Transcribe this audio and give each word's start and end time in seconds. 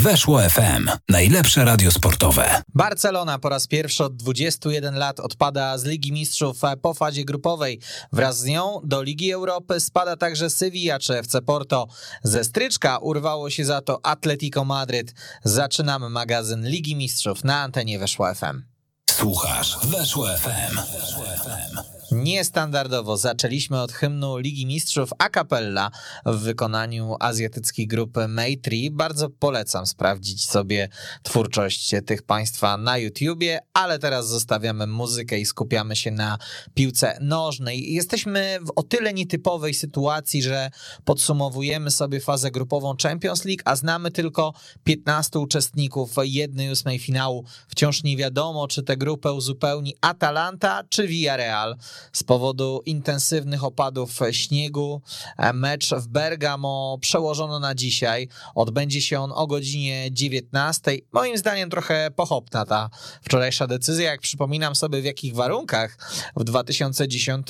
Weszło 0.00 0.40
FM. 0.40 0.90
Najlepsze 1.08 1.64
radio 1.64 1.90
sportowe. 1.90 2.62
Barcelona 2.74 3.38
po 3.38 3.48
raz 3.48 3.66
pierwszy 3.66 4.04
od 4.04 4.16
21 4.16 4.94
lat 4.94 5.20
odpada 5.20 5.78
z 5.78 5.84
Ligi 5.84 6.12
Mistrzów 6.12 6.60
po 6.82 6.94
fazie 6.94 7.24
grupowej. 7.24 7.80
Wraz 8.12 8.38
z 8.38 8.44
nią 8.44 8.80
do 8.84 9.02
Ligi 9.02 9.32
Europy 9.32 9.80
spada 9.80 10.16
także 10.16 10.50
Sevilla 10.50 10.98
czy 10.98 11.18
FC 11.18 11.42
Porto. 11.42 11.86
Ze 12.22 12.44
stryczka 12.44 12.98
urwało 12.98 13.50
się 13.50 13.64
za 13.64 13.80
to 13.80 14.06
Atletico 14.06 14.64
Madryt. 14.64 15.14
Zaczynamy 15.44 16.08
magazyn 16.08 16.68
Ligi 16.68 16.96
Mistrzów 16.96 17.44
na 17.44 17.62
antenie 17.62 17.98
Weszło 17.98 18.34
FM. 18.34 18.62
Słuchasz 19.10 19.78
Weszło 19.86 20.26
FM. 20.26 20.76
Weszło 20.76 21.24
FM. 21.24 21.99
Niestandardowo 22.12 23.16
zaczęliśmy 23.16 23.80
od 23.80 23.92
hymnu 23.92 24.36
Ligi 24.36 24.66
Mistrzów 24.66 25.10
a 25.18 25.28
cappella 25.28 25.90
w 26.26 26.36
wykonaniu 26.36 27.16
azjatyckiej 27.20 27.86
grupy 27.86 28.28
Maytree. 28.28 28.90
Bardzo 28.90 29.30
polecam 29.30 29.86
sprawdzić 29.86 30.48
sobie 30.48 30.88
twórczość 31.22 31.90
tych 32.06 32.22
państwa 32.22 32.76
na 32.76 32.98
YouTubie, 32.98 33.58
ale 33.72 33.98
teraz 33.98 34.28
zostawiamy 34.28 34.86
muzykę 34.86 35.38
i 35.38 35.46
skupiamy 35.46 35.96
się 35.96 36.10
na 36.10 36.38
piłce 36.74 37.18
nożnej. 37.20 37.92
Jesteśmy 37.92 38.58
w 38.60 38.72
o 38.76 38.82
tyle 38.82 39.12
nietypowej 39.12 39.74
sytuacji, 39.74 40.42
że 40.42 40.70
podsumowujemy 41.04 41.90
sobie 41.90 42.20
fazę 42.20 42.50
grupową 42.50 42.94
Champions 43.02 43.44
League, 43.44 43.62
a 43.64 43.76
znamy 43.76 44.10
tylko 44.10 44.52
15 44.84 45.38
uczestników 45.38 46.14
jednej 46.22 46.70
ósmej 46.70 46.98
finału. 46.98 47.44
Wciąż 47.68 48.02
nie 48.02 48.16
wiadomo, 48.16 48.68
czy 48.68 48.82
tę 48.82 48.96
grupę 48.96 49.32
uzupełni 49.32 49.94
Atalanta 50.00 50.82
czy 50.88 51.08
Villarreal 51.08 51.76
z 52.12 52.22
powodu 52.22 52.82
intensywnych 52.86 53.64
opadów 53.64 54.18
śniegu. 54.30 55.02
E, 55.38 55.52
mecz 55.52 55.90
w 55.94 56.08
Bergamo 56.08 56.98
przełożono 57.00 57.60
na 57.60 57.74
dzisiaj. 57.74 58.28
Odbędzie 58.54 59.00
się 59.00 59.20
on 59.20 59.32
o 59.34 59.46
godzinie 59.46 60.08
19. 60.12 60.98
Moim 61.12 61.38
zdaniem 61.38 61.70
trochę 61.70 62.10
pochopna 62.16 62.64
ta 62.66 62.90
wczorajsza 63.22 63.66
decyzja. 63.66 64.10
Jak 64.10 64.20
przypominam 64.20 64.74
sobie, 64.74 65.02
w 65.02 65.04
jakich 65.04 65.34
warunkach 65.34 65.98
w 66.36 66.44
2010 66.44 67.46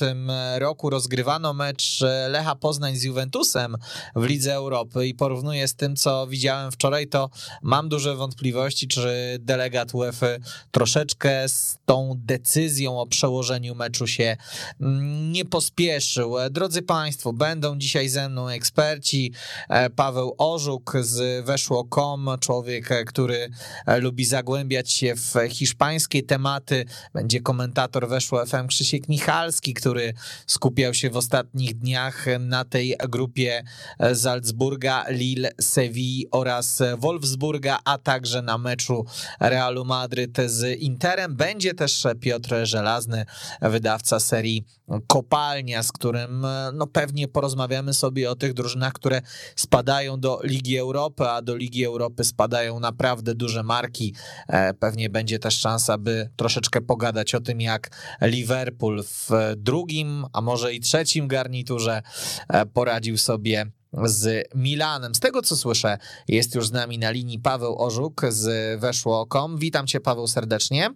roku 0.57 0.89
rozgrywano 0.89 1.53
mecz 1.53 2.03
Lecha 2.29 2.55
Poznań 2.55 2.95
z 2.95 3.03
Juventusem 3.03 3.77
w 4.15 4.23
Lidze 4.23 4.53
Europy 4.53 5.07
i 5.07 5.13
porównuję 5.13 5.67
z 5.67 5.75
tym, 5.75 5.95
co 5.95 6.27
widziałem 6.27 6.71
wczoraj, 6.71 7.07
to 7.07 7.29
mam 7.61 7.89
duże 7.89 8.15
wątpliwości, 8.15 8.87
czy 8.87 9.37
delegat 9.39 9.93
UEFA 9.93 10.27
troszeczkę 10.71 11.49
z 11.49 11.77
tą 11.85 12.13
decyzją 12.17 12.99
o 12.99 13.07
przełożeniu 13.07 13.75
meczu 13.75 14.07
się 14.07 14.37
nie 15.31 15.45
pospieszył. 15.45 16.35
Drodzy 16.51 16.81
Państwo, 16.81 17.33
będą 17.33 17.77
dzisiaj 17.77 18.09
ze 18.09 18.29
mną 18.29 18.49
eksperci. 18.49 19.33
E, 19.69 19.89
Paweł 19.89 20.35
Orzuk 20.37 20.93
z 21.01 21.45
Weszło.com, 21.45 22.29
człowiek, 22.39 22.91
e, 22.91 23.05
który 23.05 23.49
e, 23.85 23.99
lubi 23.99 24.25
zagłębiać 24.25 24.91
się 24.91 25.15
w 25.15 25.35
hiszpańskie 25.49 26.23
tematy. 26.23 26.85
Będzie 27.13 27.41
komentator 27.41 28.09
Weszło 28.09 28.45
FM 28.45 28.67
Krzysiek 28.67 29.09
Michalski, 29.09 29.73
który 29.73 30.13
skupiał 30.47 30.93
się 30.93 31.09
w 31.09 31.17
ostatnich 31.17 31.77
dniach 31.77 32.25
na 32.39 32.65
tej 32.65 32.95
grupie 33.09 33.63
Salzburga, 34.13 35.05
Lille, 35.09 35.51
Sevilla 35.61 36.29
oraz 36.31 36.81
Wolfsburga, 36.97 37.79
a 37.85 37.97
także 37.97 38.41
na 38.41 38.57
meczu 38.57 39.05
Realu 39.39 39.85
Madryt 39.85 40.37
z 40.45 40.79
Interem. 40.79 41.35
Będzie 41.35 41.73
też 41.73 42.07
Piotr 42.19 42.55
Żelazny, 42.63 43.25
wydawca 43.61 44.19
serii 44.31 44.65
kopalnia, 45.07 45.83
z 45.83 45.91
którym 45.91 46.45
e, 46.45 46.71
no 46.73 46.87
pewnie 46.87 47.27
porozmawiamy 47.27 47.93
sobie 47.93 48.31
o 48.31 48.35
tych 48.35 48.53
drużynach, 48.53 48.93
które 48.93 49.21
spadają 49.55 50.19
do 50.19 50.39
Ligi 50.43 50.77
Europy, 50.77 51.23
a 51.29 51.41
do 51.41 51.55
Ligi 51.55 51.85
Europy 51.85 52.23
spadają 52.23 52.79
naprawdę 52.79 53.35
duże 53.35 53.63
marki. 53.63 54.15
E, 54.47 54.73
pewnie 54.73 55.09
będzie 55.09 55.39
też 55.39 55.59
szansa, 55.59 55.97
by 55.97 56.29
troszeczkę 56.35 56.81
pogadać 56.81 57.35
o 57.35 57.39
tym, 57.39 57.61
jak 57.61 57.89
Liverpool 58.21 59.03
w 59.03 59.29
drugim, 59.57 60.25
a 60.33 60.41
może 60.41 60.73
i 60.73 60.79
trzecim 60.79 61.27
garniturze 61.27 62.01
e, 62.49 62.65
poradził 62.65 63.17
sobie 63.17 63.65
z 64.03 64.47
Milanem. 64.55 65.15
Z 65.15 65.19
tego 65.19 65.41
co 65.41 65.55
słyszę, 65.55 65.97
jest 66.27 66.55
już 66.55 66.67
z 66.67 66.71
nami 66.71 66.97
na 66.97 67.11
linii 67.11 67.39
Paweł 67.39 67.81
Orzuk 67.81 68.21
z 68.29 68.79
Weszło.com. 68.81 69.57
Witam 69.57 69.87
cię 69.87 69.99
Paweł 69.99 70.27
serdecznie. 70.27 70.89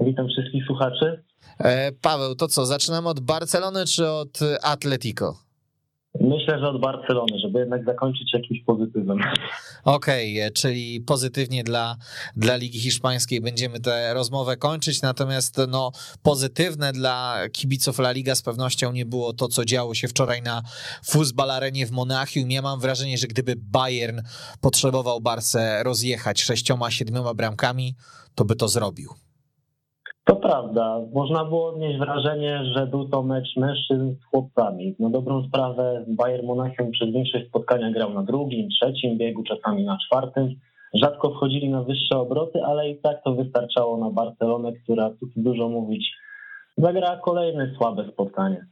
Witam 0.00 0.28
wszystkich 0.28 0.64
słuchaczy. 0.66 1.27
E, 1.58 1.92
Paweł, 1.92 2.34
to 2.34 2.48
co, 2.48 2.66
zaczynamy 2.66 3.08
od 3.08 3.20
Barcelony 3.20 3.86
czy 3.86 4.08
od 4.08 4.38
Atletico? 4.62 5.48
Myślę, 6.20 6.58
że 6.58 6.68
od 6.68 6.80
Barcelony, 6.80 7.38
żeby 7.38 7.58
jednak 7.58 7.84
zakończyć 7.84 8.34
jakimś 8.34 8.64
pozytywem. 8.64 9.18
Okej, 9.84 10.42
okay, 10.42 10.50
czyli 10.50 11.00
pozytywnie 11.00 11.64
dla, 11.64 11.96
dla 12.36 12.56
Ligi 12.56 12.80
Hiszpańskiej 12.80 13.40
będziemy 13.40 13.80
tę 13.80 14.14
rozmowę 14.14 14.56
kończyć, 14.56 15.02
natomiast 15.02 15.60
no, 15.68 15.92
pozytywne 16.22 16.92
dla 16.92 17.38
kibiców 17.52 17.98
La 17.98 18.12
Liga 18.12 18.34
z 18.34 18.42
pewnością 18.42 18.92
nie 18.92 19.06
było 19.06 19.32
to, 19.32 19.48
co 19.48 19.64
działo 19.64 19.94
się 19.94 20.08
wczoraj 20.08 20.42
na 20.42 20.62
Fuzbal 21.04 21.50
Arenie 21.50 21.86
w 21.86 21.90
Monachium. 21.90 22.50
Ja 22.50 22.62
mam 22.62 22.80
wrażenie, 22.80 23.18
że 23.18 23.26
gdyby 23.26 23.54
Bayern 23.56 24.20
potrzebował 24.60 25.20
Barce 25.20 25.82
rozjechać 25.82 26.42
sześcioma, 26.42 26.90
siedmioma 26.90 27.34
bramkami, 27.34 27.94
to 28.34 28.44
by 28.44 28.56
to 28.56 28.68
zrobił. 28.68 29.27
To 30.28 30.36
prawda. 30.36 31.00
Można 31.14 31.44
było 31.44 31.68
odnieść 31.68 31.98
wrażenie, 31.98 32.64
że 32.64 32.86
był 32.86 33.08
to 33.08 33.22
mecz 33.22 33.56
mężczyzn 33.56 34.14
z 34.14 34.24
chłopcami. 34.24 34.96
Na 34.98 35.10
dobrą 35.10 35.48
sprawę 35.48 36.04
Bayern 36.08 36.46
Monachium 36.46 36.90
przez 36.90 37.12
większość 37.12 37.48
spotkania 37.48 37.90
grał 37.90 38.14
na 38.14 38.22
drugim, 38.22 38.68
trzecim 38.68 39.18
biegu, 39.18 39.42
czasami 39.42 39.84
na 39.84 39.98
czwartym. 40.06 40.54
Rzadko 40.94 41.30
wchodzili 41.30 41.68
na 41.68 41.82
wyższe 41.82 42.18
obroty, 42.18 42.64
ale 42.64 42.90
i 42.90 43.00
tak 43.00 43.22
to 43.24 43.34
wystarczało 43.34 43.96
na 43.96 44.10
Barcelonę, 44.10 44.72
która, 44.72 45.10
tu 45.10 45.26
dużo 45.36 45.68
mówić, 45.68 46.12
zagrała 46.76 47.16
kolejne 47.16 47.74
słabe 47.76 48.04
spotkanie. 48.12 48.66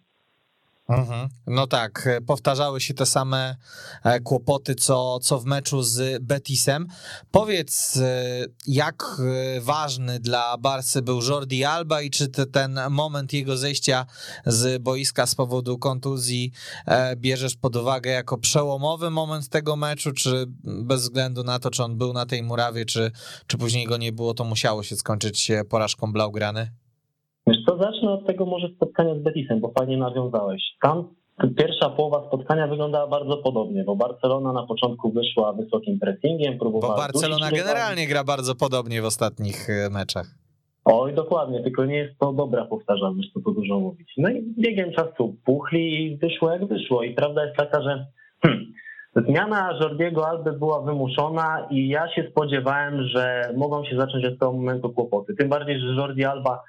Mhm. 0.89 1.29
No 1.47 1.67
tak, 1.67 2.07
e, 2.07 2.21
powtarzały 2.21 2.81
się 2.81 2.95
te 2.95 3.07
same 3.07 3.57
e, 4.05 4.21
kłopoty, 4.21 4.75
co, 4.75 5.19
co 5.19 5.39
w 5.39 5.45
meczu 5.45 5.83
z 5.83 6.23
Betisem. 6.23 6.87
Powiedz, 7.31 7.97
e, 7.97 8.25
jak 8.67 9.05
ważny 9.61 10.21
dla 10.21 10.59
Barcy 10.59 11.03
był 11.03 11.23
Jordi 11.23 11.65
Alba 11.65 12.03
i 12.03 12.11
czy 12.11 12.29
ten 12.29 12.81
moment 12.91 13.33
jego 13.33 13.57
zejścia 13.57 14.07
z 14.47 14.83
boiska 14.83 15.27
z 15.27 15.35
powodu 15.35 15.79
kontuzji 15.79 16.53
bierzesz 17.17 17.57
pod 17.57 17.77
uwagę 17.77 18.11
jako 18.11 18.39
przełomowy 18.39 19.11
moment 19.11 19.49
tego 19.49 19.77
meczu, 19.77 20.13
czy 20.13 20.45
bez 20.65 21.03
względu 21.03 21.45
na 21.45 21.59
to, 21.59 21.71
czy 21.71 21.85
on 21.85 21.99
był 21.99 22.13
na 22.13 22.27
tej 22.27 22.43
murawie, 22.43 22.85
czy, 22.85 23.13
czy 23.47 23.59
później 23.59 23.87
go 23.87 23.97
nie 23.97 24.13
było, 24.13 24.35
to 24.35 24.45
musiało 24.45 24.83
się 24.83 24.97
skończyć 24.97 25.51
porażką 25.69 26.13
Blaugrany? 26.13 26.71
Wiesz 27.47 27.59
co, 27.69 27.79
zacznę 27.79 28.11
od 28.11 28.27
tego 28.27 28.47
może 28.47 28.69
spotkania 28.77 29.15
z 29.15 29.19
Betisem, 29.19 29.61
bo 29.61 29.73
fajnie 29.79 29.97
nawiązałeś. 29.97 30.63
Tam 30.83 31.15
pierwsza 31.57 31.91
połowa 31.91 32.27
spotkania 32.27 32.67
wyglądała 32.67 33.07
bardzo 33.07 33.37
podobnie, 33.37 33.85
bo 33.85 33.97
Barcelona 33.97 34.53
na 34.53 34.67
początku 34.67 35.13
wyszła 35.13 35.53
wysokim 35.53 35.99
pressingiem, 35.99 36.59
próbowała... 36.59 36.95
Bo 36.95 37.01
Barcelona 37.01 37.51
generalnie 37.51 38.07
gra 38.07 38.25
bardzo 38.25 38.55
podobnie 38.55 39.03
w 39.03 39.05
ostatnich 39.05 39.71
e, 39.71 39.91
meczach. 39.91 40.27
Oj, 40.85 41.15
dokładnie, 41.15 41.63
tylko 41.63 41.85
nie 41.85 41.97
jest 41.97 42.19
to 42.19 42.33
dobra 42.33 42.65
powtarzalność, 42.65 43.33
to, 43.35 43.41
to 43.41 43.51
dużo 43.51 43.81
mówić. 43.81 44.13
No 44.19 44.29
i 44.29 44.55
biegiem 44.59 44.93
czasu 44.93 45.37
puchli 45.45 46.05
i 46.05 46.17
wyszło 46.17 46.53
jak 46.53 46.67
wyszło. 46.67 47.03
I 47.03 47.15
prawda 47.15 47.45
jest 47.45 47.57
taka, 47.57 47.83
że 47.83 48.07
hmm, 48.43 48.73
zmiana 49.17 49.79
Jordiego 49.81 50.29
Alby 50.29 50.53
była 50.53 50.83
wymuszona 50.83 51.67
i 51.71 51.89
ja 51.89 52.15
się 52.15 52.29
spodziewałem, 52.31 53.03
że 53.09 53.53
mogą 53.57 53.85
się 53.85 53.97
zacząć 53.97 54.25
od 54.25 54.39
tego 54.39 54.53
momentu 54.53 54.91
kłopoty. 54.91 55.35
Tym 55.35 55.49
bardziej, 55.49 55.81
że 55.81 55.87
Jordi 55.87 56.25
Alba 56.25 56.63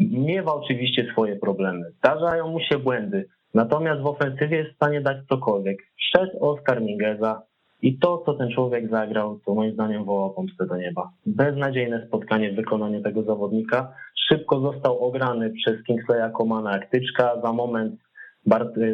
miewa 0.00 0.54
oczywiście 0.54 1.06
swoje 1.12 1.36
problemy, 1.36 1.92
zdarzają 1.98 2.48
mu 2.48 2.60
się 2.60 2.78
błędy, 2.78 3.28
natomiast 3.54 4.02
w 4.02 4.06
ofensywie 4.06 4.56
jest 4.56 4.72
w 4.72 4.76
stanie 4.76 5.00
dać 5.00 5.16
cokolwiek. 5.28 5.78
Wszedł 5.96 6.38
Oskar 6.40 6.82
Mingeza 6.82 7.42
i 7.82 7.98
to, 7.98 8.22
co 8.26 8.34
ten 8.34 8.50
człowiek 8.50 8.90
zagrał, 8.90 9.40
to 9.46 9.54
moim 9.54 9.72
zdaniem 9.72 10.04
woła 10.04 10.30
pomstę 10.30 10.66
do 10.66 10.76
nieba. 10.76 11.10
Beznadziejne 11.26 12.06
spotkanie 12.06 12.52
w 12.52 12.56
wykonaniu 12.56 13.02
tego 13.02 13.22
zawodnika. 13.22 13.94
Szybko 14.28 14.60
został 14.60 14.98
ograny 14.98 15.50
przez 15.50 15.84
Kingsleya 15.84 16.32
Komana 16.36 16.72
jak 16.72 16.90
tyczka. 16.90 17.40
Za 17.44 17.52
moment, 17.52 17.94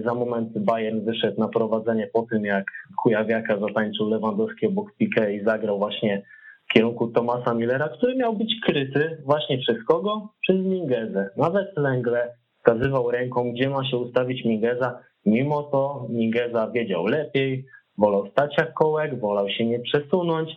za 0.04 0.14
moment 0.14 0.58
Bayern 0.58 1.04
wyszedł 1.04 1.40
na 1.40 1.48
prowadzenie 1.48 2.10
po 2.12 2.22
tym, 2.22 2.44
jak 2.44 2.64
Kujawiaka 3.02 3.58
zatańczył 3.58 4.08
Lewandowski 4.08 4.66
obok 4.66 4.92
Piqué 5.00 5.30
i 5.30 5.44
zagrał 5.44 5.78
właśnie 5.78 6.22
w 6.70 6.72
kierunku 6.72 7.08
Tomasa 7.08 7.54
Millera, 7.54 7.88
który 7.88 8.16
miał 8.16 8.36
być 8.36 8.54
kryty 8.66 9.22
właśnie 9.24 9.58
przez 9.58 9.76
kogo? 9.88 10.28
Przez 10.42 10.56
Mingezę. 10.56 11.30
Nawet 11.36 11.66
Lengle 11.76 12.34
wskazywał 12.58 13.10
ręką, 13.10 13.52
gdzie 13.52 13.70
ma 13.70 13.90
się 13.90 13.96
ustawić 13.96 14.44
Mingeza. 14.44 14.98
Mimo 15.26 15.62
to 15.62 16.06
Mingeza 16.08 16.70
wiedział 16.70 17.06
lepiej, 17.06 17.66
wolał 17.98 18.30
stać 18.30 18.54
jak 18.58 18.74
kołek, 18.74 19.20
wolał 19.20 19.48
się 19.48 19.66
nie 19.66 19.80
przesunąć. 19.80 20.50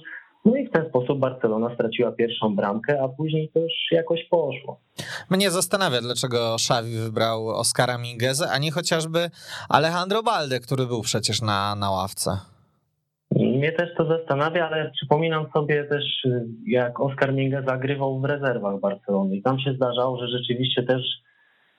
No 0.45 0.55
i 0.55 0.67
w 0.67 0.71
ten 0.71 0.89
sposób 0.89 1.19
Barcelona 1.19 1.73
straciła 1.75 2.11
pierwszą 2.11 2.55
bramkę, 2.55 3.01
a 3.01 3.07
później 3.07 3.51
to 3.53 3.59
już 3.59 3.71
jakoś 3.91 4.19
poszło. 4.29 4.79
Mnie 5.29 5.51
zastanawia, 5.51 6.01
dlaczego 6.01 6.53
Xavi 6.53 6.95
wybrał 6.95 7.47
Oscara 7.47 7.97
Mingezę, 7.97 8.49
a 8.51 8.57
nie 8.57 8.71
chociażby 8.71 9.29
Alejandro 9.69 10.23
Balde, 10.23 10.59
który 10.59 10.85
był 10.85 11.01
przecież 11.01 11.41
na, 11.41 11.75
na 11.75 11.91
ławce. 11.91 12.50
Mnie 13.61 13.71
też 13.71 13.89
to 13.97 14.05
zastanawia, 14.05 14.67
ale 14.67 14.91
przypominam 14.91 15.45
sobie 15.53 15.83
też, 15.83 16.03
jak 16.67 16.99
Oskar 16.99 17.33
Minga 17.33 17.61
zagrywał 17.61 18.19
w 18.19 18.25
rezerwach 18.25 18.79
Barcelony 18.79 19.41
tam 19.41 19.59
się 19.59 19.73
zdarzało, 19.73 20.17
że 20.17 20.27
rzeczywiście 20.27 20.83
też 20.83 21.01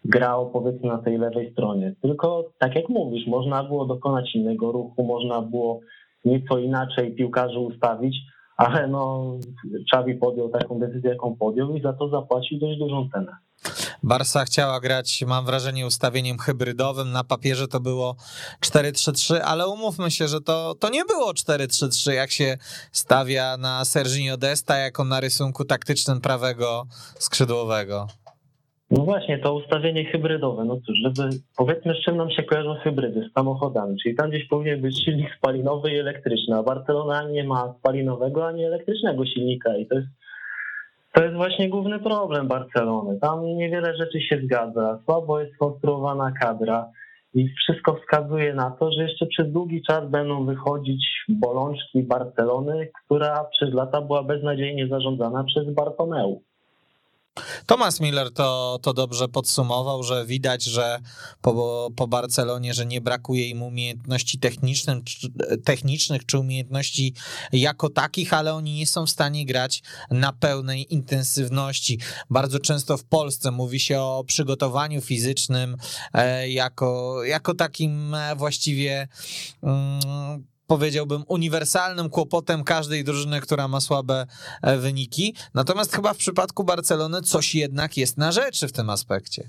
grał 0.04 0.50
powiedzmy 0.50 0.88
na 0.88 0.98
tej 0.98 1.18
lewej 1.18 1.52
stronie. 1.52 1.94
Tylko 2.02 2.50
tak 2.58 2.74
jak 2.74 2.88
mówisz, 2.88 3.26
można 3.26 3.64
było 3.64 3.84
dokonać 3.86 4.34
innego 4.34 4.72
ruchu, 4.72 5.04
można 5.04 5.42
było 5.42 5.80
nieco 6.24 6.58
inaczej 6.58 7.14
piłkarzy 7.14 7.58
ustawić, 7.58 8.16
ale 8.56 8.88
no 8.88 9.32
Czawi 9.90 10.14
podjął 10.14 10.48
taką 10.48 10.78
decyzję, 10.78 11.10
jaką 11.10 11.36
podjął 11.36 11.76
i 11.76 11.82
za 11.82 11.92
to 11.92 12.08
zapłacił 12.08 12.58
dość 12.58 12.78
dużą 12.78 13.08
cenę. 13.12 13.32
Barsa 14.02 14.44
chciała 14.44 14.80
grać, 14.80 15.24
mam 15.26 15.44
wrażenie, 15.46 15.86
ustawieniem 15.86 16.38
hybrydowym. 16.38 17.12
Na 17.12 17.24
papierze 17.24 17.68
to 17.68 17.80
było 17.80 18.16
4-3-3, 18.60 19.34
ale 19.44 19.68
umówmy 19.68 20.10
się, 20.10 20.28
że 20.28 20.40
to, 20.40 20.74
to 20.74 20.90
nie 20.90 21.04
było 21.04 21.32
4-3-3, 21.32 22.12
jak 22.12 22.30
się 22.30 22.58
stawia 22.92 23.56
na 23.56 23.84
Serginio 23.84 24.36
Desta 24.36 24.76
jako 24.76 25.04
na 25.04 25.20
rysunku 25.20 25.64
taktycznym 25.64 26.20
prawego 26.20 26.86
skrzydłowego. 27.18 28.06
No 28.92 29.04
właśnie, 29.04 29.38
to 29.38 29.54
ustawienie 29.54 30.04
hybrydowe. 30.04 30.64
No 30.64 30.76
cóż, 30.86 30.98
żeby 31.04 31.28
powiedzmy, 31.56 31.94
z 31.94 32.04
czym 32.04 32.16
nam 32.16 32.30
się 32.30 32.42
kojarzą 32.42 32.74
hybrydy, 32.74 33.28
z 33.30 33.32
samochodami, 33.32 33.96
czyli 34.02 34.14
tam 34.14 34.30
gdzieś 34.30 34.48
powinien 34.48 34.80
być 34.80 35.04
silnik 35.04 35.28
spalinowy 35.38 35.90
i 35.90 35.98
elektryczny, 35.98 36.56
a 36.56 36.62
Barcelona 36.62 37.30
nie 37.30 37.44
ma 37.44 37.74
spalinowego 37.78 38.46
ani 38.46 38.64
elektrycznego 38.64 39.26
silnika 39.26 39.76
i 39.76 39.86
to 39.86 39.94
jest 39.94 40.08
to 41.12 41.24
jest 41.24 41.36
właśnie 41.36 41.68
główny 41.68 41.98
problem 41.98 42.48
Barcelony. 42.48 43.18
Tam 43.20 43.44
niewiele 43.44 43.96
rzeczy 43.96 44.20
się 44.20 44.40
zgadza, 44.44 44.98
słabo 45.04 45.40
jest 45.40 45.54
skonstruowana 45.54 46.32
kadra 46.40 46.90
i 47.34 47.48
wszystko 47.48 47.94
wskazuje 47.94 48.54
na 48.54 48.70
to, 48.70 48.92
że 48.92 49.02
jeszcze 49.02 49.26
przez 49.26 49.52
długi 49.52 49.82
czas 49.82 50.10
będą 50.10 50.46
wychodzić 50.46 51.06
bolączki 51.28 52.02
Barcelony, 52.02 52.88
która 53.04 53.44
przez 53.44 53.74
lata 53.74 54.00
była 54.00 54.22
beznadziejnie 54.22 54.88
zarządzana 54.88 55.44
przez 55.44 55.74
Bartomeu. 55.74 56.42
Thomas 57.66 58.00
Miller 58.00 58.32
to, 58.32 58.78
to 58.82 58.92
dobrze 58.92 59.28
podsumował, 59.28 60.02
że 60.02 60.26
widać, 60.26 60.64
że 60.64 61.00
po, 61.40 61.88
po 61.96 62.08
Barcelonie, 62.08 62.74
że 62.74 62.86
nie 62.86 63.00
brakuje 63.00 63.48
im 63.48 63.62
umiejętności 63.62 64.38
technicznych, 64.38 64.98
technicznych 65.64 66.26
czy 66.26 66.38
umiejętności 66.38 67.14
jako 67.52 67.88
takich, 67.88 68.32
ale 68.32 68.54
oni 68.54 68.74
nie 68.74 68.86
są 68.86 69.06
w 69.06 69.10
stanie 69.10 69.46
grać 69.46 69.82
na 70.10 70.32
pełnej 70.32 70.94
intensywności. 70.94 71.98
Bardzo 72.30 72.58
często 72.58 72.96
w 72.96 73.04
Polsce 73.04 73.50
mówi 73.50 73.80
się 73.80 74.00
o 74.00 74.24
przygotowaniu 74.26 75.00
fizycznym 75.00 75.76
e, 76.14 76.48
jako, 76.48 77.20
jako 77.24 77.54
takim 77.54 78.14
e, 78.14 78.36
właściwie 78.36 79.08
mm, 79.62 80.51
powiedziałbym, 80.72 81.22
uniwersalnym 81.28 82.08
kłopotem 82.10 82.64
każdej 82.64 83.04
drużyny, 83.04 83.40
która 83.40 83.68
ma 83.68 83.80
słabe 83.80 84.26
e, 84.62 84.76
wyniki. 84.78 85.34
Natomiast 85.54 85.96
chyba 85.96 86.12
w 86.14 86.16
przypadku 86.16 86.64
Barcelony 86.64 87.20
coś 87.20 87.54
jednak 87.54 87.96
jest 87.96 88.18
na 88.18 88.32
rzeczy 88.32 88.68
w 88.68 88.72
tym 88.72 88.90
aspekcie. 88.90 89.42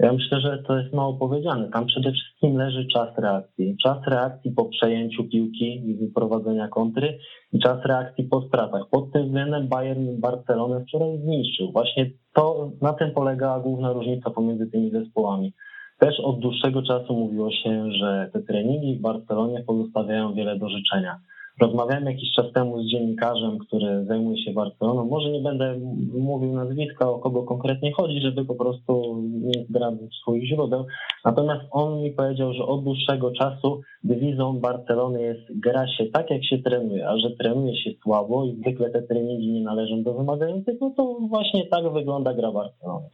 Ja 0.00 0.12
myślę, 0.12 0.40
że 0.40 0.62
to 0.66 0.78
jest 0.78 0.94
mało 0.94 1.14
powiedziane. 1.14 1.70
Tam 1.72 1.86
przede 1.86 2.12
wszystkim 2.12 2.56
leży 2.56 2.86
czas 2.94 3.08
reakcji. 3.18 3.76
Czas 3.82 3.98
reakcji 4.06 4.50
po 4.50 4.64
przejęciu 4.64 5.24
piłki 5.24 5.90
i 5.90 5.96
wyprowadzenia 5.96 6.68
kontry 6.68 7.18
i 7.52 7.58
czas 7.58 7.78
reakcji 7.84 8.24
po 8.24 8.42
stratach. 8.48 8.82
Pod 8.90 9.12
tym 9.12 9.26
względem 9.26 9.68
Bayern 9.68 10.20
Barcelonę 10.20 10.84
wczoraj 10.88 11.18
zniszczył. 11.22 11.72
Właśnie 11.72 12.10
to 12.34 12.72
na 12.82 12.92
tym 12.92 13.10
polegała 13.10 13.60
główna 13.60 13.92
różnica 13.92 14.30
pomiędzy 14.30 14.66
tymi 14.66 14.90
zespołami. 14.90 15.54
Też 15.98 16.20
od 16.20 16.40
dłuższego 16.40 16.82
czasu 16.82 17.14
mówiło 17.14 17.50
się, 17.50 17.92
że 17.92 18.30
te 18.32 18.42
treningi 18.42 18.96
w 18.96 19.00
Barcelonie 19.00 19.64
pozostawiają 19.66 20.34
wiele 20.34 20.58
do 20.58 20.68
życzenia. 20.68 21.20
Rozmawiałem 21.60 22.04
jakiś 22.04 22.32
czas 22.32 22.52
temu 22.52 22.82
z 22.82 22.90
dziennikarzem, 22.90 23.58
który 23.58 24.04
zajmuje 24.04 24.44
się 24.44 24.52
Barceloną. 24.52 25.04
Może 25.04 25.30
nie 25.30 25.40
będę 25.40 25.78
mówił 26.18 26.52
nazwiska, 26.52 27.10
o 27.10 27.18
kogo 27.18 27.42
konkretnie 27.42 27.92
chodzi, 27.92 28.20
żeby 28.20 28.44
po 28.44 28.54
prostu 28.54 29.22
nie 29.22 29.64
zdradzić 29.64 30.14
swoich 30.14 30.48
źródeł. 30.48 30.86
Natomiast 31.24 31.62
on 31.70 32.02
mi 32.02 32.10
powiedział, 32.10 32.52
że 32.52 32.66
od 32.66 32.84
dłuższego 32.84 33.30
czasu 33.30 33.80
dewizą 34.04 34.60
Barcelony 34.60 35.22
jest 35.22 35.60
gra 35.60 35.88
się 35.88 36.06
tak, 36.06 36.30
jak 36.30 36.44
się 36.44 36.58
trenuje, 36.58 37.08
a 37.08 37.18
że 37.18 37.30
trenuje 37.30 37.76
się 37.76 37.90
słabo 38.02 38.44
i 38.44 38.56
zwykle 38.56 38.90
te 38.90 39.02
treningi 39.02 39.52
nie 39.52 39.62
należą 39.62 40.02
do 40.02 40.14
wymagających, 40.14 40.80
no 40.80 40.92
to 40.96 41.16
właśnie 41.28 41.66
tak 41.66 41.92
wygląda 41.92 42.34
gra 42.34 42.52
Barcelony. 42.52 43.08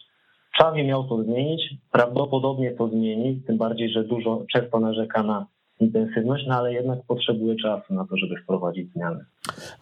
Xavi 0.58 0.84
miał 0.84 1.04
to 1.04 1.22
zmienić, 1.22 1.62
prawdopodobnie 1.90 2.70
to 2.70 2.88
zmieni, 2.88 3.42
tym 3.46 3.58
bardziej, 3.58 3.88
że 3.88 4.04
dużo 4.04 4.44
często 4.52 4.80
narzeka 4.80 5.22
na 5.22 5.46
intensywność, 5.82 6.44
no 6.48 6.54
ale 6.54 6.72
jednak 6.72 6.98
potrzebuje 7.08 7.56
czasu 7.56 7.94
na 7.94 8.06
to, 8.06 8.16
żeby 8.16 8.42
wprowadzić 8.42 8.92
zmiany. 8.92 9.24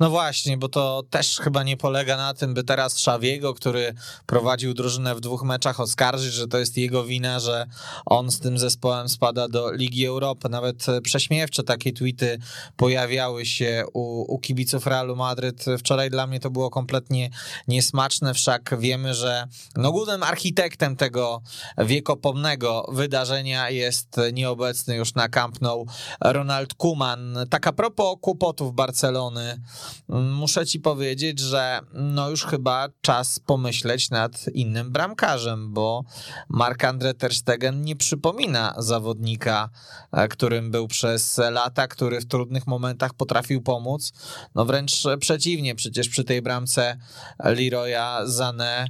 No 0.00 0.11
właśnie, 0.11 0.56
bo 0.56 0.69
to 0.69 1.02
też 1.11 1.38
chyba 1.38 1.62
nie 1.62 1.76
polega 1.76 2.17
na 2.17 2.35
tym, 2.35 2.55
by 2.55 2.64
teraz 2.64 2.99
Szawiego, 2.99 3.55
który 3.55 3.94
prowadził 4.26 4.75
drużynę 4.75 5.14
w 5.14 5.20
dwóch 5.20 5.43
meczach, 5.43 5.81
oskarżyć, 5.81 6.32
że 6.32 6.49
to 6.49 6.58
jest 6.58 6.79
jego 6.79 7.05
wina, 7.05 7.41
że 7.41 7.67
on 8.06 8.31
z 8.31 8.41
tym 8.41 8.58
zespołem 8.58 9.08
spada 9.08 9.49
do 9.49 9.73
Ligi 9.73 10.06
Europy. 10.06 10.49
Nawet 10.49 10.87
prześmiewcze 11.02 11.62
takie 11.62 11.93
tweety 11.93 12.38
pojawiały 12.76 13.46
się 13.46 13.85
u, 13.93 14.35
u 14.35 14.38
kibiców 14.38 14.87
Realu 14.87 15.17
Madryt. 15.17 15.64
Wczoraj 15.79 16.11
dla 16.11 16.26
mnie 16.26 16.41
to 16.41 16.50
było 16.50 16.70
kompletnie 16.70 17.31
niesmaczne, 17.69 18.35
wszak 18.35 18.75
wiemy, 18.79 19.14
że 19.14 19.44
no 19.76 19.93
głównym 19.93 20.23
architektem 20.23 20.96
tego 20.96 21.43
wiekopomnego 21.79 22.87
wydarzenia 22.93 23.70
jest 23.70 24.20
nieobecny 24.32 24.96
już 24.96 25.14
na 25.14 25.29
Camp 25.29 25.61
Nou 25.61 25.87
Ronald 26.20 26.75
Kuman. 26.75 27.38
Tak 27.50 27.66
a 27.66 27.72
propos 27.72 28.16
kłopotów 28.20 28.75
Barcelony, 28.75 29.60
muszę 30.08 30.66
ci 30.66 30.81
powiedzieć, 30.81 31.38
że 31.38 31.81
no 31.92 32.31
już 32.31 32.44
chyba 32.44 32.88
czas 33.00 33.38
pomyśleć 33.38 34.10
nad 34.10 34.48
innym 34.54 34.92
bramkarzem, 34.92 35.72
bo 35.72 36.04
Marc-André 36.50 37.14
Ter 37.14 37.34
Stegen 37.34 37.82
nie 37.82 37.96
przypomina 37.96 38.75
zawodnika, 38.78 39.70
e, 40.12 40.28
którym 40.28 40.70
był 40.70 40.88
przez 40.88 41.40
lata, 41.50 41.88
który 41.88 42.20
w 42.20 42.26
trudnych 42.26 42.66
momentach 42.66 43.14
potrafił 43.14 43.62
pomóc. 43.62 44.12
No 44.54 44.64
wręcz 44.64 45.02
przeciwnie, 45.20 45.75
przecież 45.75 46.08
przy 46.08 46.25
tej 46.25 46.43
bramce 46.43 46.96
Leroya 47.38 48.26
Zane 48.26 48.88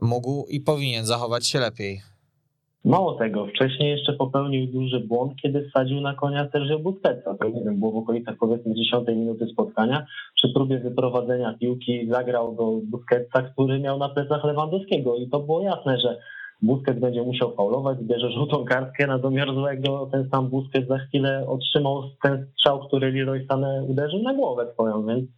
mógł 0.00 0.46
i 0.46 0.60
powinien 0.60 1.06
zachować 1.06 1.46
się 1.46 1.60
lepiej. 1.60 2.15
Mało 2.86 3.14
tego, 3.14 3.46
wcześniej 3.46 3.90
jeszcze 3.90 4.12
popełnił 4.12 4.66
duży 4.66 5.00
błąd, 5.00 5.32
kiedy 5.42 5.68
wsadził 5.68 6.00
na 6.00 6.14
konia 6.14 6.48
Sergio 6.52 6.78
Busquetsa. 6.78 7.34
To 7.34 7.48
nie 7.48 7.64
wiem, 7.64 7.80
było 7.80 7.92
w 7.92 7.96
okolicach 7.96 8.34
powiedzmy 8.40 8.74
10 8.74 9.08
minuty 9.08 9.46
spotkania. 9.52 10.06
Przy 10.34 10.48
próbie 10.54 10.78
wyprowadzenia 10.78 11.56
piłki 11.60 12.08
zagrał 12.10 12.54
do 12.54 12.80
Busquetsa, 12.84 13.42
który 13.42 13.80
miał 13.80 13.98
na 13.98 14.08
plecach 14.08 14.44
Lewandowskiego 14.44 15.16
i 15.16 15.28
to 15.28 15.40
było 15.40 15.62
jasne, 15.62 16.00
że 16.00 16.18
Busquets 16.62 17.00
będzie 17.00 17.22
musiał 17.22 17.54
faulować, 17.54 17.98
zbierze 17.98 18.30
żółtą 18.30 18.64
kartkę, 18.64 19.06
natomiast 19.06 19.54
złego 19.54 20.08
ten 20.12 20.28
sam 20.30 20.48
Busquets 20.48 20.88
za 20.88 20.98
chwilę 20.98 21.44
otrzymał 21.48 22.02
ten 22.22 22.46
strzał, 22.52 22.88
który 22.88 23.12
Leroy 23.12 23.46
Sané 23.50 23.90
uderzył 23.90 24.22
na 24.22 24.34
głowę 24.34 24.66
swoją, 24.72 25.06
więc 25.06 25.30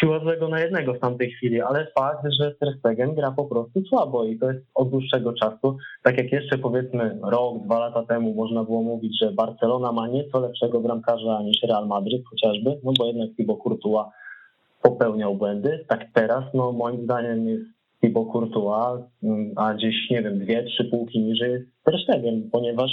siła 0.00 0.20
złego 0.20 0.48
na 0.48 0.60
jednego 0.60 0.94
w 0.94 0.98
tamtej 0.98 1.30
chwili, 1.30 1.60
ale 1.60 1.86
fakt, 1.98 2.24
że 2.40 2.54
Ter 2.54 2.74
Stegen 2.78 3.14
gra 3.14 3.32
po 3.32 3.44
prostu 3.44 3.82
słabo 3.84 4.24
i 4.24 4.38
to 4.38 4.50
jest 4.50 4.66
od 4.74 4.90
dłuższego 4.90 5.32
czasu. 5.32 5.76
Tak 6.02 6.18
jak 6.18 6.32
jeszcze 6.32 6.58
powiedzmy 6.58 7.18
rok, 7.22 7.64
dwa 7.64 7.78
lata 7.78 8.02
temu 8.02 8.34
można 8.34 8.64
było 8.64 8.82
mówić, 8.82 9.18
że 9.20 9.32
Barcelona 9.32 9.92
ma 9.92 10.08
nieco 10.08 10.40
lepszego 10.40 10.80
bramkarza 10.80 11.42
niż 11.42 11.62
Real 11.62 11.86
Madrid 11.86 12.24
chociażby, 12.30 12.70
no 12.84 12.92
bo 12.98 13.06
jednak 13.06 13.36
Thibaut 13.36 13.62
Courtois 13.62 14.06
popełniał 14.82 15.34
błędy. 15.34 15.84
Tak 15.88 16.06
teraz, 16.14 16.44
no 16.54 16.72
moim 16.72 17.04
zdaniem 17.04 17.48
jest 17.48 17.64
Thibaut 18.00 18.32
Courtois, 18.32 19.00
a 19.56 19.74
gdzieś, 19.74 20.10
nie 20.10 20.22
wiem, 20.22 20.38
dwie, 20.38 20.62
trzy 20.62 20.84
półki 20.84 21.20
niżej 21.20 21.52
jest 21.52 21.66
Stegen, 22.04 22.50
ponieważ 22.52 22.90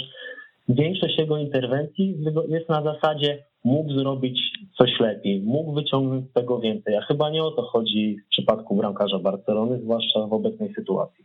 większość 0.68 1.18
jego 1.18 1.36
interwencji 1.36 2.18
jest 2.48 2.68
na 2.68 2.82
zasadzie 2.82 3.44
mógł 3.64 3.92
zrobić 3.92 4.40
coś 4.78 4.90
lepiej, 5.00 5.40
mógł 5.40 5.72
wyciągnąć 5.72 6.30
z 6.30 6.32
tego 6.32 6.60
więcej. 6.60 6.96
A 6.96 7.00
chyba 7.00 7.30
nie 7.30 7.44
o 7.44 7.50
to 7.50 7.62
chodzi 7.62 8.16
w 8.26 8.28
przypadku 8.28 8.76
bramkarza 8.76 9.18
Barcelony, 9.18 9.80
zwłaszcza 9.82 10.26
w 10.26 10.32
obecnej 10.32 10.74
sytuacji. 10.74 11.24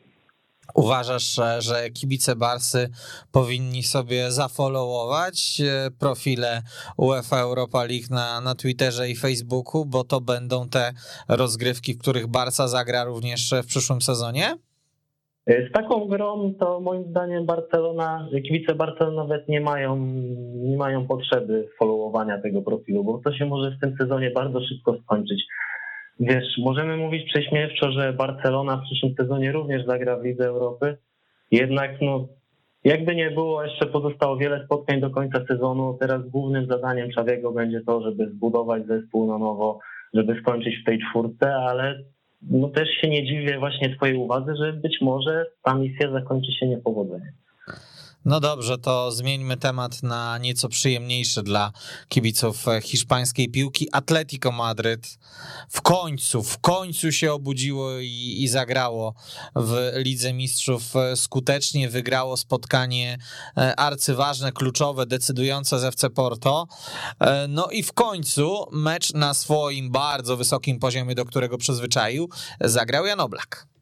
Uważasz, 0.75 1.39
że 1.59 1.89
kibice 1.89 2.35
Barsy 2.35 2.89
powinni 3.31 3.83
sobie 3.83 4.31
zafollowować 4.31 5.61
e, 5.61 5.91
profile 5.99 6.61
UEFA 6.97 7.39
Europa 7.39 7.83
League 7.83 8.07
na, 8.09 8.41
na 8.41 8.55
Twitterze 8.55 9.09
i 9.09 9.15
Facebooku, 9.15 9.85
bo 9.85 10.03
to 10.03 10.21
będą 10.21 10.69
te 10.69 10.93
rozgrywki, 11.27 11.93
w 11.93 11.97
których 11.97 12.27
Barca 12.27 12.67
zagra 12.67 13.03
również 13.03 13.53
w 13.63 13.65
przyszłym 13.65 14.01
sezonie? 14.01 14.57
Z 15.47 15.71
taką 15.71 16.05
grą 16.05 16.53
to 16.59 16.79
moim 16.79 17.03
zdaniem 17.03 17.45
Barcelona, 17.45 18.27
kibice 18.43 18.75
Barcelony 18.75 19.17
nawet 19.17 19.49
nie 19.49 19.61
mają, 19.61 19.97
nie 20.55 20.77
mają 20.77 21.07
potrzeby 21.07 21.69
followowania 21.79 22.41
tego 22.41 22.61
profilu, 22.61 23.03
bo 23.03 23.17
to 23.17 23.33
się 23.33 23.45
może 23.45 23.71
w 23.71 23.79
tym 23.79 23.95
sezonie 23.99 24.31
bardzo 24.31 24.61
szybko 24.61 24.97
skończyć. 25.03 25.43
Wiesz, 26.19 26.57
możemy 26.57 26.97
mówić 26.97 27.33
prześmiewczo, 27.33 27.91
że 27.91 28.13
Barcelona 28.13 28.77
w 28.77 28.83
przyszłym 28.83 29.15
sezonie 29.15 29.51
również 29.51 29.85
zagra 29.85 30.17
w 30.17 30.23
Lidze 30.23 30.45
Europy, 30.45 30.97
jednak 31.51 32.01
no, 32.01 32.27
jakby 32.83 33.15
nie 33.15 33.31
było, 33.31 33.63
jeszcze 33.63 33.85
pozostało 33.85 34.37
wiele 34.37 34.65
spotkań 34.65 35.01
do 35.01 35.09
końca 35.09 35.45
sezonu. 35.47 35.97
Teraz 35.99 36.29
głównym 36.29 36.67
zadaniem 36.67 37.11
Czawiego 37.11 37.51
będzie 37.51 37.81
to, 37.81 38.01
żeby 38.01 38.29
zbudować 38.29 38.85
zespół 38.85 39.27
na 39.27 39.37
nowo, 39.37 39.79
żeby 40.13 40.39
skończyć 40.41 40.75
w 40.81 40.85
tej 40.85 40.99
czwórce, 40.99 41.55
ale 41.55 42.03
no 42.49 42.69
też 42.69 42.89
się 43.01 43.09
nie 43.09 43.25
dziwię 43.25 43.59
właśnie 43.59 43.95
twojej 43.95 44.15
uwadze, 44.15 44.55
że 44.55 44.73
być 44.73 44.97
może 45.01 45.45
ta 45.63 45.75
misja 45.75 46.11
zakończy 46.11 46.51
się 46.51 46.67
niepowodzeniem. 46.67 47.33
No 48.25 48.39
dobrze, 48.39 48.77
to 48.77 49.11
zmieńmy 49.11 49.57
temat 49.57 50.03
na 50.03 50.37
nieco 50.37 50.69
przyjemniejszy 50.69 51.43
dla 51.43 51.71
kibiców 52.09 52.65
hiszpańskiej 52.83 53.49
piłki. 53.49 53.87
Atletico 53.91 54.51
Madryt 54.51 55.17
w 55.69 55.81
końcu, 55.81 56.43
w 56.43 56.57
końcu 56.57 57.11
się 57.11 57.33
obudziło 57.33 57.99
i, 57.99 58.35
i, 58.39 58.47
zagrało 58.47 59.13
w 59.55 59.91
Lidze 59.95 60.33
Mistrzów 60.33 60.83
skutecznie, 61.15 61.89
wygrało 61.89 62.37
spotkanie 62.37 63.17
e, 63.57 63.75
arcyważne, 63.75 64.51
kluczowe, 64.51 65.05
decydujące 65.05 65.79
z 65.79 65.83
FC 65.83 66.09
Porto. 66.09 66.67
E, 67.19 67.47
no 67.47 67.67
i 67.67 67.83
w 67.83 67.93
końcu 67.93 68.65
mecz 68.71 69.13
na 69.13 69.33
swoim 69.33 69.91
bardzo 69.91 70.37
wysokim 70.37 70.79
poziomie, 70.79 71.15
do 71.15 71.25
którego 71.25 71.57
przyzwyczaił, 71.57 72.29
zagrał 72.61 73.05
Jan 73.05 73.19
Oblak. 73.19 73.72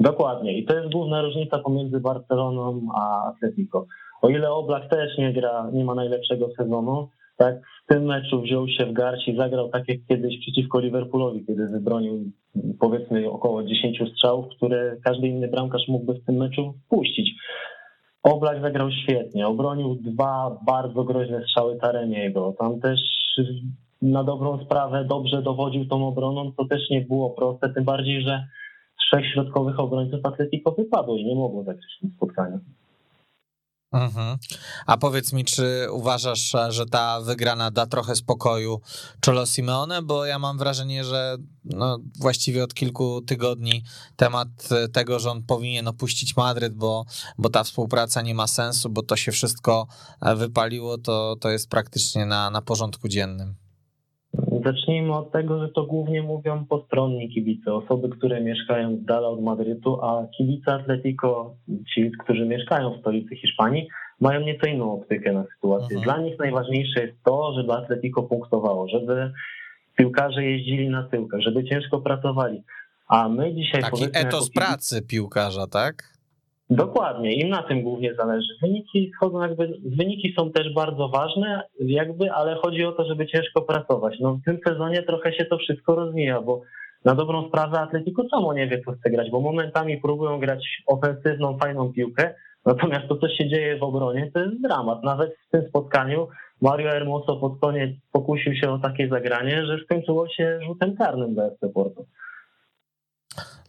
Dokładnie. 0.00 0.58
I 0.58 0.64
to 0.64 0.76
jest 0.76 0.92
główna 0.92 1.22
różnica 1.22 1.58
pomiędzy 1.58 2.00
Barceloną 2.00 2.86
a 2.94 3.30
Atletico. 3.30 3.86
O 4.22 4.28
ile 4.28 4.52
Oblak 4.52 4.88
też 4.90 5.18
nie 5.18 5.32
gra, 5.32 5.70
nie 5.72 5.84
ma 5.84 5.94
najlepszego 5.94 6.48
sezonu, 6.56 7.08
tak 7.36 7.54
w 7.84 7.92
tym 7.92 8.04
meczu 8.04 8.42
wziął 8.42 8.68
się 8.68 8.86
w 8.86 8.92
garść 8.92 9.28
i 9.28 9.36
zagrał 9.36 9.68
tak 9.68 9.88
jak 9.88 9.98
kiedyś 10.08 10.40
przeciwko 10.40 10.80
Liverpoolowi, 10.80 11.46
kiedy 11.46 11.66
wybronił 11.68 12.24
powiedzmy 12.80 13.30
około 13.30 13.62
10 13.62 14.02
strzałów, 14.12 14.46
które 14.56 14.96
każdy 15.04 15.28
inny 15.28 15.48
bramkarz 15.48 15.88
mógłby 15.88 16.14
w 16.14 16.24
tym 16.24 16.36
meczu 16.36 16.74
wpuścić. 16.86 17.30
Oblak 18.22 18.62
zagrał 18.62 18.90
świetnie, 18.90 19.46
obronił 19.46 19.94
dwa 19.94 20.58
bardzo 20.66 21.04
groźne 21.04 21.42
strzały 21.42 21.76
Taremiego. 21.76 22.54
Tam 22.58 22.80
też 22.80 23.00
na 24.02 24.24
dobrą 24.24 24.64
sprawę 24.64 25.04
dobrze 25.04 25.42
dowodził 25.42 25.86
tą 25.86 26.08
obroną, 26.08 26.52
to 26.52 26.64
też 26.64 26.90
nie 26.90 27.00
było 27.00 27.30
proste, 27.30 27.68
tym 27.74 27.84
bardziej, 27.84 28.22
że 28.22 28.44
trzech 29.10 29.32
środkowych 29.32 29.80
obrońców 29.80 30.20
Atletico 30.26 30.72
wypadło 30.72 31.16
i 31.16 31.24
nie 31.24 31.34
mogło 31.34 31.64
zagrać 31.64 31.86
w 31.98 32.00
tym 32.00 32.10
spotkaniu. 32.16 32.60
Mhm. 33.92 34.38
A 34.86 34.96
powiedz 34.96 35.32
mi, 35.32 35.44
czy 35.44 35.86
uważasz, 35.92 36.56
że 36.68 36.86
ta 36.86 37.20
wygrana 37.20 37.70
da 37.70 37.86
trochę 37.86 38.16
spokoju 38.16 38.80
Cholo 39.26 39.46
Simeone? 39.46 40.02
Bo 40.02 40.24
ja 40.24 40.38
mam 40.38 40.58
wrażenie, 40.58 41.04
że 41.04 41.36
no, 41.64 41.98
właściwie 42.20 42.64
od 42.64 42.74
kilku 42.74 43.20
tygodni 43.22 43.82
temat 44.16 44.48
tego, 44.92 45.18
że 45.18 45.30
on 45.30 45.42
powinien 45.42 45.88
opuścić 45.88 46.36
Madryt, 46.36 46.74
bo, 46.74 47.04
bo 47.38 47.48
ta 47.48 47.64
współpraca 47.64 48.22
nie 48.22 48.34
ma 48.34 48.46
sensu, 48.46 48.90
bo 48.90 49.02
to 49.02 49.16
się 49.16 49.32
wszystko 49.32 49.86
wypaliło, 50.36 50.98
to, 50.98 51.36
to 51.40 51.50
jest 51.50 51.70
praktycznie 51.70 52.26
na, 52.26 52.50
na 52.50 52.62
porządku 52.62 53.08
dziennym. 53.08 53.59
Zacznijmy 54.64 55.16
od 55.16 55.32
tego, 55.32 55.60
że 55.60 55.68
to 55.68 55.84
głównie 55.84 56.22
mówią 56.22 56.66
postronni 56.66 57.28
kibice, 57.28 57.74
osoby, 57.74 58.08
które 58.08 58.40
mieszkają 58.40 58.96
z 58.96 59.04
dala 59.04 59.28
od 59.28 59.42
Madrytu, 59.42 60.04
a 60.04 60.26
kibice 60.38 60.74
Atletico, 60.74 61.54
ci, 61.94 62.10
którzy 62.24 62.46
mieszkają 62.46 62.94
w 62.94 63.00
stolicy 63.00 63.36
Hiszpanii, 63.36 63.88
mają 64.20 64.40
nieco 64.40 64.66
inną 64.66 64.92
optykę 64.92 65.32
na 65.32 65.44
sytuację. 65.54 65.96
Mhm. 65.96 66.02
Dla 66.04 66.24
nich 66.24 66.38
najważniejsze 66.38 67.00
jest 67.00 67.22
to, 67.24 67.52
żeby 67.56 67.72
Atletico 67.72 68.22
punktowało, 68.22 68.88
żeby 68.88 69.32
piłkarze 69.96 70.44
jeździli 70.44 70.88
na 70.88 71.02
tyłkach, 71.02 71.40
żeby 71.40 71.64
ciężko 71.64 72.00
pracowali. 72.00 72.62
A 73.08 73.28
my 73.28 73.54
dzisiaj... 73.54 73.82
Taki 73.82 74.04
etos 74.12 74.50
pracy 74.50 75.02
piłkarza, 75.02 75.66
tak? 75.66 76.19
Dokładnie, 76.70 77.34
im 77.34 77.48
na 77.48 77.62
tym 77.62 77.82
głównie 77.82 78.14
zależy. 78.14 78.48
Wyniki 78.62 79.12
schodzą 79.16 79.40
jakby, 79.40 79.78
wyniki 79.84 80.34
są 80.38 80.52
też 80.52 80.74
bardzo 80.74 81.08
ważne, 81.08 81.62
jakby, 81.80 82.32
ale 82.32 82.54
chodzi 82.54 82.84
o 82.84 82.92
to, 82.92 83.04
żeby 83.04 83.26
ciężko 83.26 83.62
pracować. 83.62 84.20
No 84.20 84.34
w 84.34 84.44
tym 84.44 84.58
sezonie 84.66 85.02
trochę 85.02 85.32
się 85.32 85.44
to 85.44 85.58
wszystko 85.58 85.94
rozwija, 85.94 86.40
bo 86.40 86.62
na 87.04 87.14
dobrą 87.14 87.48
sprawę 87.48 87.80
Atletico 87.80 88.28
samo 88.28 88.54
nie 88.54 88.68
wie, 88.68 88.82
co 88.84 88.92
chce 88.92 89.10
grać, 89.10 89.30
bo 89.30 89.40
momentami 89.40 89.98
próbują 89.98 90.40
grać 90.40 90.82
ofensywną, 90.86 91.58
fajną 91.58 91.92
piłkę, 91.92 92.34
natomiast 92.66 93.08
to, 93.08 93.16
co 93.16 93.28
się 93.28 93.48
dzieje 93.48 93.78
w 93.78 93.82
obronie, 93.82 94.30
to 94.34 94.40
jest 94.40 94.62
dramat. 94.62 95.04
Nawet 95.04 95.36
w 95.48 95.50
tym 95.50 95.68
spotkaniu 95.68 96.28
Mario 96.60 96.90
Hermoso 96.90 97.36
pod 97.36 97.60
koniec 97.60 97.90
pokusił 98.12 98.54
się 98.54 98.70
o 98.70 98.78
takie 98.78 99.08
zagranie, 99.08 99.66
że 99.66 99.78
skończyło 99.84 100.28
się 100.28 100.58
rzutem 100.66 100.96
karnym 100.96 101.34
dla 101.34 101.44
FC 101.44 101.68
Porto. 101.74 102.04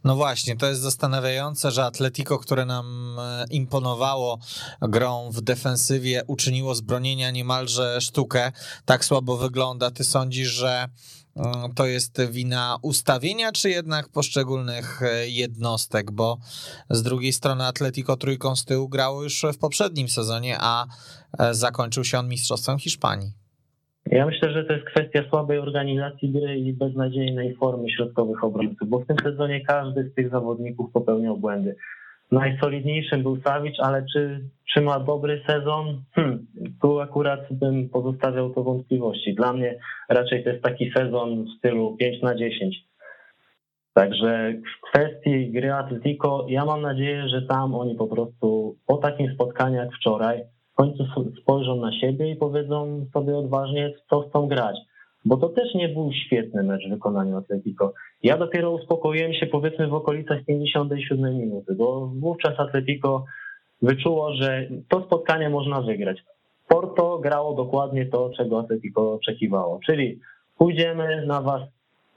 No 0.03 0.15
właśnie, 0.15 0.57
to 0.57 0.65
jest 0.65 0.81
zastanawiające, 0.81 1.71
że 1.71 1.85
Atletico, 1.85 2.39
które 2.39 2.65
nam 2.65 3.17
e, 3.19 3.45
imponowało 3.49 4.39
grą 4.81 5.31
w 5.31 5.41
defensywie, 5.41 6.23
uczyniło 6.27 6.75
z 6.75 6.81
bronienia 6.81 7.31
niemalże 7.31 8.01
sztukę. 8.01 8.51
Tak 8.85 9.05
słabo 9.05 9.37
wygląda. 9.37 9.91
Ty 9.91 10.03
sądzisz, 10.03 10.49
że 10.49 10.87
mm, 11.35 11.73
to 11.73 11.85
jest 11.85 12.21
wina 12.21 12.77
ustawienia, 12.81 13.51
czy 13.51 13.69
jednak 13.69 14.09
poszczególnych 14.09 15.01
e, 15.01 15.29
jednostek? 15.29 16.11
Bo 16.11 16.37
z 16.89 17.03
drugiej 17.03 17.33
strony 17.33 17.65
Atletico 17.65 18.17
trójką 18.17 18.55
z 18.55 18.65
tyłu 18.65 18.89
grało 18.89 19.23
już 19.23 19.45
w 19.53 19.57
poprzednim 19.57 20.09
sezonie, 20.09 20.57
a 20.59 20.87
e, 21.37 21.53
zakończył 21.53 22.03
się 22.03 22.19
on 22.19 22.27
Mistrzostwem 22.27 22.79
Hiszpanii. 22.79 23.40
Ja 24.11 24.25
myślę, 24.25 24.51
że 24.51 24.63
to 24.63 24.73
jest 24.73 24.85
kwestia 24.85 25.23
słabej 25.29 25.59
organizacji 25.59 26.29
gry 26.29 26.57
i 26.57 26.73
beznadziejnej 26.73 27.55
formy 27.55 27.89
środkowych 27.89 28.43
obrońców, 28.43 28.89
bo 28.89 28.99
w 28.99 29.07
tym 29.07 29.17
sezonie 29.23 29.61
każdy 29.65 30.03
z 30.03 30.13
tych 30.13 30.29
zawodników 30.29 30.91
popełniał 30.91 31.37
błędy. 31.37 31.75
Najsolidniejszym 32.31 33.23
był 33.23 33.41
Sawicz, 33.41 33.79
ale 33.79 34.05
czy, 34.13 34.41
czy 34.73 34.81
ma 34.81 34.99
dobry 34.99 35.41
sezon? 35.47 36.03
Hmm, 36.11 36.47
tu 36.81 36.99
akurat 36.99 37.39
bym 37.51 37.89
pozostawiał 37.89 38.49
to 38.49 38.63
wątpliwości. 38.63 39.35
Dla 39.35 39.53
mnie 39.53 39.79
raczej 40.09 40.43
to 40.43 40.49
jest 40.49 40.63
taki 40.63 40.91
sezon 40.91 41.45
w 41.45 41.57
stylu 41.57 41.95
5 41.97 42.21
na 42.21 42.35
10. 42.35 42.75
Także 43.93 44.53
w 44.53 44.89
kwestii 44.89 45.51
gry 45.51 45.73
Atletico, 45.73 46.45
ja 46.49 46.65
mam 46.65 46.81
nadzieję, 46.81 47.29
że 47.29 47.41
tam 47.41 47.75
oni 47.75 47.95
po 47.95 48.07
prostu 48.07 48.75
po 48.87 48.97
takim 48.97 49.33
spotkaniu 49.33 49.75
jak 49.75 49.93
wczoraj 49.93 50.43
w 50.73 50.75
końcu 50.75 51.03
spojrzą 51.41 51.75
na 51.75 51.99
siebie 51.99 52.31
i 52.31 52.35
powiedzą 52.35 53.05
sobie 53.13 53.37
odważnie, 53.37 53.93
co 54.09 54.21
chcą 54.21 54.47
grać. 54.47 54.77
Bo 55.25 55.37
to 55.37 55.49
też 55.49 55.75
nie 55.75 55.89
był 55.89 56.11
świetny 56.13 56.63
mecz 56.63 56.87
w 56.87 56.89
wykonaniu 56.89 57.37
Atletico. 57.37 57.93
Ja 58.23 58.37
dopiero 58.37 58.71
uspokoiłem 58.71 59.33
się 59.33 59.45
powiedzmy 59.45 59.87
w 59.87 59.93
okolicach 59.93 60.45
57 60.45 61.37
minuty, 61.37 61.75
bo 61.75 62.11
wówczas 62.19 62.59
Atletico 62.59 63.25
wyczuło, 63.81 64.33
że 64.33 64.67
to 64.89 65.03
spotkanie 65.03 65.49
można 65.49 65.81
wygrać. 65.81 66.17
Porto 66.67 67.17
grało 67.17 67.53
dokładnie 67.53 68.05
to, 68.05 68.29
czego 68.37 68.59
Atletico 68.59 69.13
oczekiwało, 69.13 69.79
czyli 69.85 70.19
pójdziemy 70.57 71.25
na 71.25 71.41
was, 71.41 71.61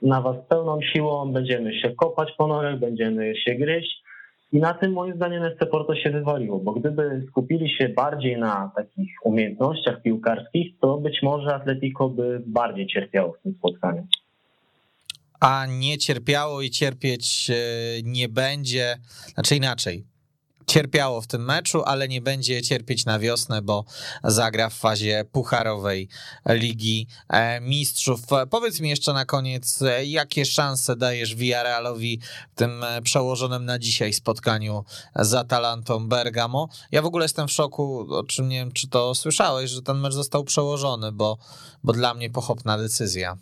na 0.01 0.21
was 0.21 0.35
pełną 0.49 0.81
siłą, 0.81 1.31
będziemy 1.31 1.73
się 1.73 1.89
kopać 1.89 2.31
po 2.37 2.47
nogach, 2.47 2.79
będziemy 2.79 3.35
się 3.35 3.55
gryźć, 3.55 4.03
i 4.51 4.59
na 4.59 4.73
tym 4.73 4.93
moim 4.93 5.15
zdaniem 5.15 5.43
SC 5.43 5.69
Porto 5.71 5.95
się 5.95 6.09
wywaliło, 6.09 6.59
bo 6.59 6.73
gdyby 6.73 7.25
skupili 7.29 7.69
się 7.77 7.89
bardziej 7.89 8.37
na 8.37 8.71
takich 8.75 9.25
umiejętnościach 9.25 10.01
piłkarskich, 10.01 10.79
to 10.79 10.97
być 10.97 11.19
może 11.23 11.55
Atletico 11.55 12.09
by 12.09 12.41
bardziej 12.45 12.87
cierpiało 12.87 13.33
w 13.33 13.43
tym 13.43 13.53
spotkaniu. 13.53 14.07
A 15.39 15.65
nie 15.69 15.97
cierpiało 15.97 16.61
i 16.61 16.69
cierpieć 16.69 17.49
e, 17.49 17.55
nie 18.03 18.29
będzie, 18.29 18.95
znaczy 19.33 19.55
inaczej 19.55 20.14
cierpiało 20.67 21.21
w 21.21 21.27
tym 21.27 21.45
meczu, 21.45 21.83
ale 21.85 22.07
nie 22.07 22.21
będzie 22.21 22.61
cierpieć 22.61 23.05
na 23.05 23.19
wiosnę, 23.19 23.61
bo 23.61 23.85
zagra 24.23 24.69
w 24.69 24.73
fazie 24.73 25.25
pucharowej 25.31 26.09
Ligi 26.49 27.07
e, 27.29 27.61
Mistrzów. 27.61 28.19
Powiedz 28.49 28.79
mi 28.79 28.89
jeszcze 28.89 29.13
na 29.13 29.25
koniec, 29.25 29.81
e, 29.81 30.05
jakie 30.05 30.45
szanse 30.45 30.95
dajesz 30.95 31.35
Villarrealowi 31.35 32.19
w 32.51 32.55
tym 32.55 32.83
e, 32.83 33.01
przełożonym 33.01 33.65
na 33.65 33.79
dzisiaj 33.79 34.13
spotkaniu 34.13 34.85
z 35.15 35.33
Atalantą 35.33 36.07
Bergamo? 36.07 36.69
Ja 36.91 37.01
w 37.01 37.05
ogóle 37.05 37.25
jestem 37.25 37.47
w 37.47 37.51
szoku, 37.51 38.07
o 38.09 38.23
czym 38.23 38.49
nie 38.49 38.57
wiem, 38.57 38.71
czy 38.71 38.87
to 38.87 39.15
słyszałeś, 39.15 39.71
że 39.71 39.81
ten 39.81 39.97
mecz 39.97 40.13
został 40.13 40.43
przełożony, 40.43 41.11
bo, 41.11 41.37
bo 41.83 41.93
dla 41.93 42.13
mnie 42.13 42.29
pochopna 42.29 42.77
decyzja. 42.77 43.37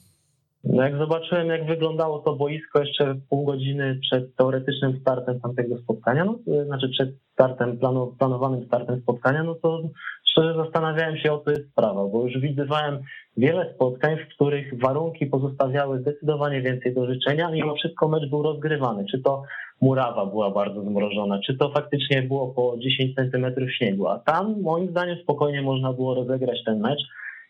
No 0.64 0.84
jak 0.84 0.98
zobaczyłem, 0.98 1.48
jak 1.48 1.66
wyglądało 1.66 2.20
to 2.20 2.36
boisko 2.36 2.80
jeszcze 2.80 3.16
pół 3.30 3.46
godziny 3.46 4.00
przed 4.02 4.36
teoretycznym 4.36 5.00
startem 5.02 5.40
tamtego 5.40 5.78
spotkania, 5.78 6.26
no, 6.26 6.40
znaczy 6.66 6.90
przed 6.90 7.10
startem, 7.34 7.80
planowanym 8.20 8.66
startem 8.66 9.02
spotkania, 9.02 9.44
no 9.44 9.56
to 9.56 9.82
szczerze 10.30 10.56
zastanawiałem 10.56 11.18
się, 11.18 11.34
o 11.34 11.40
co 11.40 11.52
jest 11.52 11.70
sprawa, 11.72 12.06
bo 12.06 12.24
już 12.24 12.40
widywałem 12.40 13.00
wiele 13.38 13.74
spotkań, 13.76 14.18
w 14.18 14.36
których 14.36 14.80
warunki 14.80 15.26
pozostawiały 15.26 16.02
zdecydowanie 16.02 16.62
więcej 16.62 16.94
do 16.94 17.06
życzenia, 17.06 17.52
mimo 17.52 17.76
wszystko 17.76 18.08
mecz 18.08 18.30
był 18.30 18.44
rozgrywany. 18.44 19.06
Czy 19.12 19.22
to 19.22 19.44
murawa 19.82 20.26
była 20.26 20.52
bardzo 20.52 20.82
zmrożona, 20.82 21.40
czy 21.46 21.58
to 21.58 21.72
faktycznie 21.72 22.22
było 22.22 22.48
po 22.48 22.76
10 22.78 23.16
centymetrów 23.16 23.72
śniegu, 23.72 24.08
a 24.08 24.20
tam 24.20 24.62
moim 24.62 24.90
zdaniem 24.90 25.18
spokojnie 25.24 25.62
można 25.62 25.94
było 25.94 26.16
rozegrać 26.16 26.64
ten 26.66 26.80
mecz 26.80 27.02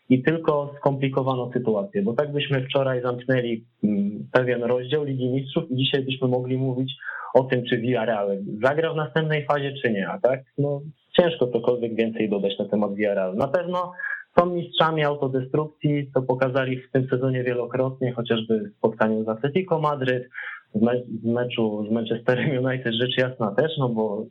i 0.08 0.22
tylko 0.22 0.74
skomplikowano 0.78 1.50
sytuację, 1.52 2.02
bo 2.02 2.12
tak 2.12 2.32
byśmy 2.32 2.64
wczoraj 2.64 3.02
zamknęli 3.02 3.64
mm, 3.84 4.28
pewien 4.32 4.62
rozdział 4.62 5.04
Ligi 5.04 5.28
Mistrzów 5.28 5.70
i 5.70 5.76
dzisiaj 5.76 6.02
byśmy 6.02 6.28
mogli 6.28 6.58
mówić 6.58 6.92
o 7.34 7.44
tym, 7.44 7.64
czy 7.64 7.78
Villarreal 7.78 8.38
zagra 8.62 8.92
w 8.92 8.96
następnej 8.96 9.46
fazie, 9.46 9.72
czy 9.82 9.92
nie, 9.92 10.08
a 10.08 10.18
tak? 10.18 10.40
No, 10.58 10.80
ciężko 11.20 11.46
cokolwiek 11.46 11.94
więcej 11.94 12.30
dodać 12.30 12.58
na 12.58 12.64
temat 12.64 12.94
Villarreal. 12.94 13.36
Na 13.36 13.48
pewno 13.48 13.92
są 14.38 14.46
mistrzami 14.46 15.04
autodestrukcji, 15.04 16.10
to 16.14 16.22
pokazali 16.22 16.80
w 16.80 16.90
tym 16.90 17.08
sezonie 17.08 17.44
wielokrotnie, 17.44 18.12
chociażby 18.12 18.58
w 18.58 18.76
spotkaniu 18.78 19.24
z 19.24 19.28
Atletico 19.28 19.78
Madryt, 19.78 20.28
w, 20.74 20.82
me 20.82 21.02
w 21.22 21.24
meczu 21.24 21.86
z 21.88 21.92
Manchesterem 21.92 22.64
United 22.64 22.94
rzecz 22.94 23.18
jasna 23.18 23.54
też, 23.54 23.72
no 23.78 23.88
bo 23.88 24.26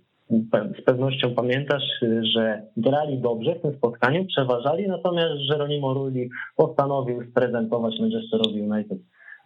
z 0.80 0.82
pewnością 0.86 1.36
pamiętasz, 1.36 1.84
że 2.22 2.62
grali 2.78 3.22
dobrze 3.22 3.56
w 3.56 3.62
tym 3.62 3.78
spotkaniu, 3.78 4.26
przeważali, 4.26 4.88
natomiast 4.88 5.42
Jeronimo 5.50 5.94
Rulli 5.94 6.30
postanowił 6.56 7.24
sprezentować 7.32 8.00
Manchesterowi 8.00 8.62
United 8.62 8.98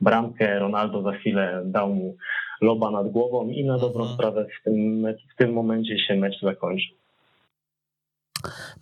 bramkę, 0.01 0.60
Ronaldo 0.60 1.01
za 1.01 1.12
chwilę 1.12 1.63
dał 1.65 1.93
mu 1.93 2.15
loba 2.62 2.91
nad 2.91 3.12
głową 3.12 3.50
i 3.50 3.65
na 3.65 3.77
dobrą 3.77 4.01
mhm. 4.01 4.13
sprawę 4.13 4.46
w 4.46 4.63
tym, 4.63 5.05
w 5.34 5.38
tym 5.38 5.53
momencie 5.53 6.00
się 6.00 6.15
mecz 6.15 6.41
zakończył. 6.41 6.98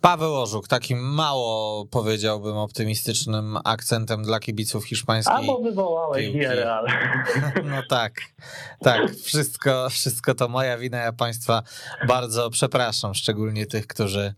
Paweł 0.00 0.34
Orzuk, 0.34 0.68
takim 0.68 0.98
mało 0.98 1.86
powiedziałbym 1.86 2.56
optymistycznym 2.56 3.58
akcentem 3.64 4.22
dla 4.22 4.40
kibiców 4.40 4.84
hiszpańskich. 4.84 5.36
Albo 5.36 5.58
wywołałeś 5.58 6.32
Villarreal. 6.32 6.86
No 7.64 7.82
tak, 7.88 8.12
tak, 8.80 9.16
wszystko, 9.24 9.90
wszystko 9.90 10.34
to 10.34 10.48
moja 10.48 10.78
wina, 10.78 10.98
ja 10.98 11.12
państwa 11.12 11.62
bardzo 12.08 12.50
przepraszam, 12.50 13.14
szczególnie 13.14 13.66
tych, 13.66 13.86
którzy 13.86 14.34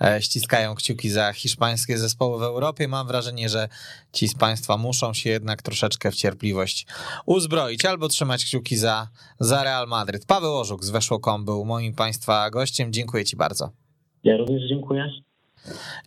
e, 0.00 0.22
ściskają 0.22 0.74
kciuki 0.74 1.10
za 1.10 1.32
hiszpańskie 1.32 1.98
zespoły 1.98 2.38
w 2.38 2.42
Europie. 2.42 2.88
Mam 2.88 3.06
wrażenie, 3.06 3.48
że 3.48 3.68
ci 4.12 4.28
z 4.28 4.34
państwa 4.34 4.76
muszą 4.76 5.14
się 5.14 5.30
jednak 5.30 5.62
troszeczkę 5.62 6.10
w 6.10 6.14
cierpliwość 6.14 6.86
uzbroić 7.26 7.84
albo 7.84 8.08
trzymać 8.08 8.44
kciuki 8.44 8.76
za, 8.76 9.08
za 9.40 9.64
Real 9.64 9.88
Madryt. 9.88 10.26
Paweł 10.26 10.56
Orzuk 10.56 10.84
z 10.84 10.90
Weszło.com 10.90 11.44
był 11.44 11.64
moim 11.64 11.94
państwa 11.94 12.50
gościem. 12.50 12.92
Dziękuję 12.92 13.24
ci 13.24 13.36
bardzo. 13.36 13.87
Ja 14.24 14.36
również 14.36 14.68
dziękuję. 14.68 15.10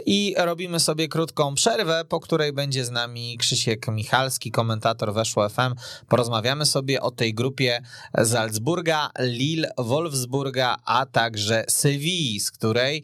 I 0.05 0.35
robimy 0.37 0.79
sobie 0.79 1.07
krótką 1.07 1.55
przerwę, 1.55 2.05
po 2.09 2.19
której 2.19 2.53
będzie 2.53 2.85
z 2.85 2.91
nami 2.91 3.37
Krzysiek 3.37 3.87
Michalski, 3.87 4.51
komentator 4.51 5.13
Weszło 5.13 5.49
FM. 5.49 5.75
Porozmawiamy 6.07 6.65
sobie 6.65 7.01
o 7.01 7.11
tej 7.11 7.33
grupie 7.33 7.81
Salzburga, 8.23 9.09
Lille, 9.19 9.69
Wolfsburga, 9.77 10.77
a 10.85 11.05
także 11.05 11.63
Sewilli, 11.67 12.39
z 12.39 12.51
której, 12.51 13.03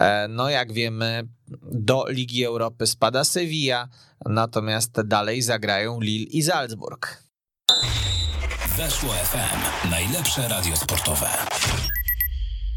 e, 0.00 0.28
no 0.28 0.50
jak 0.50 0.72
wiemy, 0.72 1.28
do 1.72 2.04
Ligi 2.08 2.44
Europy 2.44 2.86
spada 2.86 3.24
Sevilla, 3.24 3.88
natomiast 4.26 5.00
dalej 5.00 5.42
zagrają 5.42 6.00
Lille 6.00 6.26
i 6.30 6.42
Salzburg. 6.42 7.24
Weszło 8.76 9.10
FM, 9.10 9.90
najlepsze 9.90 10.48
radio 10.48 10.76
sportowe. 10.76 11.28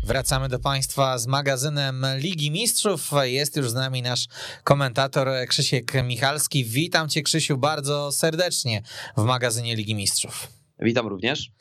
Wracamy 0.08 0.50
do 0.50 0.60
Państwa 0.60 1.18
z 1.18 1.28
magazynem 1.28 2.06
Ligi 2.18 2.52
Mistrzów. 2.52 3.12
Jest 3.22 3.56
już 3.56 3.70
z 3.70 3.74
nami 3.74 4.02
nasz 4.02 4.28
komentator 4.64 5.28
Krzysiek 5.48 6.04
Michalski. 6.04 6.66
Witam 6.66 7.10
Cię, 7.10 7.22
Krzysiu, 7.22 7.58
bardzo 7.58 8.12
serdecznie 8.12 8.82
w 9.18 9.24
magazynie 9.24 9.76
Ligi 9.76 9.96
Mistrzów. 9.96 10.48
Witam 10.80 11.08
również. 11.08 11.52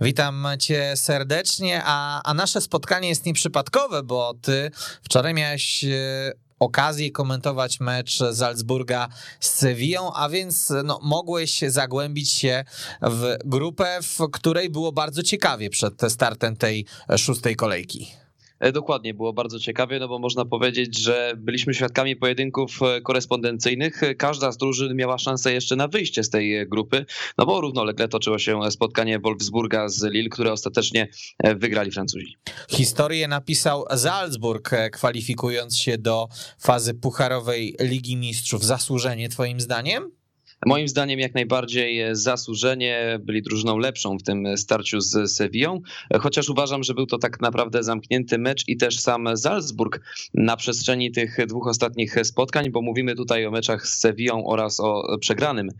Witam 0.00 0.46
cię 0.58 0.96
serdecznie, 0.96 1.82
a, 1.84 2.22
a 2.22 2.34
nasze 2.34 2.60
spotkanie 2.60 3.08
jest 3.08 3.26
nieprzypadkowe, 3.26 4.02
bo 4.02 4.34
ty 4.42 4.70
wczoraj 5.02 5.34
miałeś 5.34 5.84
e, 5.84 6.32
okazję 6.64 7.10
komentować 7.10 7.80
mecz 7.80 8.18
Salzburga 8.32 9.08
z 9.40 9.50
Sevillą, 9.50 10.12
a 10.12 10.28
więc 10.28 10.72
no, 10.84 11.00
mogłeś 11.02 11.60
zagłębić 11.68 12.30
się 12.30 12.64
w 13.02 13.36
grupę, 13.44 13.98
w 14.02 14.30
której 14.32 14.70
było 14.70 14.92
bardzo 14.92 15.22
ciekawie 15.22 15.70
przed 15.70 16.00
startem 16.08 16.56
tej 16.56 16.86
szóstej 17.16 17.56
kolejki. 17.56 18.23
E, 18.64 18.72
dokładnie, 18.72 19.14
było 19.14 19.32
bardzo 19.32 19.60
ciekawie, 19.60 19.98
no 19.98 20.08
bo 20.08 20.18
można 20.18 20.44
powiedzieć, 20.44 20.98
że 20.98 21.34
byliśmy 21.36 21.74
świadkami 21.74 22.16
pojedynków 22.16 22.82
e, 22.82 23.00
korespondencyjnych. 23.00 24.00
Każda 24.18 24.52
z 24.52 24.56
drużyn 24.56 24.96
miała 24.96 25.18
szansę 25.18 25.52
jeszcze 25.52 25.76
na 25.76 25.88
wyjście 25.88 26.24
z 26.24 26.30
tej 26.30 26.68
grupy, 26.68 27.06
no 27.38 27.46
bo 27.46 27.60
równolegle 27.60 28.08
toczyło 28.08 28.38
się 28.38 28.70
spotkanie 28.70 29.18
Wolfsburga 29.18 29.88
z 29.88 30.02
Lille, 30.02 30.28
które 30.28 30.52
ostatecznie 30.52 31.08
e, 31.38 31.54
wygrali 31.54 31.90
Francuzi. 31.90 32.36
Historię 32.70 33.28
napisał 33.28 33.84
Salzburg, 33.96 34.70
kwalifikując 34.92 35.78
się 35.78 35.98
do 35.98 36.28
fazy 36.58 36.94
pucharowej 36.94 37.76
Ligi 37.80 38.16
Mistrzów. 38.16 38.64
Zasłużenie 38.64 39.28
twoim 39.28 39.60
zdaniem? 39.60 40.23
Moim 40.66 40.88
zdaniem 40.88 41.20
jak 41.20 41.34
najbardziej 41.34 42.02
zasłużenie 42.12 43.18
byli 43.22 43.42
drużyną 43.42 43.78
lepszą 43.78 44.18
w 44.18 44.22
tym 44.22 44.56
starciu 44.56 45.00
z 45.00 45.32
Sevillą, 45.32 45.80
chociaż 46.20 46.48
uważam, 46.48 46.82
że 46.82 46.94
był 46.94 47.06
to 47.06 47.18
tak 47.18 47.40
naprawdę 47.40 47.82
zamknięty 47.82 48.38
mecz 48.38 48.68
i 48.68 48.76
też 48.76 49.00
sam 49.00 49.36
Salzburg 49.36 50.00
na 50.34 50.56
przestrzeni 50.56 51.12
tych 51.12 51.46
dwóch 51.46 51.68
ostatnich 51.68 52.16
spotkań, 52.22 52.70
bo 52.70 52.82
mówimy 52.82 53.14
tutaj 53.14 53.46
o 53.46 53.50
meczach 53.50 53.86
z 53.86 54.00
Sevillą 54.00 54.46
oraz 54.46 54.80
o 54.80 55.18
przegranym 55.20 55.70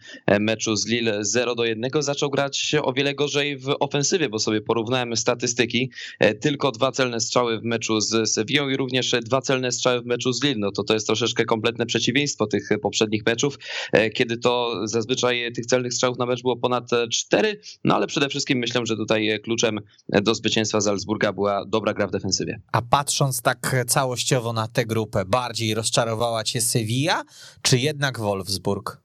meczu 0.40 0.76
z 0.76 0.86
Lille 0.86 1.24
0 1.24 1.54
do 1.54 1.64
1, 1.64 1.90
zaczął 2.02 2.30
grać 2.30 2.74
o 2.82 2.92
wiele 2.92 3.14
gorzej 3.14 3.58
w 3.58 3.74
ofensywie, 3.80 4.28
bo 4.28 4.38
sobie 4.38 4.60
porównałem 4.60 5.16
statystyki, 5.16 5.90
tylko 6.40 6.72
dwa 6.72 6.92
celne 6.92 7.20
strzały 7.20 7.60
w 7.60 7.64
meczu 7.64 8.00
z 8.00 8.30
Sevillą 8.32 8.68
i 8.68 8.76
również 8.76 9.14
dwa 9.22 9.40
celne 9.40 9.72
strzały 9.72 10.00
w 10.00 10.06
meczu 10.06 10.32
z 10.32 10.42
Lille, 10.42 10.58
no 10.58 10.72
to 10.72 10.84
to 10.84 10.94
jest 10.94 11.06
troszeczkę 11.06 11.44
kompletne 11.44 11.86
przeciwieństwo 11.86 12.46
tych 12.46 12.68
poprzednich 12.82 13.26
meczów, 13.26 13.58
kiedy 14.14 14.36
to 14.36 14.73
zazwyczaj 14.84 15.52
tych 15.52 15.66
celnych 15.66 15.94
strzałów 15.94 16.18
na 16.18 16.26
mecz 16.26 16.42
było 16.42 16.56
ponad 16.56 16.90
cztery, 17.12 17.60
no 17.84 17.94
ale 17.94 18.06
przede 18.06 18.28
wszystkim 18.28 18.58
myślę, 18.58 18.80
że 18.84 18.96
tutaj 18.96 19.40
kluczem 19.44 19.80
do 20.08 20.34
zwycięstwa 20.34 20.80
Salzburga 20.80 21.32
była 21.32 21.64
dobra 21.64 21.94
gra 21.94 22.06
w 22.06 22.10
defensywie. 22.10 22.60
A 22.72 22.82
patrząc 22.82 23.42
tak 23.42 23.84
całościowo 23.86 24.52
na 24.52 24.68
tę 24.68 24.86
grupę, 24.86 25.24
bardziej 25.24 25.74
rozczarowała 25.74 26.44
cię 26.44 26.60
Sevilla, 26.60 27.22
czy 27.62 27.78
jednak 27.78 28.20
Wolfsburg? 28.20 29.03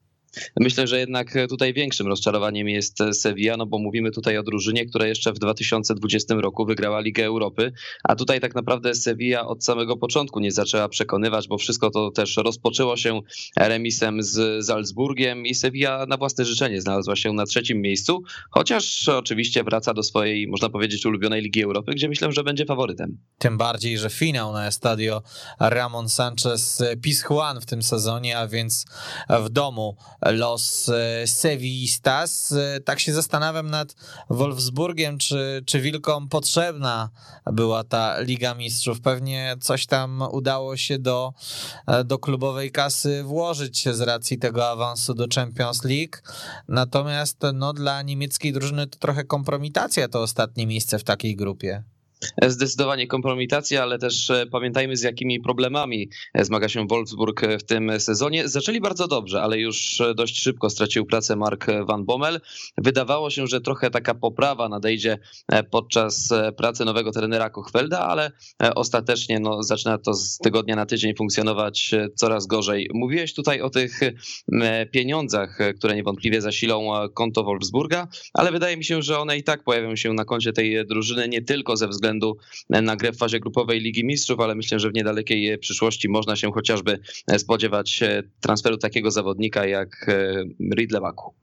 Myślę, 0.59 0.87
że 0.87 0.99
jednak 0.99 1.33
tutaj 1.49 1.73
większym 1.73 2.07
rozczarowaniem 2.07 2.69
jest 2.69 2.97
Sevilla, 3.11 3.57
no 3.57 3.65
bo 3.65 3.79
mówimy 3.79 4.11
tutaj 4.11 4.37
o 4.37 4.43
drużynie, 4.43 4.85
która 4.85 5.07
jeszcze 5.07 5.33
w 5.33 5.39
2020 5.39 6.35
roku 6.35 6.65
wygrała 6.65 6.99
Ligę 6.99 7.25
Europy, 7.25 7.71
a 8.03 8.15
tutaj 8.15 8.39
tak 8.39 8.55
naprawdę 8.55 8.95
Sevilla 8.95 9.47
od 9.47 9.65
samego 9.65 9.97
początku 9.97 10.39
nie 10.39 10.51
zaczęła 10.51 10.89
przekonywać, 10.89 11.47
bo 11.47 11.57
wszystko 11.57 11.91
to 11.91 12.11
też 12.11 12.37
rozpoczęło 12.37 12.97
się 12.97 13.21
remisem 13.57 14.23
z 14.23 14.65
Salzburgiem 14.65 15.45
i 15.45 15.55
Sevilla 15.55 16.05
na 16.05 16.17
własne 16.17 16.45
życzenie 16.45 16.81
znalazła 16.81 17.15
się 17.15 17.33
na 17.33 17.45
trzecim 17.45 17.81
miejscu, 17.81 18.23
chociaż 18.51 19.07
oczywiście 19.07 19.63
wraca 19.63 19.93
do 19.93 20.03
swojej, 20.03 20.47
można 20.47 20.69
powiedzieć, 20.69 21.05
ulubionej 21.05 21.41
Ligi 21.41 21.63
Europy, 21.63 21.91
gdzie 21.91 22.09
myślę, 22.09 22.31
że 22.31 22.43
będzie 22.43 22.65
faworytem. 22.65 23.17
Tym 23.37 23.57
bardziej, 23.57 23.97
że 23.97 24.09
finał 24.09 24.53
na 24.53 24.67
estadio 24.67 25.21
Ramon 25.59 26.09
Sanchez 26.09 26.83
Pizjuan 27.01 27.61
w 27.61 27.65
tym 27.65 27.83
sezonie, 27.83 28.37
a 28.37 28.47
więc 28.47 28.85
w 29.29 29.49
domu 29.49 29.97
los 30.31 30.89
e, 30.89 31.27
Sevillistas. 31.27 32.51
E, 32.51 32.79
tak 32.79 32.99
się 32.99 33.13
zastanawiam 33.13 33.69
nad 33.69 33.95
Wolfsburgiem, 34.29 35.17
czy, 35.17 35.63
czy 35.65 35.81
Wilkom 35.81 36.29
potrzebna 36.29 37.09
była 37.45 37.83
ta 37.83 38.21
Liga 38.21 38.55
Mistrzów. 38.55 39.01
Pewnie 39.01 39.55
coś 39.61 39.85
tam 39.85 40.23
udało 40.31 40.77
się 40.77 40.99
do, 40.99 41.33
e, 41.87 42.03
do 42.03 42.19
klubowej 42.19 42.71
kasy 42.71 43.23
włożyć 43.23 43.89
z 43.89 44.01
racji 44.01 44.37
tego 44.37 44.69
awansu 44.69 45.13
do 45.13 45.25
Champions 45.35 45.83
League. 45.83 46.17
Natomiast 46.67 47.37
no, 47.53 47.73
dla 47.73 48.01
niemieckiej 48.01 48.53
drużyny 48.53 48.87
to 48.87 48.99
trochę 48.99 49.23
kompromitacja 49.23 50.07
to 50.07 50.21
ostatnie 50.21 50.67
miejsce 50.67 50.99
w 50.99 51.03
takiej 51.03 51.35
grupie 51.35 51.83
zdecydowanie 52.47 53.07
kompromitacja, 53.07 53.83
ale 53.83 53.99
też 53.99 54.29
e, 54.29 54.45
pamiętajmy 54.51 54.97
z 54.97 55.03
jakimi 55.03 55.39
problemami 55.39 56.09
e, 56.33 56.45
zmaga 56.45 56.69
się 56.69 56.87
Wolfsburg 56.87 57.41
w 57.59 57.63
tym 57.63 57.99
sezonie. 57.99 58.47
Zaczęli 58.47 58.81
bardzo 58.81 59.07
dobrze, 59.07 59.41
ale 59.41 59.57
już 59.57 60.01
e, 60.01 60.15
dość 60.15 60.41
szybko 60.41 60.69
stracił 60.69 61.05
pracę 61.05 61.35
Mark 61.35 61.65
Van 61.87 62.05
Bommel. 62.05 62.41
Wydawało 62.77 63.29
się, 63.29 63.47
że 63.47 63.61
trochę 63.61 63.89
taka 63.89 64.15
poprawa 64.15 64.69
nadejdzie 64.69 65.17
podczas 65.71 66.33
pracy 66.57 66.85
nowego 66.85 67.11
trenera 67.11 67.49
Kochfelda, 67.49 67.99
ale 67.99 68.31
ostatecznie 68.75 69.39
no, 69.39 69.63
zaczyna 69.63 69.97
to 69.97 70.13
z 70.13 70.37
tygodnia 70.37 70.75
na 70.75 70.85
tydzień 70.85 71.15
funkcjonować 71.15 71.91
coraz 72.15 72.47
gorzej. 72.47 72.89
Mówiłeś 72.93 73.33
tutaj 73.33 73.61
o 73.61 73.69
tych 73.69 73.99
pieniądzach, 74.91 75.57
które 75.77 75.95
niewątpliwie 75.95 76.41
zasilą 76.41 76.89
konto 77.13 77.43
Wolfsburga, 77.43 78.07
ale 78.33 78.51
wydaje 78.51 78.77
mi 78.77 78.85
się, 78.85 79.01
że 79.01 79.19
one 79.19 79.37
i 79.37 79.43
tak 79.43 79.63
pojawią 79.63 79.95
się 79.95 80.13
na 80.13 80.25
koncie 80.25 80.53
tej 80.53 80.85
drużyny 80.87 81.27
nie 81.27 81.41
tylko 81.41 81.77
ze 81.77 81.87
względu 81.87 82.08
względu 82.09 82.37
na 82.69 82.95
grę 82.95 83.11
w 83.11 83.17
fazie 83.17 83.39
grupowej 83.39 83.79
Ligi 83.79 84.05
Mistrzów, 84.05 84.39
ale 84.39 84.55
myślę, 84.55 84.79
że 84.79 84.89
w 84.89 84.93
niedalekiej 84.93 85.57
przyszłości 85.57 86.09
można 86.09 86.35
się 86.35 86.51
chociażby 86.51 86.99
spodziewać 87.37 88.03
transferu 88.39 88.77
takiego 88.77 89.11
zawodnika 89.11 89.65
jak 89.65 90.11
Ridley 90.77 91.01
Baku. 91.01 91.33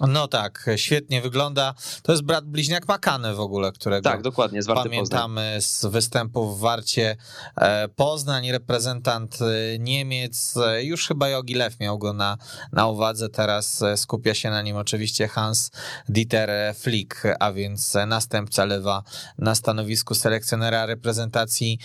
No 0.00 0.28
tak, 0.28 0.66
świetnie 0.76 1.22
wygląda. 1.22 1.74
To 2.02 2.12
jest 2.12 2.24
brat 2.24 2.44
bliźniak 2.44 2.88
Makany 2.88 3.34
w 3.34 3.40
ogóle, 3.40 3.72
którego 3.72 4.10
tak, 4.10 4.22
dokładnie, 4.22 4.62
z 4.62 4.66
pamiętamy 4.66 5.52
Poznań. 5.54 5.60
z 5.60 5.86
występów 5.86 6.58
w 6.58 6.60
Warcie 6.60 7.16
e, 7.56 7.88
Poznań, 7.88 8.52
reprezentant 8.52 9.38
e, 9.42 9.78
Niemiec. 9.78 10.56
E, 10.56 10.84
już 10.84 11.08
chyba 11.08 11.28
Jogi 11.28 11.54
Lew 11.54 11.80
miał 11.80 11.98
go 11.98 12.12
na, 12.12 12.36
na 12.72 12.86
uwadze, 12.86 13.28
teraz 13.28 13.84
skupia 13.96 14.34
się 14.34 14.50
na 14.50 14.62
nim 14.62 14.76
oczywiście 14.76 15.28
Hans 15.28 15.70
Dieter 16.08 16.74
Flick, 16.74 17.22
a 17.40 17.52
więc 17.52 17.94
następca 18.06 18.64
Lewa 18.64 19.02
na 19.38 19.54
stanowisku 19.54 20.14
selekcjonera 20.14 20.86
reprezentacji 20.86 21.78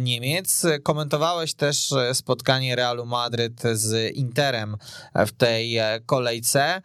Niemiec. 0.00 0.62
Komentowałeś 0.82 1.54
też 1.54 1.94
spotkanie 2.12 2.76
Realu 2.76 3.06
Madryt 3.06 3.62
z 3.72 4.16
Interem 4.16 4.76
w 5.14 5.32
tej 5.32 5.78
kolejce. 6.06 6.82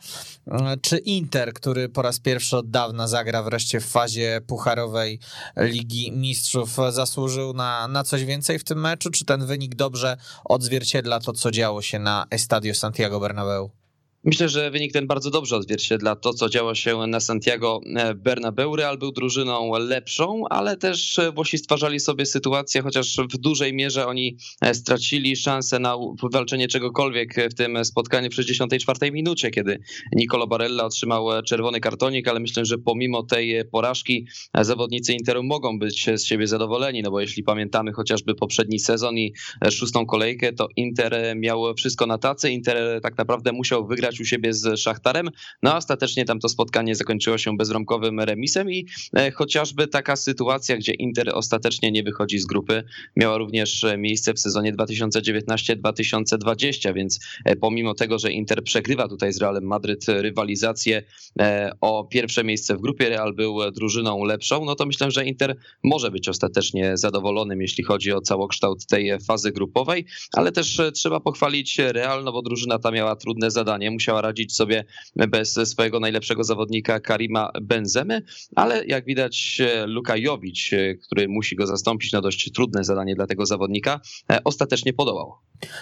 Czy 0.81 0.97
Inter, 0.97 1.53
który 1.53 1.89
po 1.89 2.01
raz 2.01 2.19
pierwszy 2.19 2.57
od 2.57 2.69
dawna 2.69 3.07
zagra 3.07 3.43
wreszcie 3.43 3.79
w 3.79 3.85
fazie 3.85 4.41
pucharowej 4.47 5.19
Ligi 5.57 6.11
Mistrzów, 6.11 6.77
zasłużył 6.89 7.53
na, 7.53 7.87
na 7.87 8.03
coś 8.03 8.25
więcej 8.25 8.59
w 8.59 8.63
tym 8.63 8.81
meczu? 8.81 9.09
Czy 9.09 9.25
ten 9.25 9.45
wynik 9.45 9.75
dobrze 9.75 10.17
odzwierciedla 10.45 11.19
to, 11.19 11.33
co 11.33 11.51
działo 11.51 11.81
się 11.81 11.99
na 11.99 12.25
Estadio 12.29 12.73
Santiago 12.73 13.19
Bernabeu? 13.19 13.86
Myślę, 14.27 14.49
że 14.49 14.71
wynik 14.71 14.93
ten 14.93 15.07
bardzo 15.07 15.29
dobrze 15.29 15.55
odzwierciedla 15.55 16.15
to, 16.15 16.33
co 16.33 16.49
działo 16.49 16.75
się 16.75 16.97
na 16.97 17.19
Santiago 17.19 17.81
e, 17.95 18.15
Bernabeu. 18.15 18.75
Real 18.75 18.97
był 18.97 19.11
drużyną 19.11 19.71
lepszą, 19.79 20.43
ale 20.49 20.77
też 20.77 21.19
e, 21.19 21.31
Włosi 21.31 21.57
stwarzali 21.57 21.99
sobie 21.99 22.25
sytuację, 22.25 22.81
chociaż 22.81 23.17
w 23.33 23.37
dużej 23.37 23.73
mierze 23.73 24.07
oni 24.07 24.37
e, 24.61 24.73
stracili 24.73 25.35
szansę 25.35 25.79
na 25.79 25.97
wywalczenie 26.23 26.67
czegokolwiek 26.67 27.35
w 27.51 27.53
tym 27.53 27.85
spotkaniu 27.85 28.29
w 28.29 28.33
64 28.33 29.11
minucie, 29.11 29.51
kiedy 29.51 29.79
Nicolo 30.15 30.47
Barella 30.47 30.85
otrzymał 30.85 31.43
czerwony 31.43 31.79
kartonik, 31.79 32.27
ale 32.27 32.39
myślę, 32.39 32.65
że 32.65 32.77
pomimo 32.77 33.23
tej 33.23 33.65
porażki 33.71 34.27
zawodnicy 34.61 35.13
Interu 35.13 35.43
mogą 35.43 35.79
być 35.79 36.05
z 36.15 36.23
siebie 36.23 36.47
zadowoleni, 36.47 37.01
no 37.01 37.11
bo 37.11 37.21
jeśli 37.21 37.43
pamiętamy 37.43 37.93
chociażby 37.93 38.35
poprzedni 38.35 38.79
sezon 38.79 39.17
i 39.17 39.33
szóstą 39.71 40.05
kolejkę, 40.05 40.53
to 40.53 40.67
Inter 40.75 41.15
miał 41.35 41.73
wszystko 41.75 42.05
na 42.05 42.17
tacy. 42.17 42.51
Inter 42.51 43.01
tak 43.01 43.17
naprawdę 43.17 43.51
musiał 43.51 43.87
wygrać 43.87 44.16
u 44.19 44.25
siebie 44.25 44.53
z 44.53 44.79
Szachtarem, 44.79 45.29
no 45.63 45.73
a 45.73 45.77
ostatecznie 45.77 46.25
tam 46.25 46.39
to 46.39 46.49
spotkanie 46.49 46.95
zakończyło 46.95 47.37
się 47.37 47.57
bezromkowym 47.57 48.19
remisem 48.19 48.71
i 48.71 48.85
e, 49.17 49.31
chociażby 49.31 49.87
taka 49.87 50.15
sytuacja, 50.15 50.77
gdzie 50.77 50.93
Inter 50.93 51.31
ostatecznie 51.33 51.91
nie 51.91 52.03
wychodzi 52.03 52.39
z 52.39 52.45
grupy, 52.45 52.83
miała 53.15 53.37
również 53.37 53.85
miejsce 53.97 54.33
w 54.33 54.39
sezonie 54.39 54.73
2019-2020, 54.73 56.93
więc 56.93 57.19
e, 57.45 57.55
pomimo 57.55 57.93
tego, 57.93 58.19
że 58.19 58.31
Inter 58.31 58.63
przegrywa 58.63 59.07
tutaj 59.07 59.33
z 59.33 59.37
Realem 59.37 59.63
Madryt 59.63 60.05
rywalizację 60.07 61.03
e, 61.39 61.71
o 61.81 62.03
pierwsze 62.03 62.43
miejsce 62.43 62.75
w 62.75 62.81
grupie, 62.81 63.09
Real 63.09 63.33
był 63.33 63.71
drużyną 63.71 64.23
lepszą, 64.23 64.65
no 64.65 64.75
to 64.75 64.85
myślę, 64.85 65.11
że 65.11 65.25
Inter 65.25 65.55
może 65.83 66.11
być 66.11 66.29
ostatecznie 66.29 66.97
zadowolonym, 66.97 67.61
jeśli 67.61 67.83
chodzi 67.83 68.11
o 68.11 68.21
całokształt 68.21 68.85
tej 68.85 69.19
fazy 69.19 69.51
grupowej, 69.51 70.05
ale 70.33 70.51
też 70.51 70.81
trzeba 70.93 71.19
pochwalić 71.19 71.79
Real, 71.79 72.23
no 72.23 72.31
bo 72.31 72.41
drużyna 72.41 72.79
ta 72.79 72.91
miała 72.91 73.15
trudne 73.15 73.51
zadanie, 73.51 73.91
musiała 73.97 74.21
radzić 74.21 74.55
sobie 74.55 74.85
bez 75.15 75.53
swojego 75.53 75.99
najlepszego 75.99 76.43
zawodnika 76.43 76.99
Karima 76.99 77.51
Benzemy, 77.61 78.21
ale 78.55 78.85
jak 78.85 79.05
widać 79.05 79.61
Luka 79.85 80.17
Jowicz, 80.17 80.71
który 81.03 81.27
musi 81.27 81.55
go 81.55 81.67
zastąpić 81.67 82.11
na 82.11 82.21
dość 82.21 82.51
trudne 82.51 82.83
zadanie 82.83 83.15
dla 83.15 83.27
tego 83.27 83.45
zawodnika, 83.45 84.01
ostatecznie 84.43 84.93
podołał. 84.93 85.33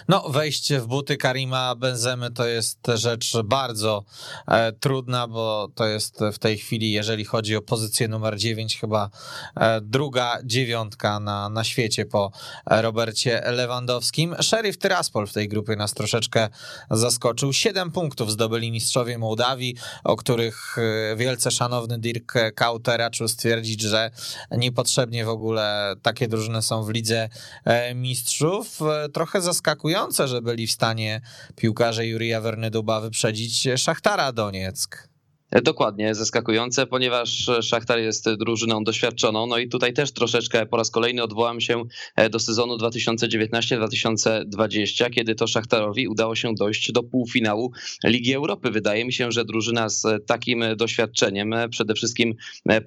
No, 0.08 0.30
wejście 0.30 0.80
w 0.80 0.88
buty 0.88 1.18
Karima 1.18 1.76
Benzemy 1.76 2.32
to 2.32 2.48
jest 2.48 2.80
rzecz 2.94 3.38
bardzo 3.46 4.06
e, 4.48 4.72
trudna, 4.72 5.28
bo 5.28 5.68
to 5.76 5.86
jest 5.86 6.20
w 6.34 6.40
tej 6.40 6.58
chwili, 6.58 6.92
jeżeli 6.92 7.26
chodzi 7.26 7.56
o 7.56 7.62
pozycję 7.62 8.08
numer 8.08 8.38
9, 8.38 8.80
chyba 8.80 9.10
e, 9.56 9.82
druga 9.82 10.38
dziewiątka 10.44 11.20
na, 11.20 11.50
na 11.50 11.64
świecie 11.64 12.06
po 12.06 12.32
Robercie 12.66 13.42
Lewandowskim. 13.52 14.36
Sheriff 14.42 14.78
Tyraspol 14.78 15.28
w 15.28 15.34
tej 15.34 15.48
grupie 15.48 15.76
nas 15.76 15.94
troszeczkę 15.94 16.50
zaskoczył. 16.92 17.54
7 17.54 17.92
punktów 17.92 18.05
zdobyli 18.28 18.72
mistrzowie 18.72 19.18
Mołdawii, 19.18 19.76
o 20.04 20.16
których 20.16 20.76
e, 20.78 21.16
wielce 21.16 21.52
szanowny 21.52 22.00
Dirk 22.00 22.34
Kauter 22.56 23.00
raczył 23.00 23.28
stwierdzić, 23.28 23.82
że 23.82 24.12
niepotrzebnie 24.52 25.26
w 25.26 25.30
ogóle 25.30 25.96
takie 26.02 26.28
drużyny 26.28 26.62
są 26.62 26.84
w 26.84 26.90
lidze 26.90 27.30
e, 27.66 27.96
mistrzów. 27.96 28.82
E, 28.82 29.10
trochę 29.10 29.42
zaskakujące, 29.42 30.28
że 30.28 30.42
byli 30.42 30.68
w 30.68 30.72
stanie 30.72 31.22
piłkarze 31.56 32.08
Jurija 32.08 32.42
Wernyduba 32.42 33.02
wyprzedzić 33.02 33.68
Szachtara 33.78 34.32
Donieck. 34.32 35.15
E, 35.56 35.62
dokładnie, 35.62 36.16
zaskakujące, 36.16 36.88
ponieważ 36.88 37.50
Szachtar 37.62 38.00
jest 38.00 38.34
drużyną 38.34 38.84
doświadczoną. 38.84 39.48
No 39.48 39.58
i 39.58 39.70
tutaj 39.70 39.94
też 39.94 40.12
troszeczkę 40.12 40.66
po 40.66 40.78
raz 40.78 40.92
kolejny 40.92 41.24
odwołam 41.24 41.62
się 41.62 41.84
e, 42.16 42.30
do 42.30 42.40
sezonu 42.40 42.78
2019-2020, 42.78 45.10
kiedy 45.10 45.36
to 45.36 45.48
Szachtarowi 45.48 46.08
udało 46.08 46.36
się 46.36 46.56
dojść 46.56 46.92
do 46.92 47.04
półfinału 47.04 47.72
Ligi 48.04 48.34
Europy. 48.34 48.72
Wydaje 48.72 49.06
mi 49.06 49.14
się, 49.14 49.32
że 49.32 49.46
drużyna 49.46 49.90
z 49.90 50.04
takim 50.28 50.64
doświadczeniem, 50.78 51.54
e, 51.54 51.70
przede 51.70 51.94
wszystkim 51.94 52.36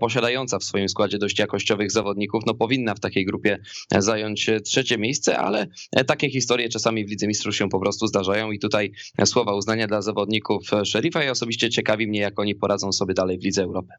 posiadająca 0.01 0.59
w 0.59 0.65
swoim 0.65 0.89
składzie 0.89 1.19
dość 1.19 1.39
jakościowych 1.39 1.91
zawodników, 1.91 2.43
no 2.47 2.55
powinna 2.55 2.95
w 2.95 3.01
takiej 3.01 3.25
grupie 3.25 3.59
zająć 3.99 4.51
trzecie 4.65 4.99
miejsce, 4.99 5.39
ale 5.39 5.67
takie 6.07 6.31
historie 6.31 6.69
czasami 6.69 7.07
w 7.07 7.11
Lidze 7.11 7.27
Mistrzów 7.27 7.57
się 7.57 7.69
po 7.69 7.81
prostu 7.81 8.07
zdarzają 8.07 8.53
i 8.53 8.59
tutaj 8.59 8.93
słowa 9.25 9.55
uznania 9.55 9.87
dla 9.87 10.03
zawodników 10.03 10.71
Szeryfa 10.85 11.25
i 11.25 11.29
osobiście 11.29 11.71
ciekawi 11.71 12.09
mnie, 12.09 12.21
jak 12.21 12.39
oni 12.39 12.58
poradzą 12.59 12.93
sobie 12.93 13.15
dalej 13.15 13.39
w 13.39 13.45
Lidze 13.45 13.63
Europy. 13.63 13.93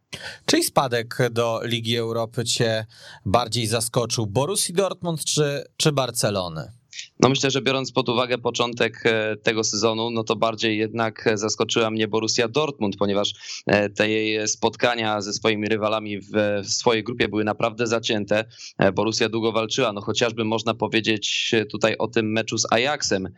Czyli 0.45 0.63
spadek 0.63 1.17
do 1.31 1.61
Ligi 1.63 1.97
Europy 1.97 2.45
cię 2.45 2.85
bardziej 3.25 3.67
zaskoczył? 3.67 4.27
Borussii 4.27 4.73
Dortmund 4.73 5.25
czy, 5.25 5.63
czy 5.77 5.91
Barcelony? 5.91 6.78
No 7.21 7.29
myślę, 7.29 7.51
że 7.51 7.61
biorąc 7.61 7.91
pod 7.91 8.09
uwagę 8.09 8.37
początek 8.37 9.01
e, 9.05 9.35
tego 9.35 9.63
sezonu, 9.63 10.09
no 10.09 10.23
to 10.23 10.35
bardziej 10.35 10.77
jednak 10.77 11.29
zaskoczyła 11.33 11.91
mnie 11.91 12.07
Borussia 12.07 12.47
Dortmund, 12.47 12.95
ponieważ 12.97 13.33
e, 13.65 13.89
te 13.89 14.09
jej 14.09 14.47
spotkania 14.47 15.21
ze 15.21 15.33
swoimi 15.33 15.67
rywalami 15.67 16.19
w 16.19 16.33
swojej 16.63 17.03
grupie 17.03 17.27
były 17.27 17.43
naprawdę 17.43 17.87
zacięte. 17.87 18.45
E, 18.77 18.91
Borussia 18.91 19.29
długo 19.29 19.51
walczyła, 19.51 19.93
no 19.93 20.01
chociażby 20.01 20.45
można 20.45 20.73
powiedzieć 20.73 21.51
tutaj 21.71 21.97
o 21.97 22.07
tym 22.07 22.31
meczu 22.31 22.57
z 22.57 22.73
Ajaxem, 22.73 23.29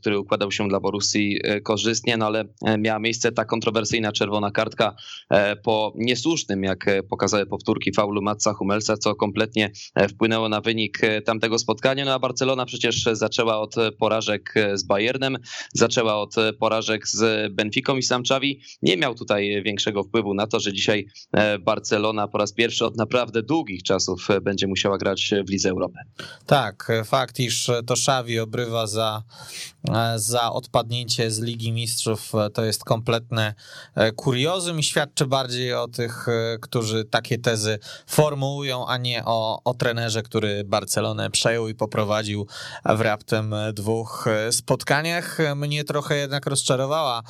który 0.00 0.18
układał 0.18 0.52
się 0.52 0.68
dla 0.68 0.80
Borussii 0.80 1.40
korzystnie, 1.62 2.16
no 2.16 2.26
ale 2.26 2.44
miała 2.78 2.98
miejsce 2.98 3.32
ta 3.32 3.44
kontrowersyjna 3.44 4.12
czerwona 4.12 4.50
kartka 4.50 4.94
po 5.62 5.92
niesłusznym, 5.96 6.62
jak 6.62 6.86
pokazały 7.08 7.46
powtórki 7.46 7.92
faulu 7.92 8.22
Matsa 8.22 8.52
Hummelsa, 8.52 8.96
co 8.96 9.14
kompletnie 9.14 9.70
wpłynęło 10.10 10.48
na 10.48 10.60
wynik 10.60 10.98
tamtego 11.24 11.58
spotkania, 11.58 12.04
no 12.04 12.14
a 12.14 12.18
Barcelona 12.18 12.66
przecież 12.66 13.08
zaczęła 13.18 13.58
od 13.58 13.74
porażek 13.98 14.54
z 14.74 14.84
Bayernem, 14.84 15.36
zaczęła 15.74 16.16
od 16.16 16.34
porażek 16.60 17.08
z 17.08 17.52
Benficą 17.52 17.96
i 17.96 18.02
sam 18.02 18.22
nie 18.82 18.96
miał 18.96 19.14
tutaj 19.14 19.62
większego 19.62 20.04
wpływu 20.04 20.34
na 20.34 20.46
to, 20.46 20.60
że 20.60 20.72
dzisiaj 20.72 21.06
e, 21.32 21.58
Barcelona 21.58 22.28
po 22.28 22.38
raz 22.38 22.52
pierwszy 22.52 22.84
od 22.84 22.96
naprawdę 22.96 23.42
długich 23.42 23.82
czasów 23.82 24.28
będzie 24.42 24.66
musiała 24.66 24.98
grać 24.98 25.34
w 25.46 25.50
Lidze 25.50 25.70
Europy. 25.70 25.98
Tak, 26.46 26.92
fakt, 27.04 27.40
iż 27.40 27.70
to 27.86 27.94
Xavi 27.94 28.38
obrywa 28.38 28.86
za, 28.86 29.22
e, 29.77 29.77
za 30.16 30.52
odpadnięcie 30.52 31.30
z 31.30 31.38
Ligi 31.38 31.72
Mistrzów 31.72 32.34
e, 32.34 32.50
to 32.50 32.64
jest 32.64 32.84
kompletne 32.84 33.54
kuriozum 34.16 34.78
i 34.78 34.82
świadczy 34.82 35.26
bardziej 35.26 35.74
o 35.74 35.88
tych, 35.88 36.26
którzy 36.60 37.04
takie 37.04 37.38
tezy 37.38 37.78
formułują, 38.06 38.86
a 38.86 38.96
nie 38.96 39.24
o, 39.24 39.60
o 39.64 39.74
trenerze, 39.74 40.22
który 40.22 40.64
Barcelonę 40.64 41.30
przejął 41.30 41.68
i 41.68 41.74
poprowadził 41.74 42.46
w 42.84 43.00
raptem 43.00 43.54
dwóch 43.72 44.26
spotkaniach. 44.50 45.38
Mnie 45.56 45.84
trochę 45.84 46.16
jednak 46.16 46.46
rozczarowała 46.46 47.22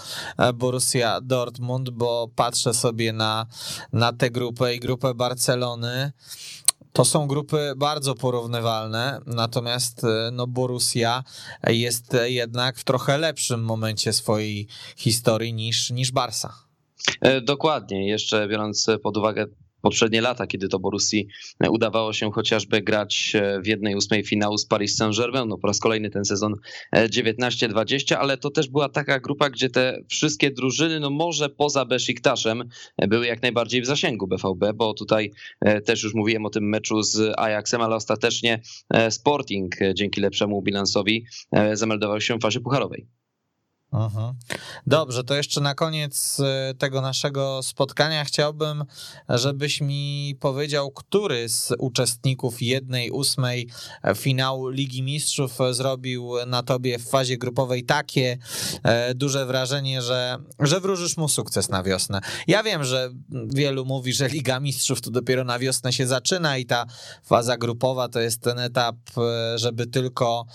Borussia 0.54 1.20
Dortmund, 1.20 1.90
bo 1.90 2.28
patrzę 2.36 2.74
sobie 2.74 3.12
na, 3.12 3.46
na 3.92 4.12
tę 4.12 4.30
grupę 4.30 4.74
i 4.74 4.80
grupę 4.80 5.14
Barcelony. 5.14 6.12
To 6.98 7.04
są 7.04 7.26
grupy 7.26 7.72
bardzo 7.76 8.14
porównywalne, 8.14 9.20
natomiast 9.26 10.06
no, 10.32 10.46
Borussia 10.46 11.24
jest 11.68 12.16
jednak 12.24 12.78
w 12.78 12.84
trochę 12.84 13.18
lepszym 13.18 13.64
momencie 13.64 14.12
swojej 14.12 14.66
historii 14.96 15.54
niż, 15.54 15.90
niż 15.90 16.12
Barsa. 16.12 16.54
E, 17.20 17.40
dokładnie, 17.40 18.08
jeszcze 18.08 18.48
biorąc 18.48 18.86
pod 19.02 19.16
uwagę 19.16 19.46
poprzednie 19.82 20.20
lata, 20.20 20.46
kiedy 20.46 20.68
to 20.68 20.78
Borussii 20.78 21.28
e, 21.64 21.70
udawało 21.70 22.12
się 22.12 22.32
chociażby 22.32 22.82
grać 22.82 23.32
e, 23.34 23.60
w 23.60 23.66
jednej 23.66 23.94
ósmej 23.94 24.24
finału 24.24 24.58
z 24.58 24.66
Paris 24.66 24.96
Saint-Germain, 24.96 25.48
no 25.48 25.58
po 25.58 25.66
raz 25.66 25.80
kolejny 25.80 26.10
ten 26.10 26.24
sezon 26.24 26.54
19-20, 26.94 28.12
e, 28.12 28.18
ale 28.18 28.36
to 28.36 28.50
też 28.50 28.68
była 28.68 28.88
taka 28.88 29.20
grupa, 29.20 29.50
gdzie 29.50 29.70
te 29.70 30.02
wszystkie 30.08 30.50
drużyny, 30.50 31.00
no 31.00 31.10
może 31.10 31.48
poza 31.48 31.84
Besziktaszem, 31.84 32.64
były 33.08 33.26
jak 33.26 33.42
najbardziej 33.42 33.82
w 33.82 33.86
zasięgu 33.86 34.26
BVB, 34.26 34.72
bo 34.74 34.94
tutaj 34.94 35.30
też 35.84 36.02
już 36.02 36.14
mówiłem 36.14 36.46
o 36.46 36.50
tym 36.50 36.68
meczu 36.68 37.02
z 37.02 37.34
Ajaxem, 37.36 37.80
ale 37.80 37.96
ostatecznie 37.96 38.60
Sporting 39.10 39.76
dzięki 39.94 40.20
lepszemu 40.20 40.62
bilansowi 40.62 41.26
zameldował 41.72 42.20
się 42.20 42.38
w 42.38 42.42
fazie 42.42 42.60
pucharowej. 42.60 43.17
Mhm. 43.92 44.34
Dobrze, 44.86 45.24
to 45.24 45.34
jeszcze 45.34 45.60
na 45.60 45.74
koniec 45.74 46.40
e, 46.40 46.74
tego 46.74 47.00
naszego 47.00 47.62
spotkania 47.62 48.24
chciałbym, 48.24 48.84
żebyś 49.28 49.80
mi 49.80 50.34
powiedział, 50.40 50.90
który 50.90 51.48
z 51.48 51.72
uczestników 51.78 52.62
jednej 52.62 53.10
ósmej 53.10 53.68
finału 54.16 54.68
Ligi 54.68 55.02
Mistrzów 55.02 55.58
zrobił 55.70 56.32
na 56.46 56.62
tobie 56.62 56.98
w 56.98 57.08
fazie 57.08 57.38
grupowej 57.38 57.84
takie 57.84 58.38
e, 58.82 59.14
duże 59.14 59.46
wrażenie, 59.46 60.02
że, 60.02 60.38
że 60.60 60.80
wróżysz 60.80 61.16
mu 61.16 61.28
sukces 61.28 61.68
na 61.68 61.82
wiosnę. 61.82 62.20
Ja 62.46 62.62
wiem, 62.62 62.84
że 62.84 63.10
wielu 63.54 63.84
mówi, 63.84 64.12
że 64.12 64.28
Liga 64.28 64.60
Mistrzów 64.60 65.00
to 65.00 65.10
dopiero 65.10 65.44
na 65.44 65.58
wiosnę 65.58 65.92
się 65.92 66.06
zaczyna 66.06 66.58
i 66.58 66.66
ta 66.66 66.86
faza 67.24 67.56
grupowa 67.56 68.08
to 68.08 68.20
jest 68.20 68.42
ten 68.42 68.58
etap, 68.58 68.96
e, 69.18 69.58
żeby 69.58 69.86
tylko 69.86 70.46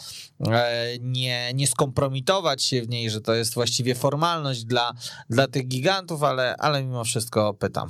nie, 1.00 1.52
nie 1.54 1.68
skompromitować 1.68 2.64
się 2.64 2.82
w 2.82 2.90
niej, 2.90 3.10
że 3.10 3.22
to 3.24 3.34
jest 3.34 3.54
właściwie 3.54 3.96
formalność 3.96 4.64
dla, 4.64 4.94
dla 5.30 5.48
tych 5.48 5.68
gigantów, 5.68 6.24
ale, 6.24 6.58
ale 6.58 6.84
mimo 6.84 7.04
wszystko 7.04 7.54
pytam. 7.54 7.90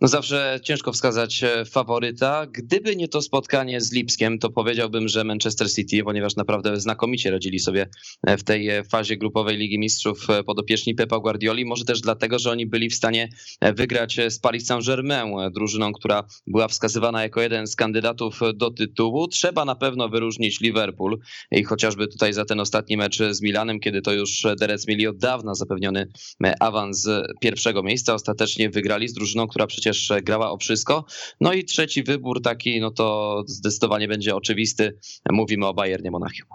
No 0.00 0.08
zawsze 0.08 0.60
ciężko 0.62 0.92
wskazać 0.92 1.44
e, 1.44 1.64
faworyta. 1.64 2.46
Gdyby 2.46 2.96
nie 2.96 3.08
to 3.08 3.22
spotkanie 3.22 3.80
z 3.80 3.92
Lipskiem, 3.92 4.38
to 4.38 4.50
powiedziałbym, 4.50 5.08
że 5.08 5.24
Manchester 5.24 5.72
City, 5.72 6.04
ponieważ 6.04 6.36
naprawdę 6.36 6.80
znakomicie 6.80 7.30
radzili 7.30 7.58
sobie 7.58 7.88
e, 8.26 8.36
w 8.36 8.44
tej 8.44 8.68
e, 8.68 8.84
fazie 8.84 9.16
grupowej 9.16 9.56
Ligi 9.56 9.78
Mistrzów 9.78 10.26
podopieczni 10.46 10.94
Pepa 10.94 11.18
Guardioli. 11.18 11.64
Może 11.64 11.84
też 11.84 12.00
dlatego, 12.00 12.38
że 12.38 12.50
oni 12.50 12.66
byli 12.66 12.90
w 12.90 12.94
stanie 12.94 13.28
wygrać 13.76 14.16
z 14.28 14.38
Paris 14.38 14.66
Saint-Germain, 14.66 15.50
drużyną, 15.52 15.92
która 15.92 16.24
była 16.46 16.68
wskazywana 16.68 17.22
jako 17.22 17.40
jeden 17.40 17.66
z 17.66 17.76
kandydatów 17.76 18.40
do 18.54 18.70
tytułu. 18.70 19.28
Trzeba 19.28 19.64
na 19.64 19.74
pewno 19.74 20.08
wyróżnić 20.08 20.60
Liverpool 20.60 21.18
i 21.50 21.64
chociażby 21.64 22.08
tutaj 22.08 22.32
za 22.32 22.44
ten 22.44 22.60
ostatni 22.60 22.96
mecz 22.96 23.18
z 23.30 23.42
Milanem, 23.42 23.80
kiedy 23.80 24.02
to 24.02 24.12
już 24.12 24.46
Derec 24.58 24.88
mieli 24.88 25.06
od 25.06 25.18
dawna 25.18 25.54
zapewniony 25.54 26.12
awans 26.60 27.08
pierwszego 27.40 27.82
miejsca, 27.82 28.14
ostatecznie 28.14 28.70
wygrali 28.70 29.08
z 29.08 29.12
drużyną, 29.12 29.46
która 29.46 29.66
przecież 29.66 29.89
przecież 29.98 30.22
grała 30.22 30.50
o 30.50 30.56
wszystko. 30.56 31.04
No 31.40 31.52
i 31.52 31.64
trzeci 31.64 32.02
wybór 32.02 32.42
taki, 32.42 32.80
no 32.80 32.90
to 32.90 33.42
zdecydowanie 33.46 34.08
będzie 34.08 34.36
oczywisty. 34.36 34.98
Mówimy 35.30 35.66
o 35.66 35.74
Bayernie 35.74 36.10
Monachium. 36.10 36.48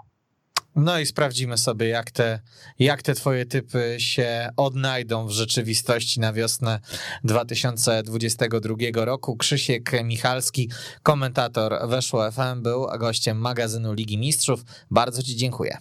No 0.76 0.98
i 0.98 1.06
sprawdzimy 1.06 1.58
sobie, 1.58 1.88
jak 1.88 2.10
te, 2.10 2.40
jak 2.78 3.02
te 3.02 3.14
twoje 3.14 3.46
typy 3.46 3.96
się 3.98 4.48
odnajdą 4.56 5.26
w 5.26 5.30
rzeczywistości 5.30 6.20
na 6.20 6.32
wiosnę 6.32 6.80
2022 7.24 9.04
roku. 9.04 9.36
Krzysiek 9.36 10.04
Michalski, 10.04 10.70
komentator 11.02 11.88
Weszło 11.88 12.32
FM, 12.32 12.62
był 12.62 12.86
gościem 12.98 13.38
magazynu 13.38 13.92
Ligi 13.92 14.18
Mistrzów. 14.18 14.64
Bardzo 14.90 15.22
Ci 15.22 15.36
dziękuję. 15.36 15.78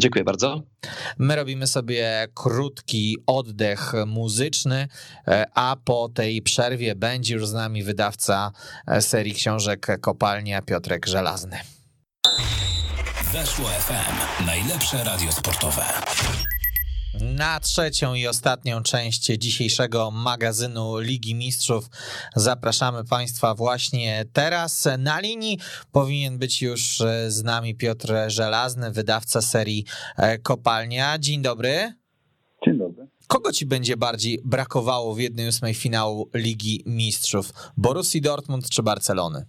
Dziękuję 0.00 0.24
bardzo. 0.24 0.62
My 1.18 1.36
robimy 1.36 1.66
sobie 1.66 2.28
krótki 2.34 3.16
oddech 3.26 3.92
muzyczny, 4.06 4.88
e, 5.28 5.46
a 5.54 5.76
po 5.84 6.08
tej 6.08 6.42
przerwie 6.42 6.94
będzie 6.94 7.34
już 7.34 7.46
z 7.46 7.52
nami 7.52 7.82
wydawca 7.82 8.52
e, 8.86 9.02
serii 9.02 9.34
książek 9.34 9.86
Kopalnia 10.00 10.62
Piotrek 10.62 11.06
Żelazny. 11.06 11.58
Weszło 13.32 13.68
FM. 13.68 14.44
Najlepsze 14.46 15.04
radio 15.04 15.32
sportowe. 15.32 15.84
Na 17.20 17.60
trzecią 17.60 18.14
i 18.14 18.26
ostatnią 18.26 18.82
część 18.82 19.22
dzisiejszego 19.24 20.10
magazynu 20.10 20.98
Ligi 20.98 21.34
Mistrzów 21.34 21.90
zapraszamy 22.36 23.04
Państwa 23.04 23.54
właśnie 23.54 24.24
teraz. 24.32 24.88
Na 24.98 25.20
linii 25.20 25.58
powinien 25.92 26.38
być 26.38 26.62
już 26.62 27.02
z 27.28 27.44
nami 27.44 27.74
Piotr 27.74 28.12
Żelazny, 28.26 28.90
wydawca 28.90 29.42
serii 29.42 29.84
e, 30.16 30.38
Kopalnia. 30.38 31.18
Dzień 31.18 31.42
dobry. 31.42 31.94
Dzień 32.64 32.78
dobry. 32.78 33.06
Kogo 33.26 33.52
ci 33.52 33.66
będzie 33.66 33.96
bardziej 33.96 34.38
brakowało 34.44 35.14
w 35.14 35.20
jednej 35.20 35.48
ósmej 35.48 35.74
finału 35.74 36.28
Ligi 36.34 36.82
Mistrzów? 36.86 37.52
Borussii 37.76 38.20
Dortmund 38.20 38.70
czy 38.70 38.82
Barcelony? 38.82 39.46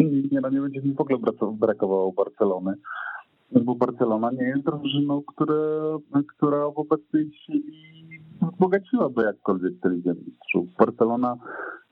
Nie, 0.00 0.40
no 0.40 0.50
nie 0.50 0.60
będzie 0.60 0.80
mi 0.80 0.94
w 0.94 1.00
ogóle 1.00 1.18
brakowało 1.52 2.12
Barcelony 2.12 2.74
bo 3.52 3.74
Barcelona 3.74 4.30
nie 4.30 4.44
jest 4.44 4.64
drużyną, 4.64 5.22
która 6.36 6.70
w 6.70 6.78
obecnej 6.78 7.30
chwili 7.30 7.90
wzbogaciłaby 8.42 9.22
jakkolwiek 9.22 9.74
Ligę 9.84 10.14
Mistrzów. 10.14 10.66
Barcelona 10.78 11.36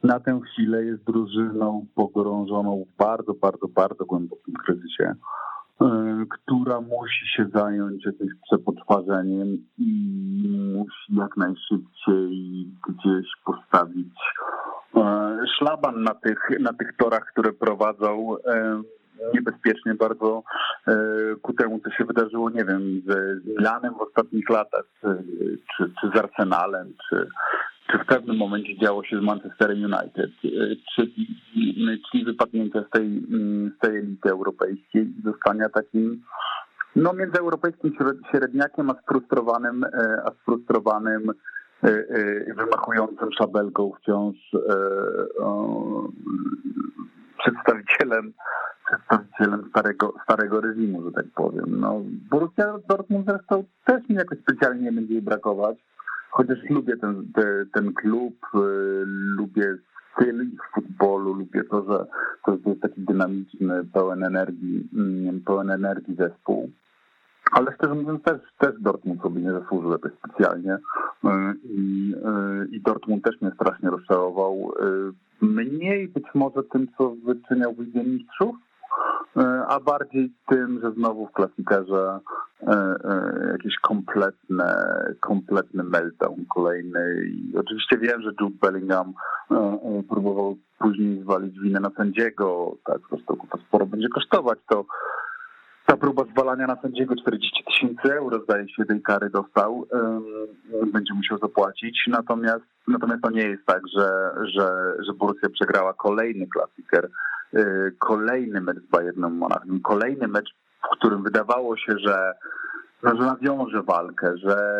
na 0.03 0.21
tę 0.21 0.40
chwilę 0.40 0.85
jest 0.85 1.05
drużyną 1.05 1.87
pogrążoną 1.94 2.85
w 2.85 2.97
bardzo, 2.97 3.35
bardzo, 3.35 3.68
bardzo 3.68 4.05
głębokim 4.05 4.55
kryzysie, 4.55 5.14
e, 5.81 6.25
która 6.31 6.81
musi 6.81 7.27
się 7.37 7.47
zająć 7.55 8.07
jakimś 8.07 8.33
przepoczwarzeniem 8.44 9.49
i 9.79 9.92
musi 10.77 11.14
jak 11.14 11.37
najszybciej 11.37 12.66
gdzieś 12.88 13.27
postawić 13.44 14.14
e, 14.97 15.38
szlaban 15.59 16.03
na 16.03 16.14
tych, 16.14 16.38
na 16.61 16.73
tych 16.73 16.97
torach, 16.97 17.25
które 17.33 17.53
prowadzą 17.53 18.37
e, 18.37 18.83
niebezpiecznie 19.35 19.95
bardzo 19.95 20.43
e, 20.87 20.95
ku 21.43 21.53
temu, 21.53 21.81
co 21.81 21.91
się 21.91 22.05
wydarzyło, 22.05 22.51
nie 22.51 22.64
wiem, 22.64 23.03
z 23.07 23.45
Milanem 23.47 23.95
w 23.95 24.01
ostatnich 24.01 24.51
latach, 24.51 24.85
czy, 25.77 25.91
czy 26.01 26.11
z 26.14 26.17
Arsenalem, 26.19 26.93
czy, 27.09 27.27
czy 27.91 27.99
w 27.99 28.07
pewnym 28.07 28.37
momencie 28.37 28.79
działo 28.79 29.05
się 29.05 29.19
z 29.19 29.23
Manchesterem 29.23 29.79
United, 29.79 30.31
e, 30.45 30.49
czyli, 30.95 31.41
czyli 32.11 32.25
wypadnięcia 32.25 32.85
z 32.88 32.91
tej, 32.91 33.23
z 33.77 33.79
tej 33.79 33.97
elity 33.97 34.31
europejskiej 34.31 35.03
i 35.03 35.23
zostania 35.25 35.69
takim 35.69 36.23
no, 36.97 37.12
międzyeuropejskim 37.12 37.93
średniakiem, 38.31 38.91
a 38.91 38.95
sfrustrowanym, 39.03 39.85
e, 39.85 40.23
a 40.25 40.31
sfrustrowanym 40.43 41.33
wymachującym 42.57 43.29
szabelką 43.38 43.93
wciąż 44.01 44.37
przedstawicielem 47.38 48.33
przedstawicielem 48.88 49.68
starego, 49.70 50.14
starego 50.24 50.61
reżimu, 50.61 51.03
że 51.03 51.12
tak 51.12 51.27
powiem. 51.35 51.81
No, 51.81 52.01
Borussia 52.31 52.74
Dortmund 52.88 53.27
zresztą 53.27 53.64
też 53.85 54.09
mi 54.09 54.16
jakoś 54.16 54.38
specjalnie 54.38 54.83
nie 54.83 54.92
będzie 54.92 55.12
jej 55.12 55.22
brakować, 55.22 55.77
chociaż 56.31 56.59
lubię 56.70 56.96
ten, 56.96 57.33
te, 57.35 57.64
ten 57.74 57.92
klub, 57.92 58.35
y, 58.55 58.59
lubię 59.07 59.77
styl 60.12 60.53
ich 60.53 60.61
futbolu, 60.74 61.35
lubię 61.35 61.64
to, 61.64 61.85
że 61.85 62.07
to 62.44 62.70
jest 62.70 62.83
taki 62.83 63.01
dynamiczny, 63.01 63.85
pełen 63.92 64.24
energii, 64.24 64.88
mm, 64.96 65.40
pełen 65.40 65.70
energii 65.70 66.14
zespół. 66.14 66.70
Ale 67.53 67.75
szczerze 67.75 67.95
mówiąc, 67.95 68.23
też, 68.23 68.41
też 68.59 68.75
Dortmund 68.81 69.23
sobie 69.23 69.41
nie 69.41 69.53
zasłużył 69.53 69.93
jakoś 69.93 70.13
specjalnie 70.13 70.75
y, 70.75 71.29
I, 71.65 72.15
y, 72.15 72.69
i 72.71 72.81
Dortmund 72.81 73.25
też 73.25 73.41
mnie 73.41 73.51
strasznie 73.55 73.91
rozczarował. 73.91 74.73
Y, 75.41 75.45
mniej 75.45 76.09
być 76.09 76.25
może 76.35 76.63
tym, 76.73 76.87
co 76.99 77.15
wyczyniał 77.25 77.75
w 77.75 77.79
Lidze 77.79 78.05
Mistrzów, 78.05 78.57
a 79.69 79.81
bardziej 79.81 80.33
tym, 80.49 80.81
że 80.83 80.93
znowu 80.93 81.27
w 81.27 81.33
klasikerze 81.33 82.21
jakieś 83.53 83.77
kompletne, 83.77 84.75
kompletny 85.21 85.85
meltdown 85.85 86.45
kolejny. 86.55 87.25
I 87.27 87.57
oczywiście 87.57 87.99
wiem, 87.99 88.23
że 88.23 88.31
Jude 88.41 88.57
Bellingham 88.61 89.13
próbował 90.09 90.57
później 90.79 91.23
zwalić 91.23 91.61
winę 91.61 91.81
na 91.81 91.91
sędziego, 91.91 92.75
tak, 92.85 92.99
zresztą 93.11 93.37
to 93.51 93.59
sporo 93.59 93.87
będzie 93.87 94.09
kosztować, 94.09 94.59
to 94.69 94.85
ta 95.88 95.96
próba 95.96 96.24
zwalania 96.24 96.66
na 96.66 96.77
sędziego 96.83 97.14
40 97.16 97.64
tysięcy 97.64 98.14
euro, 98.14 98.40
zdaje 98.44 98.68
się, 98.68 98.85
tej 98.85 99.03
kary 99.03 99.31
dostał, 99.31 99.87
będzie 100.92 101.14
musiał 101.14 101.38
zapłacić. 101.38 102.05
Natomiast, 102.09 102.64
natomiast 102.88 103.22
to 103.22 103.31
nie 103.31 103.42
jest 103.42 103.66
tak, 103.66 103.83
że, 103.96 104.31
że, 104.55 104.94
że 105.07 105.12
Borussia 105.12 105.48
przegrała 105.48 105.94
kolejny 105.94 106.46
klasiker 106.46 107.09
Y, 107.55 107.92
kolejny 107.98 108.61
mecz 108.61 108.79
z 108.79 108.90
Bayernem 108.90 109.37
Monachium, 109.37 109.81
kolejny 109.81 110.29
mecz, 110.29 110.55
w 110.85 110.96
którym 110.98 111.22
wydawało 111.22 111.77
się, 111.77 111.98
że, 111.98 112.33
no, 113.03 113.11
że 113.16 113.22
nawiąże 113.22 113.83
walkę, 113.83 114.37
że, 114.37 114.79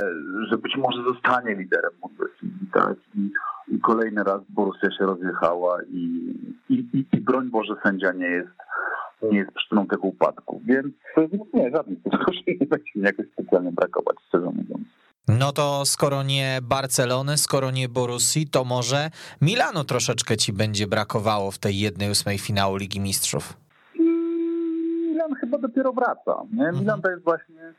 że 0.51 0.59
być 0.59 0.77
może 0.77 1.03
zostanie 1.03 1.55
liderem 1.55 1.91
Bundesliga. 2.01 2.87
Tak? 2.87 2.97
I, 3.15 3.31
I 3.69 3.81
kolejny 3.81 4.25
raz 4.25 4.41
Borussia 4.49 4.91
się 4.99 5.07
rozjechała 5.07 5.83
i, 5.83 6.35
i, 6.69 7.05
i, 7.13 7.21
broń 7.21 7.51
Boże 7.51 7.75
sędzia 7.83 8.13
nie 8.13 8.29
jest 8.29 8.51
nie 9.23 9.39
jest 9.39 9.53
przyczyną 9.53 9.87
tego 9.87 10.03
upadku. 10.03 10.61
Więc, 10.65 10.95
nie, 11.55 11.71
żadnych 11.71 12.03
tych 12.03 12.13
nie 12.61 12.67
będzie 12.67 12.91
mi 12.95 13.03
jakoś 13.03 13.27
specjalnie 13.33 13.73
brakować, 13.73 14.17
szczerze 14.29 14.47
mówiąc. 14.47 14.89
No 15.29 15.53
to 15.53 15.83
skoro 15.85 16.23
nie 16.23 16.59
Barcelony, 16.63 17.39
skoro 17.39 17.71
nie 17.71 17.89
Borussii, 17.89 18.47
to 18.47 18.65
może 18.65 19.11
Milanu 19.41 19.85
troszeczkę 19.85 20.37
ci 20.37 20.53
będzie 20.53 20.87
brakowało 20.87 21.51
w 21.51 21.59
tej 21.59 21.79
jednej 21.79 22.11
ósmej 22.11 22.39
finału 22.39 22.77
Ligi 22.77 23.01
Mistrzów. 23.01 23.57
Milan 25.19 25.35
chyba 25.35 25.59
dopiero 25.59 25.93
wraca. 25.93 26.43
Nie? 26.53 26.65
Mhm. 26.65 26.81
Milan 26.81 27.03
to 27.03 27.11
jest 27.11 27.25
właśnie, 27.25 27.75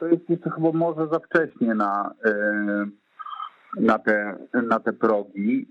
to 0.00 0.06
jest 0.06 0.30
jeszcze 0.30 0.50
chyba 0.50 0.72
może 0.72 1.08
za 1.12 1.18
wcześnie 1.18 1.74
na, 1.74 2.14
e, 2.24 2.32
na, 3.80 3.98
te, 3.98 4.36
na 4.62 4.80
te 4.80 4.92
progi. 4.92 5.66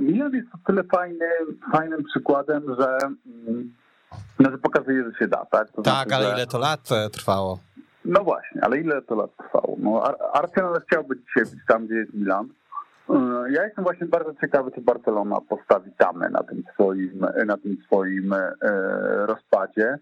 Milan 0.00 0.32
jest 0.34 0.48
o 0.54 0.58
tyle 0.66 0.84
fajny, 0.84 1.26
fajnym 1.72 2.04
przykładem, 2.04 2.62
że, 2.78 2.98
mm, 3.48 3.74
no, 4.38 4.50
że 4.50 4.58
pokazuje, 4.58 5.04
że 5.04 5.18
się 5.18 5.28
da. 5.28 5.44
Tak, 5.50 5.70
to 5.70 5.82
tak 5.82 5.94
znaczy, 5.94 6.14
ale 6.14 6.24
że... 6.24 6.32
ile 6.32 6.46
to 6.46 6.58
lat 6.58 6.92
e, 6.92 7.10
trwało? 7.10 7.58
No 8.04 8.24
właśnie, 8.24 8.64
ale 8.64 8.78
ile 8.78 9.02
to 9.02 9.14
lat 9.14 9.30
trwało? 9.36 9.76
No, 9.78 10.02
Arsenal 10.32 10.80
chciałby 10.86 11.16
dzisiaj 11.16 11.44
być 11.54 11.66
tam, 11.68 11.86
gdzie 11.86 11.94
jest 11.94 12.14
Milan. 12.14 12.48
E, 13.10 13.14
ja 13.50 13.64
jestem 13.64 13.84
właśnie 13.84 14.06
bardzo 14.06 14.34
ciekawy, 14.40 14.70
czy 14.70 14.80
Barcelona 14.80 15.36
postawi 15.48 15.90
tamę 15.98 16.30
na 16.30 16.42
tym 16.42 16.62
swoim, 16.74 17.26
na 17.46 17.56
tym 17.56 17.76
swoim 17.86 18.32
e, 18.32 18.52
rozpadzie, 19.26 19.98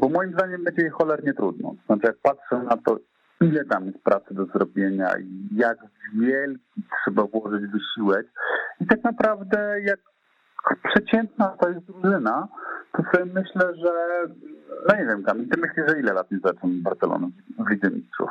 bo 0.00 0.08
moim 0.08 0.32
zdaniem 0.32 0.64
będzie 0.64 0.82
jej 0.82 0.90
cholernie 0.90 1.34
trudno. 1.34 1.74
Znaczy, 1.86 2.02
jak 2.06 2.16
patrzę 2.22 2.58
na 2.58 2.76
to, 2.76 2.98
ile 3.40 3.64
tam 3.64 3.86
jest 3.86 3.98
pracy 3.98 4.34
do 4.34 4.46
zrobienia 4.46 5.18
i 5.18 5.56
jak 5.56 5.78
wielki 6.14 6.82
trzeba 7.04 7.24
włożyć 7.24 7.62
wysiłek 7.70 8.26
i 8.80 8.86
tak 8.86 9.04
naprawdę 9.04 9.80
jak 9.80 10.00
przeciętna 10.82 11.56
to 11.60 11.68
jest 11.68 11.86
drużyna, 11.86 12.48
to 12.96 13.02
sobie 13.12 13.24
myślę, 13.24 13.74
że 13.82 13.92
no 14.88 14.96
nie 14.96 15.06
wiem, 15.06 15.22
Kamil, 15.24 15.48
ty 15.48 15.60
myślisz, 15.60 15.86
że 15.88 16.00
ile 16.00 16.12
lat 16.12 16.30
nie 16.30 16.38
zaczął 16.44 16.70
Barcelona 16.72 17.28
w 17.58 17.70
Lidze 17.70 17.90
Mistrzów? 17.90 18.30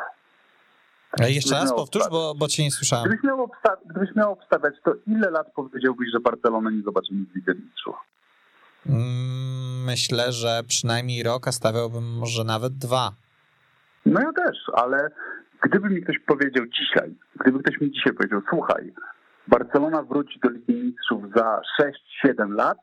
Jeszcze 1.19 1.55
raz 1.55 1.73
powtórz, 1.73 2.03
bo, 2.11 2.33
bo 2.35 2.47
cię 2.47 2.63
nie 2.63 2.71
słyszałem. 2.71 3.05
Gdybyś 3.05 3.23
miał, 3.23 3.47
obsta- 3.47 3.77
gdybyś 3.89 4.15
miał 4.15 4.31
obstawiać, 4.31 4.73
to 4.85 4.93
ile 5.07 5.31
lat 5.31 5.47
powiedziałbyś, 5.55 6.07
że 6.13 6.19
Barcelona 6.19 6.71
nie 6.71 6.81
zobaczymy 6.81 7.25
w 7.25 7.35
Lidze 7.35 7.55
Mistrzów? 7.55 7.95
Mm, 8.85 9.83
myślę, 9.85 10.31
że 10.31 10.61
przynajmniej 10.67 11.23
rok, 11.23 11.47
a 11.47 11.51
stawiałbym 11.51 12.17
może 12.17 12.43
nawet 12.43 12.73
dwa. 12.73 13.11
No 14.05 14.21
ja 14.21 14.33
też, 14.45 14.57
ale 14.73 15.09
gdyby 15.61 15.89
mi 15.89 16.01
ktoś 16.01 16.19
powiedział 16.19 16.65
dzisiaj, 16.65 17.15
gdyby 17.39 17.59
ktoś 17.59 17.81
mi 17.81 17.91
dzisiaj 17.91 18.13
powiedział, 18.13 18.41
słuchaj, 18.49 18.93
Barcelona 19.47 20.03
wróci 20.03 20.39
do 20.39 20.49
Ligi 20.49 20.73
Mistrzów 20.73 21.23
za 21.35 21.61
6-7 22.25 22.55
lat, 22.55 22.77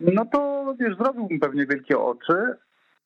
no 0.00 0.26
to 0.32 0.64
wiesz, 0.80 0.96
zrobiłbym 0.96 1.40
pewnie 1.40 1.66
wielkie 1.66 1.98
oczy, 1.98 2.56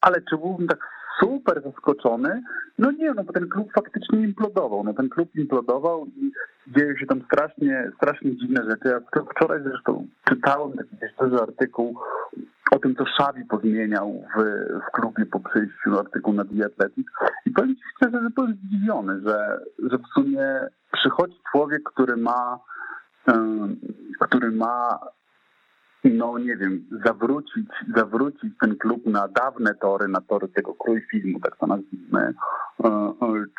ale 0.00 0.16
czy 0.30 0.36
byłbym 0.36 0.68
tak 0.68 0.78
super 1.20 1.62
zaskoczony? 1.62 2.42
No 2.78 2.90
nie, 2.90 3.12
no 3.12 3.24
bo 3.24 3.32
ten 3.32 3.48
klub 3.48 3.72
faktycznie 3.72 4.20
implodował. 4.20 4.84
No 4.84 4.94
ten 4.94 5.08
klub 5.08 5.36
implodował 5.36 6.06
i 6.06 6.32
dzieją 6.66 6.96
się 6.96 7.06
tam 7.06 7.22
strasznie, 7.22 7.90
strasznie 7.96 8.36
dziwne 8.36 8.64
rzeczy. 8.70 8.88
Ja 8.88 9.22
wczoraj 9.30 9.60
zresztą 9.62 10.06
czytałem 10.28 10.72
taki 10.72 10.96
duży 11.20 11.42
artykuł 11.42 11.96
o 12.70 12.78
tym, 12.78 12.94
co 12.96 13.04
Szawi 13.06 13.44
pozmieniał 13.44 14.24
w, 14.36 14.42
w 14.88 14.90
klubie 14.92 15.26
po 15.26 15.40
przyjściu 15.40 15.98
artykuł 15.98 16.32
na 16.32 16.44
The 16.44 16.88
i 17.46 17.50
powiem 17.50 17.76
ci 17.76 17.82
szczerze, 17.96 18.22
że 18.22 18.30
byłem 18.30 18.54
zdziwiony, 18.54 19.20
że, 19.26 19.60
że 19.78 19.98
w 19.98 20.06
sumie 20.14 20.44
przychodzi 20.92 21.36
człowiek, 21.52 21.82
który 21.82 22.16
ma 22.16 22.58
który 24.20 24.50
ma 24.50 24.98
no 26.04 26.38
nie 26.38 26.56
wiem, 26.56 26.84
zawrócić, 27.04 27.68
zawrócić 27.96 28.52
ten 28.60 28.76
klub 28.76 29.06
na 29.06 29.28
dawne 29.28 29.74
tory, 29.74 30.08
na 30.08 30.20
tory 30.20 30.48
tego 30.48 30.74
krój 30.74 31.02
filmu, 31.10 31.40
tak 31.40 31.56
to 31.56 31.66
nazwijmy. 31.66 32.20
E, 32.20 32.88
e, 32.88 33.12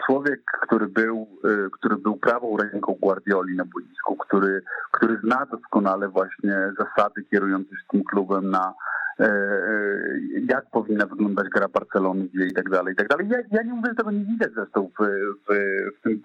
człowiek, 0.06 0.42
który 0.62 0.88
był, 0.88 1.28
e, 1.44 1.70
który 1.72 1.96
był 1.98 2.18
prawą 2.18 2.58
ręką 2.58 2.98
Guardioli 3.02 3.56
na 3.56 3.66
boisku, 3.66 4.16
który, 4.16 4.62
który 4.92 5.20
zna 5.24 5.46
doskonale 5.46 6.10
właśnie 6.10 6.56
zasady 6.78 7.24
kierujące 7.32 7.70
się 7.70 7.84
tym 7.92 8.04
klubem 8.04 8.50
na 8.50 8.74
jak 10.50 10.70
powinna 10.72 11.06
wyglądać 11.06 11.50
gra 11.50 11.68
Barcelony 11.68 12.26
i 12.26 12.54
tak 12.54 12.70
dalej, 12.70 12.94
i 12.94 12.96
tak 12.96 13.08
dalej. 13.08 13.28
Ja, 13.30 13.38
ja 13.52 13.64
nie 13.64 13.74
mówię, 13.74 13.90
że 13.90 13.96
tego 13.96 14.12
nie 14.12 14.26
widać 14.26 14.54
zresztą 14.54 14.90
w, 15.00 15.04
w, 15.50 15.54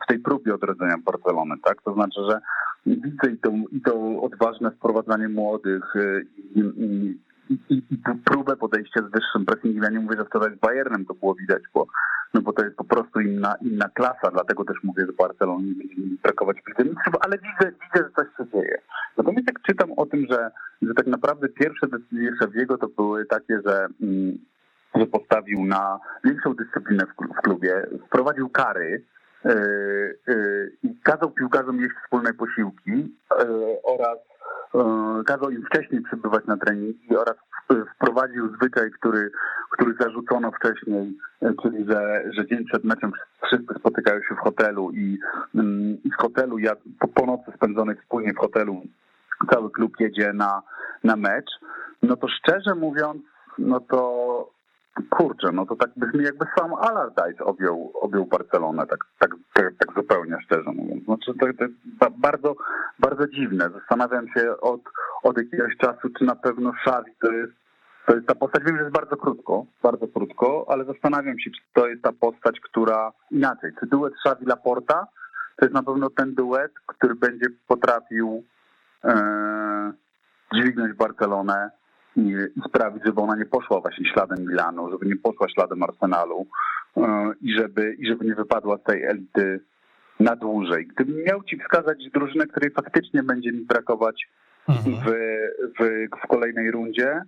w 0.04 0.06
tej 0.08 0.18
próbie 0.18 0.54
odrodzenia 0.54 0.94
Barcelony, 1.04 1.54
tak? 1.64 1.82
To 1.82 1.94
znaczy, 1.94 2.20
że 2.30 2.40
widzę 2.86 3.30
i 3.32 3.38
to, 3.38 3.50
i 3.72 3.80
to 3.80 4.22
odważne 4.22 4.70
wprowadzanie 4.70 5.28
młodych 5.28 5.96
y, 5.96 6.26
i, 6.54 6.60
i, 6.60 7.18
i, 7.70 7.82
i 7.90 7.98
próbę 8.24 8.56
podejścia 8.56 9.00
z 9.00 9.12
wyższym 9.12 9.46
pressingiem. 9.46 9.82
Ja 9.82 9.90
nie 9.90 10.00
mówię, 10.00 10.16
że 10.18 10.24
wczoraj 10.24 10.56
z 10.56 10.60
Bayernem 10.60 11.06
to 11.06 11.14
było 11.14 11.34
widać, 11.34 11.62
bo, 11.74 11.86
no 12.34 12.40
bo 12.42 12.52
to 12.52 12.64
jest 12.64 12.76
po 12.76 12.84
prostu 12.84 13.20
inna, 13.20 13.54
inna 13.62 13.88
klasa, 13.88 14.30
dlatego 14.32 14.64
też 14.64 14.76
mówię, 14.82 15.06
że 15.06 15.12
Barcelonie 15.12 15.68
nie 15.68 15.74
będzie 15.74 16.22
brakować 16.22 16.56
mistrzów, 16.56 17.14
ale 17.20 17.38
widzę, 17.38 17.72
widzę, 17.72 18.04
że 18.04 18.10
coś 18.16 18.26
się 18.36 18.52
dzieje. 18.52 18.78
Natomiast 19.16 19.46
jak 19.46 19.62
czytam 19.62 19.92
o 19.96 20.06
tym, 20.06 20.26
że, 20.30 20.50
że 20.82 20.94
tak 20.94 21.06
naprawdę 21.06 21.48
pierwsze 21.48 21.86
decyzje 21.86 22.30
Szewiego 22.42 22.78
to 22.78 22.88
były 22.88 23.26
takie, 23.26 23.60
że 23.66 23.86
mm, 24.02 24.38
że 24.94 25.06
postawił 25.06 25.64
na 25.64 25.98
większą 26.24 26.54
dyscyplinę 26.54 27.04
w 27.06 27.42
klubie, 27.42 27.86
wprowadził 28.06 28.48
kary, 28.48 29.04
i 30.82 31.00
kazał 31.02 31.30
piłkarzom 31.30 31.80
jeść 31.80 31.94
wspólne 32.04 32.34
posiłki 32.34 33.16
e, 33.30 33.46
oraz 33.82 34.18
kazał 35.26 35.50
im 35.50 35.66
wcześniej 35.66 36.02
przybywać 36.02 36.44
na 36.46 36.56
treningi 36.56 37.16
oraz 37.16 37.34
wprowadził 37.96 38.56
zwyczaj, 38.56 38.90
który, 38.90 39.30
który 39.70 39.94
zarzucono 40.00 40.50
wcześniej, 40.50 41.18
czyli 41.62 41.84
że, 41.88 42.24
że 42.30 42.46
dzień 42.46 42.64
przed 42.64 42.84
meczem 42.84 43.12
wszyscy 43.46 43.74
spotykają 43.78 44.20
się 44.20 44.34
w 44.34 44.38
hotelu 44.38 44.90
i, 44.90 45.18
mm, 45.54 45.98
i 46.04 46.10
hotelu, 46.10 46.58
jak 46.58 46.78
po, 47.00 47.08
po 47.08 47.26
nocy 47.26 47.52
spędzonej 47.56 47.96
wspólnie 47.96 48.32
w 48.32 48.38
hotelu 48.38 48.82
cały 49.50 49.70
klub 49.70 49.92
jedzie 50.00 50.32
na, 50.32 50.62
na 51.04 51.16
mecz, 51.16 51.50
no 52.02 52.16
to 52.16 52.28
szczerze 52.28 52.74
mówiąc, 52.74 53.22
no 53.58 53.80
to 53.80 54.53
kurczę, 55.10 55.52
no 55.52 55.66
to 55.66 55.76
tak 55.76 55.90
brzmi 55.96 56.24
jakby 56.24 56.46
sam 56.58 56.74
Allardyce 56.74 57.44
objął, 57.44 57.92
objął 57.94 58.26
Barcelonę, 58.26 58.86
tak, 58.86 58.98
tak, 59.18 59.30
tak, 59.54 59.72
tak 59.78 59.96
zupełnie 59.96 60.36
szczerze 60.44 60.70
mówiąc. 60.72 61.04
Znaczy 61.04 61.32
to, 61.40 61.46
to 61.58 61.64
jest 61.64 61.74
bardzo, 62.18 62.54
bardzo 62.98 63.26
dziwne. 63.26 63.70
Zastanawiam 63.70 64.28
się 64.28 64.60
od, 64.60 64.80
od 65.22 65.38
jakiegoś 65.38 65.76
czasu, 65.76 66.08
czy 66.18 66.24
na 66.24 66.36
pewno 66.36 66.72
Xavi 66.86 67.12
to 67.22 67.32
jest, 67.32 67.52
to 68.06 68.14
jest 68.14 68.26
ta 68.26 68.34
postać, 68.34 68.62
wiem, 68.64 68.76
że 68.76 68.82
jest 68.82 68.94
bardzo 68.94 69.16
krótko, 69.16 69.66
bardzo 69.82 70.08
krótko, 70.08 70.66
ale 70.68 70.84
zastanawiam 70.84 71.38
się, 71.38 71.50
czy 71.50 71.60
to 71.74 71.86
jest 71.86 72.02
ta 72.02 72.12
postać, 72.12 72.60
która 72.60 73.12
inaczej, 73.30 73.70
czy 73.80 73.86
duet 73.86 74.14
Xavi 74.26 74.46
Laporta 74.46 75.06
to 75.56 75.64
jest 75.64 75.74
na 75.74 75.82
pewno 75.82 76.10
ten 76.10 76.34
duet, 76.34 76.72
który 76.86 77.14
będzie 77.14 77.46
potrafił 77.68 78.44
e, 79.04 79.92
dźwignąć 80.54 80.92
Barcelonę 80.92 81.70
i, 82.16 82.36
sprawić, 82.68 83.02
żeby 83.04 83.20
ona 83.20 83.36
nie 83.36 83.46
poszła 83.46 83.80
właśnie 83.80 84.12
śladem 84.12 84.38
Milanu, 84.48 84.90
żeby 84.90 85.06
nie 85.06 85.16
poszła 85.16 85.48
śladem 85.48 85.82
Arsenalu 85.82 86.46
e, 86.96 87.32
i 87.42 87.56
żeby, 87.58 87.94
i 87.98 88.06
żeby 88.06 88.24
nie 88.24 88.34
wypadła 88.34 88.78
z 88.78 88.82
tej 88.82 89.04
elity 89.04 89.60
na 90.20 90.36
dłużej. 90.36 90.86
Gdybym 90.86 91.24
miał 91.24 91.42
ci 91.42 91.58
wskazać 91.58 91.98
drużynę, 92.14 92.46
której 92.46 92.70
faktycznie 92.70 93.22
będzie 93.22 93.52
mi 93.52 93.64
brakować 93.64 94.28
mhm. 94.68 94.96
w, 94.96 95.04
w, 95.80 96.08
w 96.24 96.28
kolejnej 96.28 96.70
rundzie, 96.70 97.22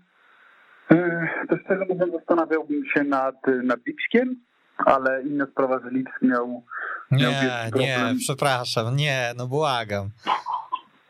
e, 0.91 1.29
to 1.49 1.57
szczerze 1.65 1.85
mówiąc 1.89 2.13
zastanawiałbym 2.13 2.83
się 2.95 3.05
nad, 3.05 3.37
nad 3.63 3.87
Lipskiem, 3.87 4.37
ale 4.77 5.23
inna 5.23 5.47
sprawa, 5.47 5.81
że 5.85 5.91
Lipsk 5.91 6.23
miał... 6.23 6.63
miał 7.11 7.33
nie, 7.33 7.71
nie, 7.81 8.15
przepraszam, 8.19 8.97
nie, 8.97 9.33
no 9.37 9.47
błagam. 9.47 10.09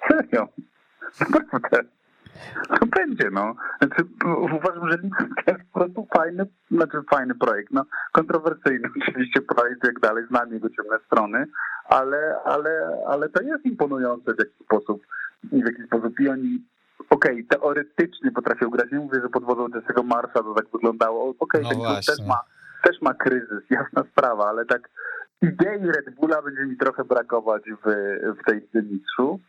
Serio? 0.09 0.49
Naprawdę. 1.21 1.96
To 2.81 2.87
będzie, 2.87 3.31
no. 3.33 3.55
Znaczy, 3.81 4.05
uważam, 4.57 4.91
że 4.91 4.99
to 4.99 5.53
jest 5.53 5.73
po 5.73 5.81
prostu 5.81 6.07
fajny, 6.17 6.47
znaczy 6.71 6.99
fajny 7.11 7.35
projekt, 7.35 7.73
no. 7.73 7.85
Kontrowersyjny 8.13 8.89
oczywiście 9.03 9.41
projekt, 9.41 9.85
jak 9.85 10.01
dalej, 10.01 10.25
znam 10.29 10.53
jego 10.53 10.69
ciemne 10.71 10.99
strony, 11.07 11.47
ale, 11.89 12.37
ale, 12.45 12.99
ale 13.09 13.29
to 13.29 13.43
jest 13.43 13.65
imponujące 13.65 14.35
w 14.35 14.39
jakiś 14.39 14.65
sposób, 14.65 15.03
w 15.45 15.67
jakiś 15.67 15.87
sposób 15.87 16.21
i 16.21 16.29
oni 16.29 16.65
okej, 17.11 17.33
okay, 17.33 17.45
teoretycznie 17.59 18.31
potrafią 18.31 18.71
grać, 18.71 18.93
nie 18.93 18.99
mówię, 18.99 19.21
że 19.23 19.29
pod 19.29 19.45
wodą 19.45 19.69
Jesse'ego 19.69 20.05
Marsza 20.05 20.43
to 20.43 20.55
tak 20.55 20.67
wyglądało, 20.73 21.35
okej, 21.39 21.39
okay, 21.41 21.63
no 21.63 21.69
ten 21.69 21.79
klub 21.79 22.05
też 22.07 22.27
ma, 22.27 22.41
też 22.83 23.03
ma 23.03 23.15
kryzys, 23.15 23.71
jasna 23.71 24.03
sprawa, 24.13 24.49
ale 24.49 24.65
tak 24.65 24.89
idei 25.43 25.87
Red 25.87 26.15
Bulla 26.15 26.43
będzie 26.43 26.67
mi 26.67 26.77
trochę 26.77 27.05
brakować 27.05 27.63
w, 27.85 27.91
w 28.41 28.45
tej 28.45 28.63
mistrzu. 28.75 29.41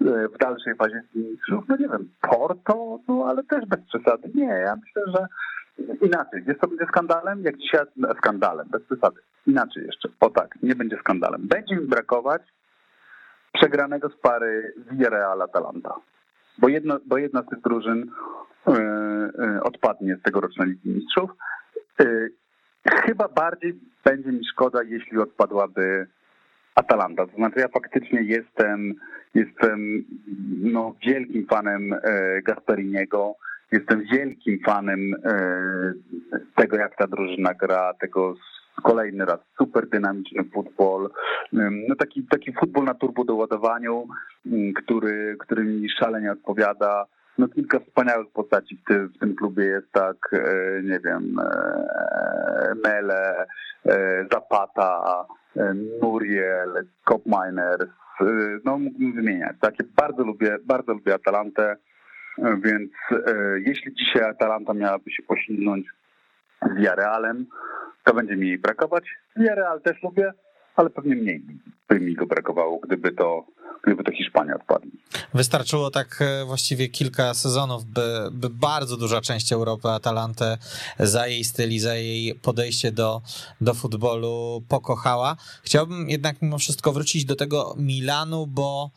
E, 0.00 0.28
w 0.28 0.38
dalszej 0.38 0.74
fazie 0.74 1.02
mistrzów, 1.14 1.64
no 1.68 1.76
nie 1.76 1.88
wiem, 1.88 2.10
Porto, 2.20 2.98
no 3.08 3.24
ale 3.26 3.44
też 3.44 3.66
bez 3.66 3.80
przesady. 3.80 4.30
Nie, 4.34 4.44
ja 4.46 4.76
myślę, 4.76 5.02
że 5.06 5.26
inaczej. 6.06 6.44
Jest 6.46 6.60
to 6.60 6.68
będzie 6.68 6.86
skandalem, 6.86 7.42
jak 7.42 7.56
dzisiaj 7.56 7.80
skandalem, 8.18 8.68
bez 8.70 8.82
przesady. 8.82 9.20
Inaczej 9.46 9.86
jeszcze. 9.86 10.08
O 10.20 10.30
tak, 10.30 10.58
nie 10.62 10.74
będzie 10.74 10.96
skandalem. 10.96 11.48
Będzie 11.48 11.76
mi 11.76 11.86
brakować 11.86 12.42
przegranego 13.52 14.08
z 14.08 14.16
pary 14.16 14.74
Villarreal 14.90 15.42
Atalanta. 15.42 15.94
Bo 16.58 16.68
jedna, 16.68 16.98
bo 17.06 17.18
jedna 17.18 17.42
z 17.42 17.46
tych 17.46 17.60
drużyn 17.60 18.10
yy, 18.66 18.74
yy, 19.38 19.62
odpadnie 19.62 20.16
z 20.16 20.22
tegorocznej 20.22 20.68
Ligi 20.68 20.90
Mistrzów. 20.90 21.30
Chyba 23.06 23.28
bardziej 23.28 23.80
będzie 24.04 24.32
mi 24.32 24.46
szkoda, 24.46 24.82
jeśli 24.82 25.18
odpadłaby 25.18 26.06
Atalanta. 26.78 27.26
To 27.26 27.36
znaczy 27.36 27.60
ja 27.60 27.68
faktycznie 27.68 28.22
jestem, 28.22 28.94
jestem 29.34 30.04
no, 30.60 30.94
wielkim 31.06 31.46
fanem 31.46 31.92
e, 31.92 31.98
Gasperiniego, 32.42 33.34
jestem 33.72 34.04
wielkim 34.12 34.58
fanem 34.66 35.14
e, 35.24 35.92
tego, 36.56 36.76
jak 36.76 36.96
ta 36.96 37.06
drużyna 37.06 37.54
gra, 37.54 37.92
tego 38.00 38.34
kolejny 38.82 39.24
raz 39.24 39.40
super 39.58 39.88
dynamiczny 39.88 40.44
futbol, 40.44 41.10
no 41.88 41.94
taki, 41.98 42.22
taki 42.22 42.52
futbol 42.52 42.84
na 42.84 42.94
turbo 42.94 43.24
doładowaniu, 43.24 44.08
który, 44.76 45.36
który 45.38 45.64
mi 45.64 45.90
szalenie 45.90 46.32
odpowiada. 46.32 47.04
no 47.38 47.48
kilka 47.48 47.80
wspaniałych 47.80 48.28
postaci 48.32 48.76
w 48.76 48.88
tym, 48.88 49.08
w 49.08 49.18
tym 49.18 49.36
klubie 49.36 49.64
jest 49.64 49.92
tak, 49.92 50.16
nie 50.82 51.00
wiem, 51.04 51.36
Mele, 52.84 53.46
Zapata, 54.32 55.26
Muriel, 56.02 56.86
Cop 57.08 57.22
Miners, 57.26 57.90
no 58.64 58.78
mógłbym 58.78 59.12
wymieniać. 59.12 59.56
Takie 59.60 59.84
bardzo 59.96 60.24
lubię, 60.24 60.58
bardzo 60.64 60.92
lubię 60.92 61.14
Atalantę, 61.14 61.76
więc 62.38 62.90
jeśli 63.66 63.94
dzisiaj 63.94 64.22
Atalanta 64.22 64.74
miałaby 64.74 65.10
się 65.10 65.22
posilnąć 65.22 65.86
z 66.62 66.76
Villarealem, 66.76 67.46
to 68.04 68.14
będzie 68.14 68.36
mi 68.36 68.48
jej 68.48 68.58
brakować. 68.58 69.04
Villarreal 69.36 69.80
też 69.80 70.02
lubię, 70.02 70.32
ale 70.76 70.90
pewnie 70.90 71.16
mniej 71.16 71.42
by 71.88 72.00
mi 72.00 72.14
go 72.14 72.26
brakowało, 72.26 72.78
gdyby 72.78 73.12
to 73.12 73.46
gdyby 73.84 74.04
to 74.04 74.12
Hiszpania 74.12 74.54
odpadli. 74.54 74.90
Wystarczyło 75.34 75.90
tak 75.90 76.22
e, 76.22 76.44
właściwie 76.44 76.88
kilka 76.88 77.34
sezonów, 77.34 77.84
by, 77.84 78.28
by 78.32 78.50
bardzo 78.50 78.96
duża 78.96 79.20
część 79.20 79.52
Europy 79.52 79.88
Atalantę 79.88 80.58
za 80.98 81.26
jej 81.26 81.44
styl 81.44 81.70
i 81.70 81.78
za 81.78 81.94
jej 81.94 82.34
podejście 82.34 82.92
do, 82.92 83.22
do 83.60 83.74
futbolu 83.74 84.62
pokochała. 84.68 85.36
Chciałbym 85.62 86.10
jednak 86.10 86.42
mimo 86.42 86.58
wszystko 86.58 86.92
wrócić 86.92 87.24
do 87.24 87.36
tego 87.36 87.74
Milanu, 87.78 88.46
bo 88.46 88.90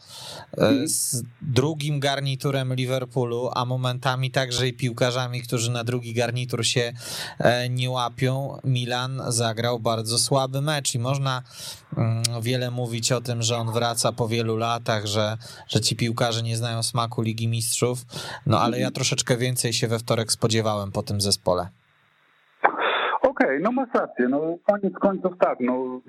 hmm. 0.55 0.88
z 0.88 1.24
drugim 1.41 1.99
garniturem 1.99 2.74
Liverpoolu, 2.74 3.49
a 3.53 3.65
momentami 3.65 4.32
także 4.32 4.67
i 4.67 4.74
piłkarzami, 4.74 5.41
którzy 5.41 5.72
na 5.72 5.84
drugi 5.84 6.13
garnitur 6.13 6.65
się 6.65 6.93
e, 7.39 7.69
nie 7.69 7.89
łapią, 7.89 8.57
Milan 8.63 9.22
zagrał 9.28 9.80
bardzo 9.80 10.19
słaby 10.19 10.61
mecz 10.61 10.95
i 10.95 10.99
można 10.99 11.41
mm, 11.97 12.24
wiele 12.41 12.72
mówić 12.72 13.11
o 13.11 13.22
tym, 13.22 13.43
że 13.43 13.57
on 13.57 13.72
wraca 13.72 14.11
po 14.11 14.28
wielu 14.28 14.57
latach, 14.62 15.05
że, 15.05 15.38
że 15.68 15.80
ci 15.82 15.95
piłkarze 15.95 16.41
nie 16.43 16.57
znają 16.57 16.84
smaku 16.84 17.22
Ligi 17.22 17.47
Mistrzów, 17.47 17.97
no 18.45 18.59
ale 18.59 18.80
ja 18.80 18.91
troszeczkę 18.91 19.38
więcej 19.38 19.74
się 19.74 19.88
we 19.88 19.99
wtorek 19.99 20.32
spodziewałem 20.32 20.91
po 20.91 21.03
tym 21.03 21.22
zespole. 21.22 21.70
Okej, 23.22 23.57
okay, 23.57 23.59
no 23.59 23.72
masz 23.72 23.89
rację, 23.93 24.28
no 24.30 24.57
koniec 24.72 24.93
końców 24.93 25.34
tak, 25.39 25.57
no 25.59 26.01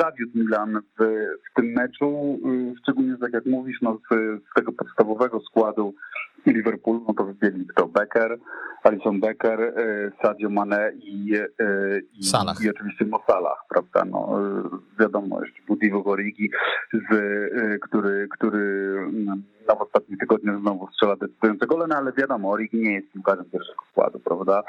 zawiódł 0.00 0.38
Milan 0.38 0.80
w, 0.98 1.04
w 1.50 1.54
tym 1.54 1.66
meczu, 1.66 2.38
szczególnie 2.82 3.16
tak 3.20 3.32
jak 3.32 3.46
mówisz, 3.46 3.78
no 3.82 3.98
z, 4.10 4.14
z 4.50 4.54
tego 4.54 4.72
podstawowego 4.72 5.40
składu 5.40 5.94
Liverpoolu, 6.52 7.04
no 7.08 7.14
to 7.14 7.24
wybiegli 7.24 7.66
kto? 7.66 7.86
Becker, 7.86 8.38
Alison 8.82 9.20
Becker, 9.20 9.60
e, 9.60 10.12
Sadio 10.22 10.50
Mane 10.50 10.92
i, 11.02 11.34
e, 11.34 12.00
i, 12.12 12.64
i 12.64 12.70
oczywiście 12.70 13.04
Mo 13.04 13.22
Salah, 13.26 13.58
prawda? 13.68 14.04
No, 14.04 14.40
e, 14.40 14.62
wiadomo, 15.00 15.44
jeszcze 15.44 15.62
Budivo 15.68 16.02
Gorigi, 16.02 16.50
z, 16.92 17.80
który, 17.80 18.28
który 18.30 18.96
no, 19.68 19.76
w 19.76 19.82
ostatnich 19.82 20.18
tygodniach 20.18 20.60
znowu 20.60 20.88
strzela 20.88 21.16
decydujące 21.16 21.66
gole, 21.66 21.86
no 21.88 21.96
ale 21.96 22.12
wiadomo, 22.12 22.50
Origi 22.50 22.78
nie 22.78 22.94
jest 22.94 23.12
piłkarzem 23.12 23.44
pierwszego 23.44 23.82
składu, 23.90 24.20
prawda? 24.20 24.62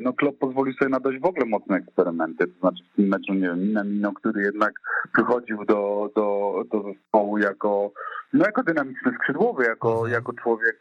No 0.00 0.12
Klopp 0.12 0.38
pozwolił 0.38 0.74
sobie 0.74 0.88
na 0.88 1.00
dość 1.00 1.20
w 1.20 1.24
ogóle 1.24 1.46
mocne 1.46 1.76
eksperymenty, 1.76 2.46
to 2.46 2.58
znaczy 2.60 2.84
w 2.92 2.96
tym 2.96 3.08
meczu, 3.08 3.34
nie 3.34 3.48
wiem, 3.48 3.60
Minamino, 3.60 4.12
który 4.12 4.42
jednak 4.42 4.72
przychodził 5.12 5.64
do, 5.64 6.10
do, 6.16 6.62
do 6.72 6.82
zespołu 6.82 7.38
jako 7.38 7.92
no 8.32 8.44
jako 8.46 8.62
dynamiczny 8.62 9.12
skrzydłowy, 9.14 9.64
jako, 9.64 9.92
mhm. 9.92 10.12
jako 10.12 10.32
człowiek 10.32 10.78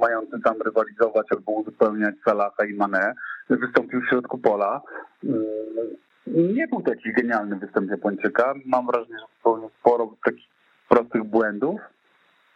mający 0.00 0.40
tam 0.44 0.54
rywalizować 0.62 1.26
albo 1.30 1.52
uzupełniać 1.52 2.14
Salaha 2.24 2.64
i 2.70 2.74
Mane, 2.74 3.14
wystąpił 3.50 4.00
w 4.00 4.08
środku 4.08 4.38
pola. 4.38 4.82
Nie 6.26 6.68
był 6.68 6.82
taki 6.82 7.12
genialny 7.12 7.56
występ 7.56 7.90
Japończyka. 7.90 8.54
Mam 8.66 8.86
wrażenie, 8.86 9.18
że 9.18 9.26
popełnił 9.42 9.70
sporo 9.80 10.14
takich 10.24 10.46
prostych 10.88 11.24
błędów. 11.24 11.80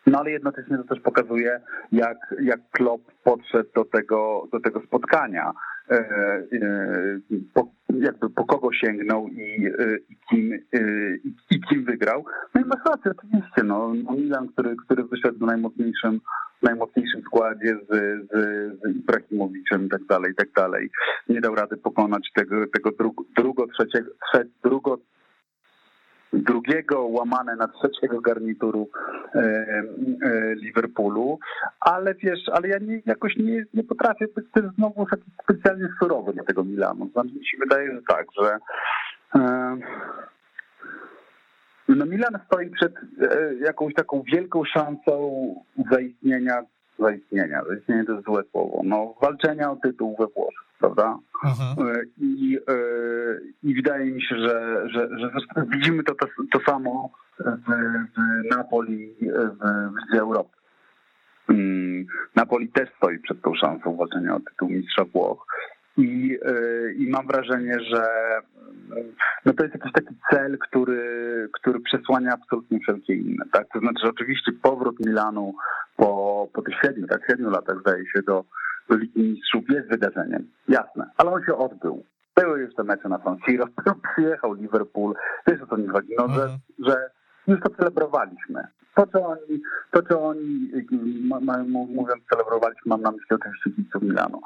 No 0.07 0.19
ale 0.19 0.31
jednocześnie 0.31 0.77
to 0.77 0.85
też 0.85 1.01
pokazuje, 1.01 1.61
jak, 1.93 2.19
jak 2.43 2.61
Klopp 2.71 3.13
podszedł 3.25 3.71
do 3.75 3.85
tego, 3.85 4.49
do 4.53 4.61
tego 4.61 4.81
spotkania. 4.81 5.53
E, 5.91 5.95
e, 5.95 6.45
po, 7.55 7.69
jakby 7.89 8.31
po 8.31 8.45
kogo 8.45 8.73
sięgnął 8.73 9.29
i, 9.29 9.67
e, 9.67 9.97
i, 10.09 10.17
kim, 10.31 10.59
i, 11.51 11.61
kim 11.61 11.85
wygrał. 11.85 12.25
No 12.55 12.61
i 12.61 12.65
masz 12.65 12.85
rację, 12.87 13.13
oczywiście. 13.19 13.63
No, 13.65 13.93
Milan, 14.17 14.49
który, 14.49 14.77
który 14.85 15.05
wyszedł 15.05 15.39
w 15.39 15.47
najmocniejszym, 15.47 16.21
najmocniejszym 16.63 17.23
składzie 17.23 17.77
z, 17.91 17.95
z, 18.31 18.33
z 18.83 18.97
Ibrahimowiczem 18.97 19.89
tak 19.89 20.05
dalej, 20.05 20.35
tak 20.35 20.53
dalej. 20.53 20.91
Nie 21.29 21.41
dał 21.41 21.55
rady 21.55 21.77
pokonać 21.77 22.31
tego, 22.35 22.67
tego 22.67 22.91
drugo, 22.99 23.25
drugo, 23.37 23.67
trzeciego, 23.67 24.11
trze, 24.27 24.45
drugo, 24.65 24.99
drugiego 26.33 27.07
łamane 27.07 27.57
na 27.57 27.69
trzeciego 27.69 28.21
garnituru 28.21 28.89
e, 29.35 29.39
e, 29.39 30.55
Liverpoolu, 30.55 31.39
ale 31.81 32.15
wiesz, 32.15 32.49
ale 32.53 32.69
ja 32.69 32.79
nie, 32.79 33.03
jakoś 33.07 33.37
nie, 33.37 33.65
nie 33.75 33.85
potrafię 33.85 34.27
być 34.37 34.51
też 34.53 34.65
znowu 34.79 35.07
taki 35.07 35.31
specjalnie 35.43 35.89
surowy 35.99 36.33
dla 36.33 36.45
tego 36.45 36.65
Milanu. 36.65 37.09
Znaczy 37.13 37.29
mi 37.29 37.47
się 37.47 37.59
wydaje, 37.59 37.95
że 37.95 38.01
tak, 38.09 38.27
że 38.41 38.59
e, 39.35 39.77
no 41.89 42.07
Milan 42.07 42.39
stoi 42.47 42.71
przed 42.71 42.95
jakąś 43.61 43.95
taką 43.95 44.23
wielką 44.23 44.65
szansą 44.65 45.55
zaistnienia 45.91 46.63
zaistnienia. 47.01 47.63
Zaistnienie 47.69 48.05
to 48.05 48.13
jest 48.13 48.25
złe 48.25 48.43
słowo. 48.51 48.81
No, 48.85 49.15
walczenia 49.23 49.71
o 49.71 49.77
tytuł 49.77 50.17
we 50.19 50.27
Włoszech, 50.27 50.70
prawda? 50.81 51.19
Mhm. 51.45 51.89
E, 51.89 52.03
I, 52.19 52.59
e, 52.69 52.75
I 53.63 53.75
wydaje 53.75 54.13
mi 54.13 54.23
się, 54.23 54.37
że, 54.39 54.87
że, 54.89 55.09
że 55.19 55.31
widzimy 55.69 56.03
to, 56.03 56.15
to, 56.15 56.27
to 56.53 56.61
samo 56.67 57.11
w, 57.39 57.63
w 58.17 58.57
Napoli, 58.57 59.15
w, 59.21 60.13
w 60.13 60.19
Europy. 60.19 60.61
Napoli 62.37 62.69
też 62.69 62.89
stoi 62.97 63.19
przed 63.19 63.43
tą 63.43 63.55
szansą 63.55 63.97
walczenia 63.97 64.35
o 64.35 64.41
tytuł 64.41 64.69
mistrza 64.69 65.05
Włoch. 65.05 65.47
I, 65.97 66.39
e, 66.43 66.93
I 66.93 67.11
mam 67.11 67.27
wrażenie, 67.27 67.79
że 67.81 68.07
no 69.45 69.53
to 69.53 69.63
jest 69.63 69.75
jakiś 69.75 69.93
taki 69.93 70.15
cel, 70.31 70.59
który, 70.59 71.49
który 71.53 71.81
przesłania 71.81 72.33
absolutnie 72.33 72.81
wszelkie 72.81 73.15
inne. 73.15 73.45
Tak? 73.53 73.67
To 73.73 73.79
znaczy, 73.79 74.01
że 74.05 74.11
oczywiście 74.11 74.53
powrót 74.63 75.01
Milanu 75.07 75.55
po, 75.97 76.49
po 76.53 76.63
tych 76.63 76.75
siedmiu, 76.83 77.07
tak, 77.07 77.27
siedmiu 77.27 77.51
latach 77.51 77.81
zdaje 77.81 78.05
się 78.07 78.23
do, 78.23 78.45
do 78.91 78.97
Ligi 78.97 79.23
Mistrzów 79.23 79.65
jest 79.69 79.89
wydarzeniem, 79.89 80.51
jasne, 80.69 81.11
ale 81.17 81.31
on 81.31 81.45
się 81.45 81.55
odbył. 81.57 82.05
Były 82.37 82.61
już 82.61 82.75
te 82.75 82.85
mecze 82.85 83.09
na 83.09 83.23
San 83.25 83.37
Siro, 83.47 83.67
przyjechał 84.13 84.55
Liverpool, 84.55 85.15
wiesz 85.47 85.63
o 85.63 85.67
co 85.67 85.77
mi 85.77 85.89
chodzi, 85.89 86.15
no, 86.19 86.29
że, 86.29 86.43
mhm. 86.43 86.59
że 86.79 87.11
już 87.47 87.61
to 87.61 87.71
celebrowaliśmy. 87.71 88.67
To, 88.95 89.07
co 89.07 89.27
oni, 89.27 89.63
to, 89.91 90.03
co 90.03 90.23
oni 90.23 90.71
mówiąc 91.71 92.23
celebrowaliśmy, 92.31 92.83
mam 92.87 93.03
na 93.03 93.11
myśli 93.11 93.37
oczywiście 93.37 93.71
kibiców 93.71 94.03
Milanu. 94.03 94.41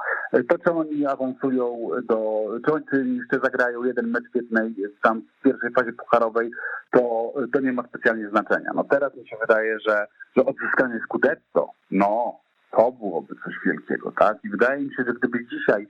To, 0.49 0.59
co 0.59 0.77
oni 0.77 1.07
awansują 1.07 1.89
do, 2.09 2.45
czy 2.65 2.73
oni 2.73 3.17
jeszcze 3.17 3.41
zagrają 3.43 3.85
jeden 3.85 4.07
mecz 4.07 4.25
w 4.33 4.37
jednej, 4.37 4.75
tam 5.03 5.23
w 5.41 5.43
pierwszej 5.43 5.71
fazie 5.71 5.93
pucharowej, 5.93 6.51
to, 6.91 7.33
to 7.53 7.61
nie 7.61 7.73
ma 7.73 7.83
specjalnie 7.83 8.29
znaczenia. 8.29 8.71
No 8.75 8.85
teraz 8.85 9.17
mi 9.17 9.29
się 9.29 9.37
wydaje, 9.41 9.79
że, 9.89 10.07
że 10.37 10.45
odzyskanie 10.45 11.01
Scudetto, 11.05 11.71
no, 11.91 12.41
to 12.77 12.93
byłoby 12.93 13.35
coś 13.45 13.55
wielkiego, 13.67 14.13
tak? 14.13 14.37
I 14.45 14.49
wydaje 14.49 14.83
mi 14.83 14.95
się, 14.95 15.05
że 15.07 15.15
gdyby 15.15 15.47
dzisiaj 15.47 15.87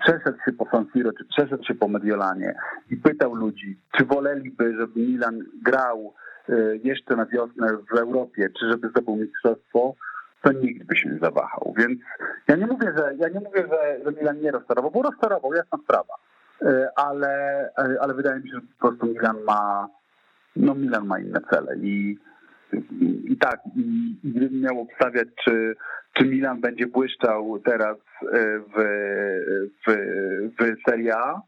przeszedł 0.00 0.38
się 0.44 0.52
po 0.52 0.66
San 0.70 0.86
Siro, 0.92 1.12
czy 1.12 1.24
przeszedł 1.24 1.64
się 1.64 1.74
po 1.74 1.88
Mediolanie 1.88 2.54
i 2.90 2.96
pytał 2.96 3.34
ludzi, 3.34 3.78
czy 3.98 4.04
woleliby, 4.04 4.74
żeby 4.78 5.00
Milan 5.00 5.38
grał 5.62 6.14
Y, 6.48 6.80
jeszcze 6.84 7.16
na 7.16 7.26
wiosnę 7.26 7.76
w 7.92 7.98
Europie, 7.98 8.48
czy 8.60 8.70
żeby 8.70 8.88
zdobył 8.88 9.16
mistrzostwo, 9.16 9.94
to 10.42 10.52
nikt 10.52 10.86
by 10.86 10.96
się 10.96 11.08
nie 11.08 11.18
zawahał. 11.18 11.74
Więc 11.76 12.00
ja 12.48 12.56
nie 12.56 12.66
mówię, 12.66 12.92
że 12.96 13.14
ja 13.16 13.28
nie 13.28 13.40
mówię, 13.40 13.66
że, 13.70 14.04
że 14.04 14.12
Milan 14.12 14.40
nie 14.40 14.50
rozstarował, 14.50 14.90
bo 14.90 15.02
rozstarował, 15.02 15.54
jasna 15.54 15.78
sprawa. 15.84 16.14
Y, 16.62 16.86
ale, 16.96 17.64
y, 17.66 18.00
ale 18.00 18.14
wydaje 18.14 18.40
mi 18.40 18.48
się, 18.48 18.54
że 18.54 18.60
po 18.60 18.88
prostu 18.88 19.06
Milan 19.06 19.36
ma 19.44 19.88
no 20.56 20.74
Milan 20.74 21.06
ma 21.06 21.18
inne 21.18 21.40
cele 21.50 21.76
i, 21.76 22.18
i, 23.24 23.36
tak, 23.36 23.60
gdybym 24.24 24.60
miał 24.60 24.80
obstawiać, 24.80 25.28
czy, 25.44 25.76
czy 26.12 26.24
Milan 26.24 26.60
będzie 26.60 26.86
błyszczał 26.86 27.58
teraz 27.58 27.96
w, 28.76 28.82
w, 29.86 29.92
w 30.60 30.90
Serie 30.90 31.16
A, 31.16 31.42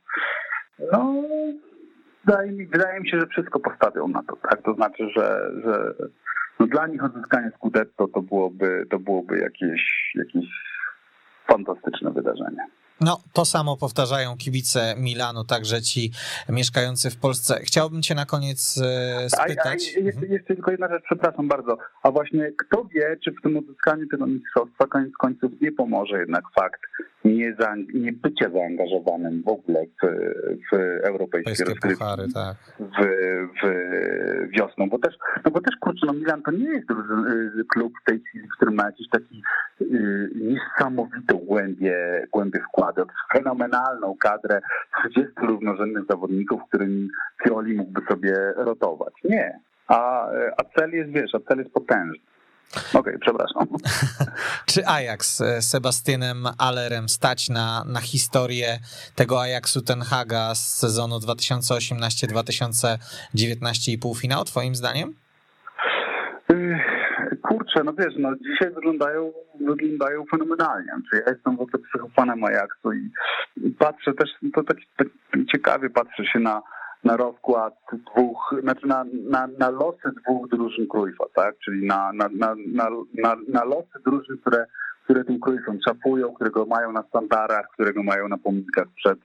no 0.93 1.23
wydaje 2.25 2.53
mi, 2.53 2.67
wydaje 2.67 3.01
mi 3.01 3.11
się, 3.11 3.21
że 3.21 3.27
wszystko 3.27 3.61
postawią 3.61 4.09
na 4.09 4.23
to, 4.23 4.37
tak? 4.37 4.63
To 4.63 4.75
znaczy, 4.75 5.11
że, 5.17 5.51
że 5.65 5.95
no 6.61 6.67
dla 6.67 6.87
nich 6.87 7.05
odzyskanie 7.05 7.51
Scudetto 7.57 8.09
to 8.09 8.23
byłoby, 8.23 8.87
to 8.91 8.99
byłoby 8.99 9.39
jakieś, 9.39 10.13
jakieś 10.15 10.47
fantastyczne 11.47 12.11
wydarzenie. 12.11 12.67
No, 13.01 13.23
to 13.33 13.45
samo 13.45 13.77
powtarzają 13.77 14.37
kibice 14.37 14.95
Milanu, 14.99 15.45
także 15.45 15.83
ci 15.83 16.13
mieszkający 16.49 17.11
w 17.11 17.17
Polsce. 17.17 17.61
Chciałbym 17.63 18.03
cię 18.03 18.15
na 18.15 18.27
koniec 18.27 18.79
e, 18.79 19.31
spytać. 19.31 19.67
A, 19.67 19.71
a 19.71 19.75
jeszcze, 19.75 20.01
mhm. 20.01 20.33
jeszcze, 20.33 20.55
tylko 20.55 20.71
jedna 20.71 20.89
rzecz, 20.89 21.03
przepraszam 21.05 21.49
bardzo. 21.49 21.79
A 22.03 22.11
właśnie 22.11 22.53
kto 22.59 22.85
wie, 22.85 23.17
czy 23.25 23.33
w 23.33 23.43
tym 23.43 23.57
odzyskaniu 23.57 24.07
tego 24.11 24.27
mistrzostwa 24.27 24.87
koniec 24.87 25.13
końców 25.19 25.53
nie 25.61 25.73
pomoże 25.73 26.19
jednak 26.19 26.45
fakt, 26.55 26.81
nie, 27.35 27.55
za, 27.59 27.75
nie 27.95 28.13
bycie 28.13 28.51
zaangażowanym 28.51 29.43
w 29.43 29.49
ogóle 29.49 29.85
w, 30.03 30.07
w 30.73 30.77
europejskie 31.05 31.65
rozgrywki 31.65 32.05
tak. 32.35 32.57
w, 32.79 33.07
w 33.63 33.67
wiosną, 34.51 34.89
bo 34.89 34.99
też, 34.99 35.15
no 35.45 35.51
bo 35.51 35.61
też 35.61 35.77
kurczę, 35.81 36.07
no 36.07 36.13
Milan 36.13 36.43
to 36.43 36.51
nie 36.51 36.71
jest 36.71 36.91
y, 36.91 37.65
klub 37.69 37.93
w 38.03 38.05
tej 38.05 38.21
chwili, 38.21 38.49
w 38.49 38.57
którym 38.57 38.75
ma 38.75 38.87
jakiś 38.87 39.09
taki 39.09 39.43
y, 39.81 40.31
niesamowitą 40.35 41.39
głębię, 41.39 42.27
głębię 42.33 42.61
wkładu, 42.69 43.03
fenomenalną 43.33 44.17
kadrę 44.21 44.61
30 45.11 45.33
równorzędnych 45.43 46.05
zawodników, 46.11 46.63
którymi 46.69 47.09
Pioli 47.45 47.75
mógłby 47.75 48.01
sobie 48.09 48.35
rotować. 48.57 49.15
Nie. 49.25 49.61
A, 49.89 50.29
a 50.57 50.65
cel 50.79 50.91
jest, 50.91 51.11
wiesz, 51.11 51.35
a 51.35 51.41
cel 51.41 51.59
jest 51.59 51.73
potężny. 51.73 52.36
Okej, 52.75 53.01
okay, 53.01 53.19
przepraszam. 53.19 53.67
Czy 54.71 54.87
Ajax 54.87 55.37
z 55.37 55.65
Sebastianem 55.65 56.45
Allerem 56.59 57.09
stać 57.09 57.49
na, 57.49 57.85
na 57.85 58.01
historię 58.01 58.79
tego 59.15 59.41
Ajaxu 59.41 59.83
Ten 59.83 60.01
Haga 60.01 60.55
z 60.55 60.77
sezonu 60.77 61.17
2018-2019 61.17 63.93
i 63.93 63.99
półfinał, 63.99 64.45
twoim 64.45 64.75
zdaniem? 64.75 65.15
Kurczę, 67.43 67.85
no 67.85 67.93
wiesz, 67.93 68.15
no 68.19 68.33
dzisiaj 68.37 68.71
wyglądają, 68.75 69.33
wyglądają 69.61 70.25
fenomenalnie. 70.31 70.93
Czyli 71.11 71.23
ja 71.27 71.33
jestem 71.33 71.57
w 71.57 71.61
ogóle 71.61 71.85
psychofanem 71.89 72.45
Ajaxu 72.45 72.93
i, 72.93 73.11
i 73.57 73.71
patrzę 73.71 74.15
też, 74.15 74.31
to 74.55 74.63
tak, 74.63 74.77
tak 74.97 75.09
ciekawie 75.53 75.91
patrzę 75.91 76.25
się 76.25 76.39
na 76.39 76.63
na 77.07 77.17
rozkład 77.17 77.75
dwóch, 77.93 78.55
znaczy 78.63 78.87
na, 78.87 79.05
na, 79.31 79.49
na 79.59 79.71
losy 79.71 80.09
dwóch 80.23 80.49
drużyn 80.49 80.87
Cruyffa, 80.87 81.25
tak? 81.35 81.55
Czyli 81.65 81.87
na, 81.87 82.13
na, 82.13 82.29
na, 82.29 82.55
na, 83.15 83.37
na 83.49 83.65
losy 83.65 83.99
drużyn, 84.05 84.39
które, 84.39 84.67
które 85.05 85.25
tym 85.25 85.41
Cruyffem 85.41 85.79
szafują, 85.89 86.35
którego 86.35 86.67
mają 86.67 86.93
na 86.93 87.03
standardach, 87.03 87.67
którego 87.73 88.03
mają 88.03 88.29
na 88.29 88.39
pomnikach 88.39 88.87
przed, 88.97 89.19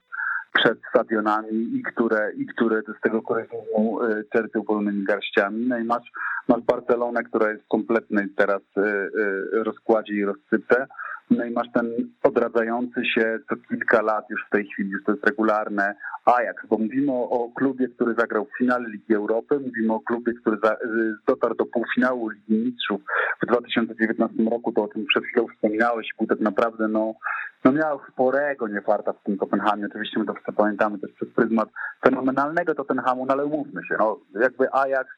przed 0.54 0.78
stadionami 0.90 1.78
i 1.78 1.84
które, 1.84 2.32
i 2.38 2.46
które 2.46 2.82
z 2.82 3.02
tego 3.02 3.22
koryzmu 3.22 4.04
y, 4.04 4.26
czerpią 4.34 4.64
wolnymi 4.64 5.04
garściami. 5.04 5.68
No 5.68 5.78
i 5.78 5.84
masz, 5.84 6.12
masz 6.48 6.62
Barcelonę, 6.62 7.24
która 7.24 7.52
jest 7.52 7.64
w 7.64 7.68
kompletnej 7.68 8.30
teraz 8.30 8.62
y, 8.78 8.82
y, 8.82 9.64
rozkładzie 9.64 10.14
i 10.14 10.26
rozsypce. 10.26 10.88
No 11.32 11.46
i 11.46 11.52
masz 11.52 11.68
ten 11.74 11.92
odradzający 12.24 13.06
się 13.06 13.40
co 13.50 13.56
kilka 13.70 14.02
lat 14.02 14.30
już 14.30 14.46
w 14.48 14.50
tej 14.50 14.68
chwili, 14.68 14.90
już 14.90 15.04
to 15.04 15.12
jest 15.12 15.26
regularne 15.26 15.96
Ajax, 16.26 16.68
bo 16.70 16.78
mówimy 16.78 17.12
o, 17.12 17.50
klubie, 17.56 17.88
który 17.88 18.14
zagrał 18.14 18.46
w 18.46 18.58
finale 18.58 18.90
Ligi 18.90 19.16
Europy, 19.16 19.60
mówimy 19.60 19.94
o 19.94 20.00
klubie, 20.00 20.34
który 20.34 20.58
za, 20.64 20.78
dotarł 21.28 21.56
do 21.56 21.66
półfinału 21.66 22.30
Ligi 22.30 22.54
Mistrzów 22.66 23.02
w 23.44 23.46
2019 23.46 24.44
roku, 24.52 24.72
to 24.72 24.84
o 24.84 24.88
tym 24.88 25.06
przed 25.06 25.24
chwilą 25.24 25.48
wspominałeś, 25.48 26.08
był 26.20 26.28
tak 26.28 26.40
naprawdę 26.40 26.88
no, 26.88 27.14
no 27.64 27.72
miał 27.72 28.00
sporego 28.12 28.68
niefarta 28.68 29.14
w 29.14 29.24
tym 29.24 29.38
Kopenhamie. 29.38 29.86
Oczywiście 29.86 30.20
my 30.20 30.26
to 30.26 30.34
wszyscy 30.34 30.54
pamiętamy 30.54 31.00
też 31.00 31.12
przez 31.12 31.30
pryzmat 31.30 31.70
fenomenalnego 32.06 32.76
Tottenhamu, 32.76 33.26
no 33.26 33.34
ale 33.34 33.46
umówmy 33.46 33.82
się, 33.84 33.96
no 34.00 34.20
jakby 34.42 34.74
Ajax 34.74 35.10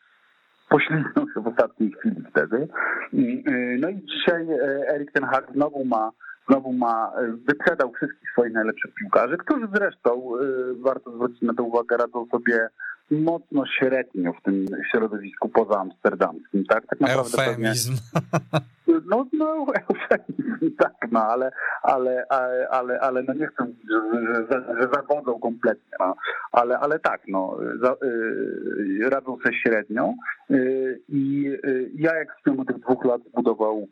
poślizgnął 0.74 1.26
się 1.34 1.42
w 1.42 1.48
ostatniej 1.48 1.92
chwili 1.92 2.24
wtedy. 2.30 2.68
Y, 3.14 3.78
no 3.80 3.90
i 3.90 4.06
dzisiaj 4.06 4.48
e, 4.50 4.90
Erik 4.96 5.12
ten 5.12 5.24
Hag 5.24 5.52
znowu 5.54 5.86
ma 5.86 6.12
znowu 6.50 6.74
ma, 6.74 7.12
e, 7.18 7.32
wyprzedał 7.32 7.92
wszystkich 7.92 8.32
swoich 8.32 8.54
najlepszych 8.54 8.94
piłkarzy, 8.94 9.38
którzy 9.38 9.68
zresztą, 9.74 10.32
warto 10.80 11.12
zwrócić 11.12 11.42
na 11.42 11.54
to 11.54 11.64
uwagę, 11.64 11.98
radzą 11.98 12.26
sobie 12.32 12.68
mocno 13.12 13.66
średnio 13.66 14.34
w 14.34 14.42
tym 14.42 14.66
środowisku 14.92 15.50
poza 15.50 15.80
amsterdamskim, 15.80 16.66
tak? 16.66 16.86
Tak 16.88 17.00
naprawdę 17.00 17.38
Eufemizm. 17.38 17.94
Pewnie, 18.14 19.00
no, 19.06 19.26
no, 19.34 19.66
eufemizm, 19.66 20.76
tak, 20.84 20.94
no, 21.12 21.20
ale, 21.20 21.52
ale, 21.84 22.26
ale, 22.30 22.68
ale, 22.70 23.00
ale 23.00 23.24
no 23.24 23.34
nie 23.34 23.48
chcę 23.48 23.68
że, 23.90 24.46
że, 24.52 24.82
że 24.82 24.90
zawodzą 24.94 25.40
kompletnie, 25.40 25.98
no, 26.00 26.16
ale, 26.52 26.80
ale 26.80 27.00
tak, 27.00 27.22
no, 27.28 27.58
za, 27.82 27.96
y, 28.04 29.10
radzą 29.10 29.38
sobie 29.38 29.58
średnio 29.60 30.14
y, 30.52 31.02
i 31.10 31.48
y, 31.66 31.92
ja 31.96 32.16
jak 32.16 32.38
w 32.40 32.44
ciągu 32.46 32.66
tych 32.66 32.80
dwóch 32.80 33.06
lat 33.06 33.22
zbudował 33.30 33.88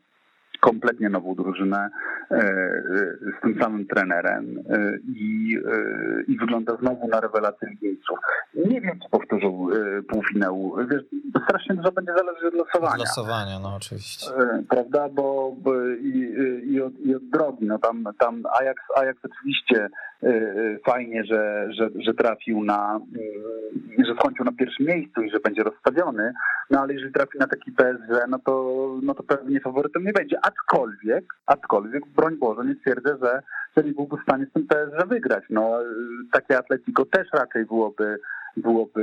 kompletnie 0.61 1.09
nową 1.09 1.35
drużynę 1.35 1.89
e, 2.31 2.35
e, 2.35 2.41
z 3.37 3.41
tym 3.41 3.59
samym 3.61 3.87
trenerem 3.87 4.59
e, 4.69 4.97
i, 5.07 5.57
i 6.27 6.37
wygląda 6.37 6.75
znowu 6.75 7.07
na 7.07 7.19
rewelacyjnych 7.21 7.81
mistrzów. 7.81 8.19
Nie 8.65 8.81
wiem, 8.81 8.99
czy 9.03 9.09
powtórzą 9.09 9.67
półfinał. 10.09 10.75
Wiesz, 10.91 11.01
strasznie 11.43 11.75
dużo 11.75 11.91
będzie 11.91 12.11
zależeć 12.17 12.43
od 12.43 12.53
losowania. 12.53 12.97
Losowania, 12.97 13.59
no 13.59 13.75
oczywiście. 13.75 14.31
Prawda, 14.69 15.09
bo, 15.09 15.55
i, 16.01 16.33
i, 16.63 16.81
od, 16.81 16.99
i 16.99 17.15
od 17.15 17.29
drogi, 17.29 17.65
no 17.65 17.79
tam, 17.79 18.03
tam 18.19 18.43
Ajax, 18.59 18.81
Ajax 18.95 19.19
oczywiście 19.23 19.89
fajnie, 20.85 21.23
że, 21.25 21.67
że, 21.73 21.89
że 22.05 22.13
trafił 22.13 22.63
na, 22.63 22.99
że 24.07 24.13
skończył 24.19 24.45
na 24.45 24.51
pierwszym 24.51 24.85
miejscu 24.85 25.21
i 25.21 25.31
że 25.31 25.39
będzie 25.39 25.63
rozstawiony, 25.63 26.33
no 26.69 26.79
ale 26.79 26.93
jeżeli 26.93 27.13
trafi 27.13 27.37
na 27.39 27.47
taki 27.47 27.71
PSG, 27.71 28.27
no 28.29 28.39
to, 28.39 28.73
no 29.03 29.13
to 29.13 29.23
pewnie 29.23 29.59
faworytem 29.59 30.03
nie 30.03 30.13
będzie. 30.13 30.37
Aczkolwiek, 30.51 31.25
aczkolwiek, 31.45 32.07
broń 32.07 32.37
Boże, 32.37 32.65
nie 32.65 32.75
twierdzę, 32.75 33.17
że, 33.21 33.41
że 33.77 33.83
nie 33.83 33.93
byłby 33.93 34.17
w 34.17 34.23
stanie 34.23 34.45
z 34.45 34.53
tym 34.53 34.67
PSG 34.67 35.07
wygrać. 35.07 35.43
No, 35.49 35.79
takie 36.31 36.57
Atletico 36.57 37.05
też 37.05 37.27
raczej 37.33 37.65
byłoby, 37.65 38.17
byłoby 38.57 39.01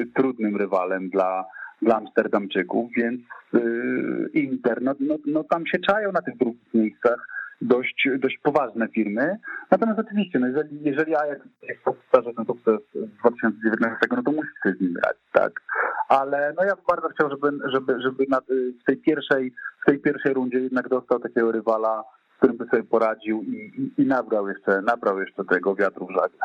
y, 0.00 0.06
trudnym 0.14 0.56
rywalem 0.56 1.08
dla, 1.08 1.44
dla 1.82 1.96
Amsterdamczyków, 1.96 2.90
więc 2.96 3.20
y, 3.54 4.30
Inter, 4.34 4.82
no, 4.82 4.94
no, 5.00 5.16
no 5.26 5.44
tam 5.44 5.66
się 5.66 5.78
czają 5.78 6.12
na 6.12 6.22
tych 6.22 6.36
drugich 6.36 6.74
miejscach 6.74 7.28
dość, 7.62 8.08
dość 8.18 8.38
poważne 8.42 8.88
firmy. 8.88 9.36
Natomiast 9.70 9.98
oczywiście, 9.98 10.38
no 10.38 10.46
jeżeli, 10.46 10.82
jeżeli 10.82 11.16
Ajax 11.16 11.40
powtarza 11.84 12.32
ten 12.36 12.44
sukces 12.44 12.80
z 12.94 13.18
2019, 13.20 13.98
no 14.10 14.22
to 14.22 14.32
musi 14.32 14.50
się 14.62 14.72
z 14.72 14.80
nim 14.80 14.92
grać, 14.92 15.16
tak? 15.32 15.60
Ale 16.08 16.52
no 16.56 16.64
ja 16.64 16.76
bardzo 16.88 17.08
chciał, 17.08 17.30
żeby, 17.30 17.70
żeby, 17.72 18.02
żeby 18.02 18.26
na, 18.28 18.40
w, 18.80 18.84
tej 18.86 18.96
pierwszej, 18.96 19.52
w 19.82 19.86
tej 19.86 19.98
pierwszej 19.98 20.34
rundzie 20.34 20.58
jednak 20.58 20.88
dostał 20.88 21.20
takiego 21.20 21.52
rywala, 21.52 22.04
z 22.34 22.36
którym 22.36 22.56
by 22.56 22.66
sobie 22.66 22.82
poradził 22.82 23.42
i, 23.42 23.92
i, 23.98 24.02
i 24.02 24.06
nabrał, 24.06 24.48
jeszcze, 24.48 24.82
nabrał 24.82 25.20
jeszcze 25.20 25.44
tego 25.44 25.74
wiatru 25.74 26.06
w 26.06 26.10
żagle. 26.10 26.38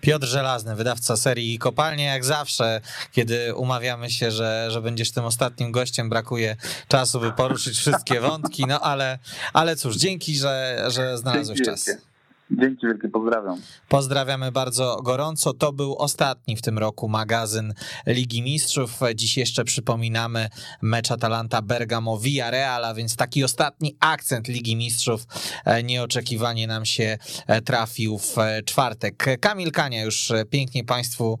Piotr 0.00 0.26
Żelazny, 0.26 0.76
wydawca 0.76 1.16
serii 1.16 1.58
Kopalnie, 1.58 2.04
jak 2.04 2.24
zawsze, 2.24 2.80
kiedy 3.12 3.54
umawiamy 3.54 4.10
się, 4.10 4.30
że, 4.30 4.66
że 4.70 4.80
będziesz 4.80 5.12
tym 5.12 5.24
ostatnim 5.24 5.72
gościem, 5.72 6.08
brakuje 6.08 6.56
czasu, 6.88 7.20
by 7.20 7.32
poruszyć 7.32 7.78
wszystkie 7.78 8.20
wątki, 8.20 8.64
no 8.68 8.80
ale, 8.80 9.18
ale 9.52 9.76
cóż, 9.76 9.96
dzięki, 9.96 10.34
że, 10.34 10.84
że 10.88 11.18
znalazłeś 11.18 11.62
czas. 11.62 12.11
Dzięki 12.60 12.86
wielkie, 12.86 13.08
pozdrawiam. 13.08 13.60
Pozdrawiamy 13.88 14.52
bardzo 14.52 14.96
gorąco. 15.02 15.52
To 15.52 15.72
był 15.72 15.96
ostatni 15.96 16.56
w 16.56 16.62
tym 16.62 16.78
roku 16.78 17.08
magazyn 17.08 17.74
Ligi 18.06 18.42
Mistrzów. 18.42 19.00
Dziś 19.14 19.36
jeszcze 19.36 19.64
przypominamy 19.64 20.48
mecz 20.82 21.10
Atalanta 21.10 21.62
Bergamo 21.62 22.18
Villarreal, 22.18 22.84
a 22.84 22.94
więc 22.94 23.16
taki 23.16 23.44
ostatni 23.44 23.96
akcent 24.00 24.48
Ligi 24.48 24.76
Mistrzów 24.76 25.26
e, 25.64 25.82
nieoczekiwanie 25.82 26.66
nam 26.66 26.84
się 26.84 27.18
e, 27.46 27.62
trafił 27.62 28.18
w 28.18 28.38
e, 28.38 28.62
czwartek. 28.62 29.26
Kamil 29.40 29.72
Kania 29.72 30.02
już 30.02 30.32
pięknie 30.50 30.84
Państwu 30.84 31.38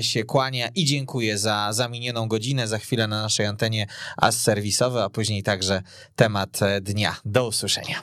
się 0.00 0.24
kłania 0.24 0.68
i 0.74 0.84
dziękuję 0.84 1.38
za, 1.38 1.72
za 1.72 1.88
minioną 1.88 2.28
godzinę. 2.28 2.68
Za 2.68 2.78
chwilę 2.78 3.08
na 3.08 3.22
naszej 3.22 3.46
antenie 3.46 3.86
as 4.16 4.42
serwisowy, 4.42 5.02
a 5.02 5.10
później 5.10 5.42
także 5.42 5.82
temat 6.16 6.60
dnia. 6.80 7.16
Do 7.24 7.46
usłyszenia. 7.46 8.02